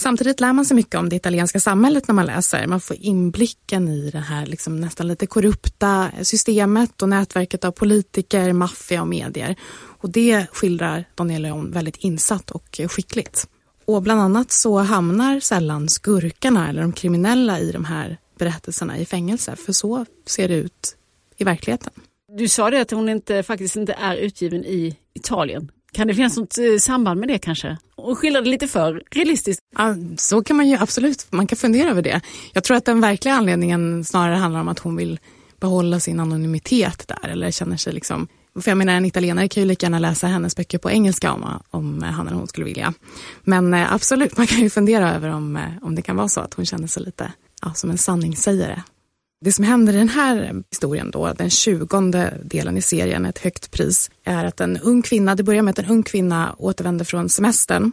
Samtidigt 0.00 0.40
lär 0.40 0.52
man 0.52 0.64
sig 0.64 0.74
mycket 0.74 0.94
om 0.94 1.08
det 1.08 1.16
italienska 1.16 1.60
samhället 1.60 2.08
när 2.08 2.14
man 2.14 2.26
läser. 2.26 2.66
Man 2.66 2.80
får 2.80 2.96
inblicken 3.00 3.88
i 3.88 4.10
det 4.10 4.18
här 4.18 4.46
liksom 4.46 4.80
nästan 4.80 5.08
lite 5.08 5.26
korrupta 5.26 6.10
systemet 6.22 7.02
och 7.02 7.08
nätverket 7.08 7.64
av 7.64 7.70
politiker, 7.70 8.52
maffia 8.52 9.02
och 9.02 9.08
medier. 9.08 9.56
Och 10.00 10.10
det 10.10 10.46
skildrar 10.52 11.04
Daniel 11.14 11.42
Leon 11.42 11.70
väldigt 11.70 11.96
insatt 11.96 12.50
och 12.50 12.80
skickligt. 12.88 13.48
Och 13.84 14.02
bland 14.02 14.20
annat 14.20 14.52
så 14.52 14.78
hamnar 14.78 15.40
sällan 15.40 15.88
skurkarna 15.88 16.68
eller 16.68 16.82
de 16.82 16.92
kriminella 16.92 17.60
i 17.60 17.72
de 17.72 17.84
här 17.84 18.18
berättelserna 18.38 18.98
i 18.98 19.04
fängelse, 19.04 19.56
för 19.56 19.72
så 19.72 20.06
ser 20.26 20.48
det 20.48 20.54
ut 20.54 20.96
i 21.36 21.44
verkligheten. 21.44 21.92
Du 22.38 22.48
sa 22.48 22.70
det 22.70 22.80
att 22.80 22.90
hon 22.90 23.08
inte, 23.08 23.42
faktiskt 23.42 23.76
inte 23.76 23.92
är 23.92 24.16
utgiven 24.16 24.64
i 24.64 24.96
Italien. 25.14 25.70
Kan 25.92 26.06
det 26.06 26.14
finnas 26.14 26.36
något 26.36 26.58
eh, 26.58 26.78
samband 26.80 27.20
med 27.20 27.28
det 27.28 27.38
kanske? 27.38 27.76
Och 27.96 28.18
skildra 28.18 28.40
det 28.40 28.50
lite 28.50 28.68
för 28.68 29.02
realistiskt? 29.10 29.62
Ja, 29.78 29.94
så 30.16 30.42
kan 30.42 30.56
man 30.56 30.68
ju 30.68 30.76
absolut, 30.76 31.26
man 31.30 31.46
kan 31.46 31.56
fundera 31.56 31.90
över 31.90 32.02
det. 32.02 32.20
Jag 32.52 32.64
tror 32.64 32.76
att 32.76 32.84
den 32.84 33.00
verkliga 33.00 33.34
anledningen 33.34 34.04
snarare 34.04 34.36
handlar 34.36 34.60
om 34.60 34.68
att 34.68 34.78
hon 34.78 34.96
vill 34.96 35.20
behålla 35.60 36.00
sin 36.00 36.20
anonymitet 36.20 37.08
där 37.08 37.28
eller 37.28 37.50
känner 37.50 37.76
sig 37.76 37.92
liksom 37.92 38.28
för 38.60 38.70
jag 38.70 38.78
menar 38.78 38.92
en 38.92 39.04
italienare 39.04 39.48
kan 39.48 39.62
ju 39.62 39.68
lika 39.68 39.86
gärna 39.86 39.98
läsa 39.98 40.26
hennes 40.26 40.56
böcker 40.56 40.78
på 40.78 40.90
engelska 40.90 41.32
om, 41.32 41.62
om 41.70 42.02
han 42.02 42.26
eller 42.26 42.36
hon 42.36 42.48
skulle 42.48 42.64
vilja. 42.64 42.94
Men 43.42 43.74
eh, 43.74 43.92
absolut, 43.92 44.36
man 44.36 44.46
kan 44.46 44.58
ju 44.58 44.70
fundera 44.70 45.14
över 45.14 45.28
om, 45.28 45.56
eh, 45.56 45.62
om 45.82 45.94
det 45.94 46.02
kan 46.02 46.16
vara 46.16 46.28
så 46.28 46.40
att 46.40 46.54
hon 46.54 46.66
känner 46.66 46.86
sig 46.86 47.02
lite 47.02 47.32
ja, 47.62 47.74
som 47.74 47.90
en 47.90 47.98
sanningssägare. 47.98 48.82
Det 49.40 49.52
som 49.52 49.64
händer 49.64 49.92
i 49.92 49.96
den 49.96 50.08
här 50.08 50.62
historien 50.70 51.10
då, 51.10 51.32
den 51.32 51.50
tjugonde 51.50 52.34
delen 52.44 52.76
i 52.76 52.82
serien, 52.82 53.26
ett 53.26 53.38
högt 53.38 53.70
pris, 53.70 54.10
är 54.24 54.44
att 54.44 54.60
en 54.60 54.78
ung 54.78 55.02
kvinna, 55.02 55.34
det 55.34 55.42
börjar 55.42 55.62
med 55.62 55.70
att 55.70 55.78
en 55.78 55.90
ung 55.90 56.02
kvinna 56.02 56.54
återvänder 56.58 57.04
från 57.04 57.28
semestern 57.28 57.92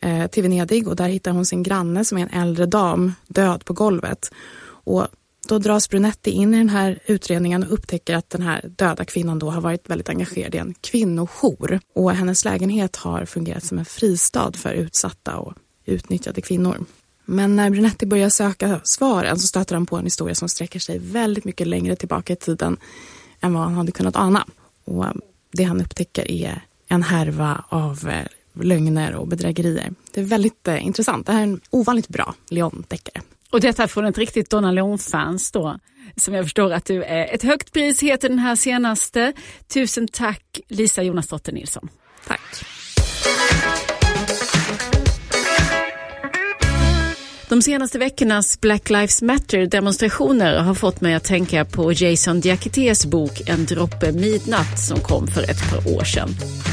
eh, 0.00 0.26
till 0.26 0.42
Venedig 0.42 0.88
och 0.88 0.96
där 0.96 1.08
hittar 1.08 1.30
hon 1.30 1.46
sin 1.46 1.62
granne 1.62 2.04
som 2.04 2.18
är 2.18 2.22
en 2.22 2.40
äldre 2.42 2.66
dam 2.66 3.12
död 3.26 3.64
på 3.64 3.72
golvet. 3.72 4.30
Och 4.62 5.06
då 5.48 5.58
dras 5.58 5.90
Brunetti 5.90 6.30
in 6.30 6.54
i 6.54 6.58
den 6.58 6.68
här 6.68 6.98
utredningen 7.06 7.62
och 7.62 7.72
upptäcker 7.72 8.14
att 8.14 8.30
den 8.30 8.42
här 8.42 8.64
döda 8.76 9.04
kvinnan 9.04 9.38
då 9.38 9.50
har 9.50 9.60
varit 9.60 9.90
väldigt 9.90 10.08
engagerad 10.08 10.54
i 10.54 10.58
en 10.58 10.74
kvinnojour. 10.80 11.80
Och 11.94 12.12
hennes 12.12 12.44
lägenhet 12.44 12.96
har 12.96 13.24
fungerat 13.24 13.64
som 13.64 13.78
en 13.78 13.84
fristad 13.84 14.52
för 14.52 14.72
utsatta 14.72 15.36
och 15.36 15.54
utnyttjade 15.84 16.40
kvinnor. 16.40 16.86
Men 17.30 17.56
när 17.56 17.70
Brunetti 17.70 18.06
börjar 18.06 18.28
söka 18.28 18.80
svaren 18.84 19.38
så 19.38 19.46
stöter 19.46 19.74
han 19.74 19.86
på 19.86 19.96
en 19.96 20.04
historia 20.04 20.34
som 20.34 20.48
sträcker 20.48 20.78
sig 20.80 20.98
väldigt 20.98 21.44
mycket 21.44 21.66
längre 21.66 21.96
tillbaka 21.96 22.32
i 22.32 22.36
tiden 22.36 22.76
än 23.40 23.54
vad 23.54 23.62
han 23.62 23.74
hade 23.74 23.92
kunnat 23.92 24.16
ana. 24.16 24.46
Och 24.84 25.06
det 25.52 25.64
han 25.64 25.80
upptäcker 25.80 26.30
är 26.30 26.62
en 26.88 27.02
härva 27.02 27.64
av 27.68 28.08
eh, 28.08 28.26
lögner 28.64 29.14
och 29.14 29.28
bedrägerier. 29.28 29.94
Det 30.12 30.20
är 30.20 30.24
väldigt 30.24 30.68
eh, 30.68 30.86
intressant. 30.86 31.26
Det 31.26 31.32
här 31.32 31.38
är 31.38 31.44
en 31.44 31.60
ovanligt 31.70 32.08
bra 32.08 32.34
Leon-deckare. 32.48 33.22
Och 33.50 33.60
detta 33.60 33.88
från 33.88 34.04
ett 34.04 34.18
riktigt 34.18 34.50
Donna 34.50 34.72
Leon-fans 34.72 35.50
då, 35.50 35.78
som 36.16 36.34
jag 36.34 36.44
förstår 36.44 36.72
att 36.72 36.84
du 36.84 37.04
är. 37.04 37.34
Ett 37.34 37.42
högt 37.42 37.72
pris 37.72 38.02
heter 38.02 38.28
den 38.28 38.38
här 38.38 38.56
senaste. 38.56 39.32
Tusen 39.68 40.08
tack 40.08 40.60
Lisa 40.68 41.02
Jonasdotter 41.02 41.52
Nilsson. 41.52 41.88
Tack. 42.26 42.64
De 47.50 47.62
senaste 47.62 47.98
veckornas 47.98 48.60
Black 48.60 48.90
Lives 48.90 49.22
Matter-demonstrationer 49.22 50.58
har 50.58 50.74
fått 50.74 51.00
mig 51.00 51.14
att 51.14 51.24
tänka 51.24 51.64
på 51.64 51.92
Jason 51.92 52.40
Diakités 52.40 53.06
bok 53.06 53.42
En 53.46 53.66
droppe 53.66 54.12
midnatt 54.12 54.78
som 54.78 55.00
kom 55.00 55.26
för 55.26 55.42
ett 55.42 55.70
par 55.70 55.94
år 55.94 56.04
sedan. 56.04 56.28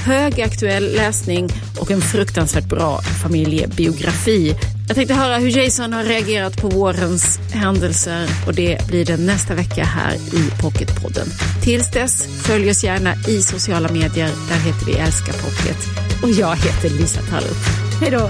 Högaktuell 0.05 0.95
läsning 0.95 1.49
och 1.79 1.91
en 1.91 2.01
fruktansvärt 2.01 2.69
bra 2.69 3.01
familjebiografi. 3.23 4.53
Jag 4.87 4.95
tänkte 4.95 5.13
höra 5.13 5.37
hur 5.37 5.57
Jason 5.57 5.93
har 5.93 6.03
reagerat 6.03 6.61
på 6.61 6.67
vårens 6.67 7.39
händelser 7.53 8.27
och 8.47 8.53
det 8.53 8.87
blir 8.87 9.05
det 9.05 9.17
nästa 9.17 9.55
vecka 9.55 9.83
här 9.83 10.13
i 10.13 10.61
Pocketpodden. 10.61 11.27
Tills 11.63 11.91
dess, 11.91 12.43
följ 12.43 12.69
oss 12.69 12.83
gärna 12.83 13.13
i 13.27 13.41
sociala 13.41 13.91
medier. 13.91 14.29
Där 14.49 14.59
heter 14.59 14.85
vi 14.85 14.93
Älska 14.93 15.33
Pocket. 15.33 15.77
Och 16.23 16.29
jag 16.29 16.55
heter 16.55 16.89
Lisa 16.89 17.21
Tallup. 17.21 17.57
Hej 18.01 18.11
då! 18.11 18.29